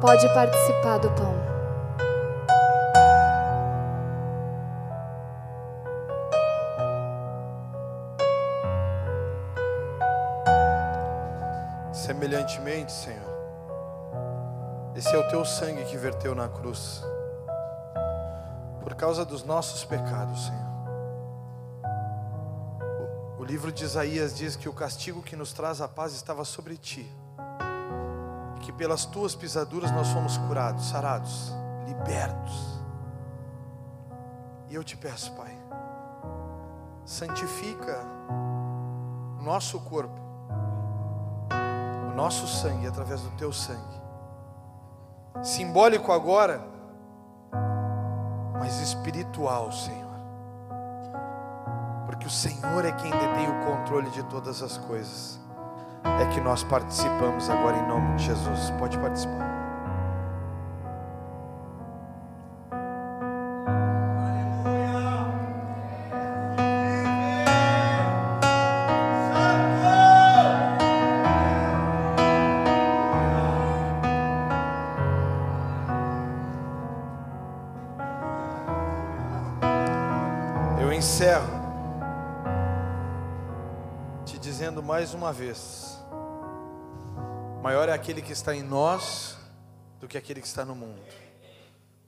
Pode 0.00 0.26
participar 0.34 0.98
do 0.98 1.10
pão. 1.10 1.49
Semelhantemente, 12.50 12.90
Senhor, 12.90 13.30
esse 14.96 15.14
é 15.14 15.18
o 15.18 15.28
teu 15.28 15.44
sangue 15.44 15.84
que 15.84 15.96
verteu 15.96 16.34
na 16.34 16.48
cruz, 16.48 17.00
por 18.82 18.94
causa 18.96 19.24
dos 19.24 19.44
nossos 19.44 19.84
pecados, 19.84 20.46
Senhor. 20.46 20.70
O, 23.38 23.44
livro 23.44 23.70
de 23.70 23.84
Isaías 23.84 24.36
diz 24.36 24.56
que 24.56 24.68
o 24.68 24.72
castigo 24.72 25.22
que 25.22 25.36
nos 25.36 25.52
traz 25.52 25.80
a 25.80 25.86
paz 25.86 26.12
estava 26.12 26.44
sobre 26.44 26.76
ti, 26.76 27.08
e 28.56 28.60
que 28.60 28.72
pelas 28.72 29.04
tuas 29.04 29.36
pisaduras 29.36 29.92
nós 29.92 30.08
fomos 30.08 30.36
curados, 30.36 30.88
sarados, 30.88 31.52
libertos. 31.86 32.80
E 34.68 34.74
eu 34.74 34.82
te 34.82 34.96
peço, 34.96 35.32
Pai, 35.32 35.56
santifica 37.04 38.04
nosso 39.40 39.78
corpo, 39.80 40.19
nosso 42.20 42.46
sangue 42.46 42.86
através 42.86 43.22
do 43.22 43.30
teu 43.30 43.50
sangue. 43.50 43.98
Simbólico 45.42 46.12
agora, 46.12 46.60
mas 48.58 48.78
espiritual, 48.80 49.72
Senhor. 49.72 50.10
Porque 52.04 52.26
o 52.26 52.30
Senhor 52.30 52.84
é 52.84 52.92
quem 52.92 53.10
detém 53.10 53.48
o 53.48 53.64
controle 53.64 54.10
de 54.10 54.22
todas 54.24 54.62
as 54.62 54.76
coisas. 54.76 55.40
É 56.20 56.26
que 56.34 56.42
nós 56.42 56.62
participamos 56.62 57.48
agora 57.48 57.78
em 57.78 57.88
nome 57.88 58.16
de 58.16 58.24
Jesus. 58.24 58.70
Pode 58.78 58.98
participar. 58.98 59.59
Dizendo 84.80 84.82
mais 84.82 85.14
uma 85.14 85.32
vez: 85.32 85.98
maior 87.62 87.88
é 87.88 87.92
aquele 87.92 88.22
que 88.22 88.32
está 88.32 88.54
em 88.54 88.62
nós 88.62 89.36
do 90.00 90.08
que 90.08 90.16
aquele 90.16 90.40
que 90.40 90.46
está 90.46 90.64
no 90.64 90.74
mundo. 90.74 91.00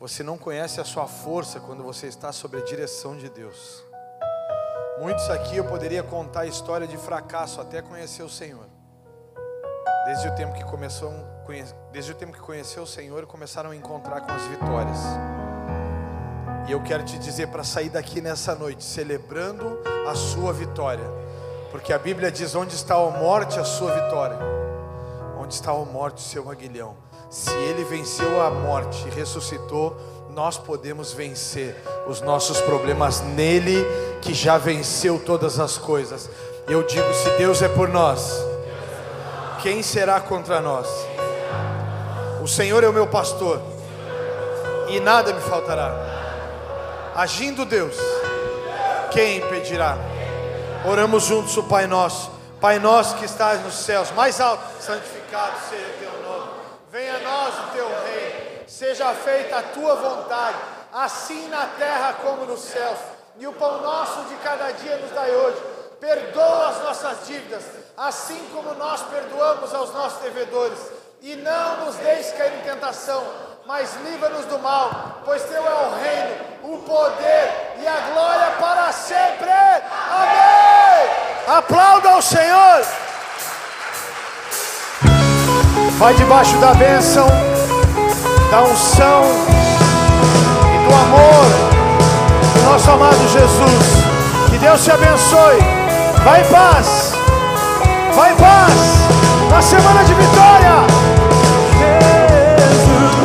Você 0.00 0.22
não 0.22 0.36
conhece 0.36 0.80
a 0.80 0.84
sua 0.84 1.06
força 1.06 1.60
quando 1.60 1.82
você 1.82 2.08
está 2.08 2.32
sob 2.32 2.56
a 2.56 2.60
direção 2.64 3.16
de 3.16 3.28
Deus. 3.28 3.84
Muitos 4.98 5.28
aqui 5.30 5.56
eu 5.56 5.64
poderia 5.64 6.02
contar 6.02 6.40
a 6.40 6.46
história 6.46 6.86
de 6.86 6.96
fracasso 6.96 7.60
até 7.60 7.80
conhecer 7.80 8.22
o 8.22 8.28
Senhor. 8.28 8.66
Desde 10.04 10.28
o 10.28 10.34
tempo 10.34 10.54
que 10.54 10.64
começou, 10.64 11.12
desde 11.92 12.10
o 12.10 12.14
tempo 12.14 12.32
que 12.32 12.40
conheceu 12.40 12.82
o 12.82 12.86
Senhor, 12.86 13.26
começaram 13.26 13.70
a 13.70 13.76
encontrar 13.76 14.20
com 14.22 14.32
as 14.32 14.42
vitórias. 14.42 14.98
E 16.68 16.72
eu 16.72 16.82
quero 16.82 17.04
te 17.04 17.18
dizer 17.18 17.48
para 17.48 17.62
sair 17.62 17.90
daqui 17.90 18.20
nessa 18.20 18.54
noite 18.54 18.82
celebrando 18.82 19.80
a 20.08 20.14
sua 20.14 20.52
vitória. 20.52 21.22
Porque 21.72 21.92
a 21.92 21.98
Bíblia 21.98 22.30
diz: 22.30 22.54
onde 22.54 22.74
está 22.74 22.94
a 22.94 23.10
morte, 23.10 23.58
a 23.58 23.64
sua 23.64 23.90
vitória. 23.92 24.38
Onde 25.40 25.54
está 25.54 25.72
a 25.72 25.76
morte, 25.78 26.18
o 26.18 26.20
seu 26.20 26.48
aguilhão. 26.50 26.94
Se 27.30 27.50
ele 27.50 27.82
venceu 27.82 28.42
a 28.42 28.50
morte 28.50 29.08
e 29.08 29.10
ressuscitou, 29.10 29.96
nós 30.30 30.58
podemos 30.58 31.12
vencer 31.12 31.74
os 32.06 32.20
nossos 32.20 32.60
problemas 32.60 33.22
nele, 33.22 33.84
que 34.20 34.34
já 34.34 34.58
venceu 34.58 35.18
todas 35.18 35.58
as 35.58 35.78
coisas. 35.78 36.28
Eu 36.68 36.82
digo: 36.82 37.12
se 37.14 37.30
Deus 37.38 37.62
é 37.62 37.68
por 37.68 37.88
nós, 37.88 38.30
quem 39.62 39.82
será 39.82 40.20
contra 40.20 40.60
nós? 40.60 40.86
O 42.42 42.46
Senhor 42.46 42.84
é 42.84 42.88
o 42.88 42.92
meu 42.92 43.06
pastor, 43.06 43.62
e 44.88 45.00
nada 45.00 45.32
me 45.32 45.40
faltará. 45.40 45.90
Agindo 47.14 47.64
Deus, 47.64 47.96
quem 49.10 49.38
impedirá? 49.38 49.96
Oramos 50.84 51.24
juntos 51.24 51.56
o 51.56 51.62
Pai 51.62 51.86
Nosso. 51.86 52.28
Pai 52.60 52.80
Nosso 52.80 53.16
que 53.16 53.24
estás 53.24 53.62
nos 53.62 53.74
céus, 53.74 54.10
mais 54.10 54.40
alto, 54.40 54.64
santificado 54.82 55.52
seja 55.68 55.86
o 55.86 55.98
teu 55.98 56.22
nome. 56.22 56.50
Venha 56.90 57.16
a 57.16 57.20
nós 57.20 57.54
o 57.54 57.72
teu 57.72 57.86
reino. 57.86 58.66
Seja 58.66 59.14
feita 59.14 59.58
a 59.58 59.62
tua 59.62 59.94
vontade, 59.94 60.56
assim 60.92 61.46
na 61.48 61.66
terra 61.78 62.14
como 62.14 62.46
nos 62.46 62.60
céus. 62.60 62.98
E 63.38 63.46
o 63.46 63.52
pão 63.52 63.80
nosso 63.80 64.22
de 64.24 64.34
cada 64.36 64.72
dia 64.72 64.96
nos 64.96 65.12
dai 65.12 65.30
hoje. 65.32 65.62
Perdoa 66.00 66.68
as 66.70 66.82
nossas 66.82 67.26
dívidas, 67.28 67.62
assim 67.96 68.48
como 68.52 68.74
nós 68.74 69.02
perdoamos 69.02 69.72
aos 69.72 69.92
nossos 69.94 70.20
devedores. 70.20 70.78
E 71.20 71.36
não 71.36 71.86
nos 71.86 71.94
deixes 71.96 72.32
cair 72.32 72.54
em 72.58 72.62
tentação, 72.62 73.24
mas 73.66 73.96
livra-nos 74.04 74.44
do 74.46 74.58
mal, 74.58 75.22
pois 75.24 75.42
teu 75.44 75.64
é 75.64 75.74
o 75.74 75.94
reino, 76.02 76.74
o 76.74 76.78
poder 76.78 77.74
e 77.80 77.86
a 77.86 78.12
glória 78.12 78.50
para 78.58 78.92
sempre. 78.92 79.50
Amém! 79.50 81.08
Aplauda 81.46 82.10
ao 82.10 82.22
Senhor. 82.22 82.84
Vai 85.98 86.14
debaixo 86.14 86.56
da 86.58 86.74
bênção, 86.74 87.26
da 88.50 88.62
unção 88.62 89.22
e 90.74 90.88
do 90.88 90.94
amor 90.94 91.72
do 92.54 92.62
nosso 92.70 92.90
amado 92.90 93.28
Jesus. 93.28 94.50
Que 94.50 94.58
Deus 94.58 94.82
te 94.82 94.90
abençoe. 94.90 95.58
Vai 96.24 96.40
em 96.40 96.44
paz. 96.50 97.12
Vai 98.14 98.32
em 98.32 98.36
paz. 98.36 98.72
Na 99.50 99.62
semana 99.62 100.04
de 100.04 100.14
vitória. 100.14 101.01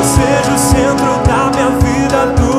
Seja 0.03 0.53
o 0.53 0.57
centro 0.57 1.17
da 1.27 1.49
minha 1.51 1.69
vida, 1.79 2.33
tu 2.35 2.56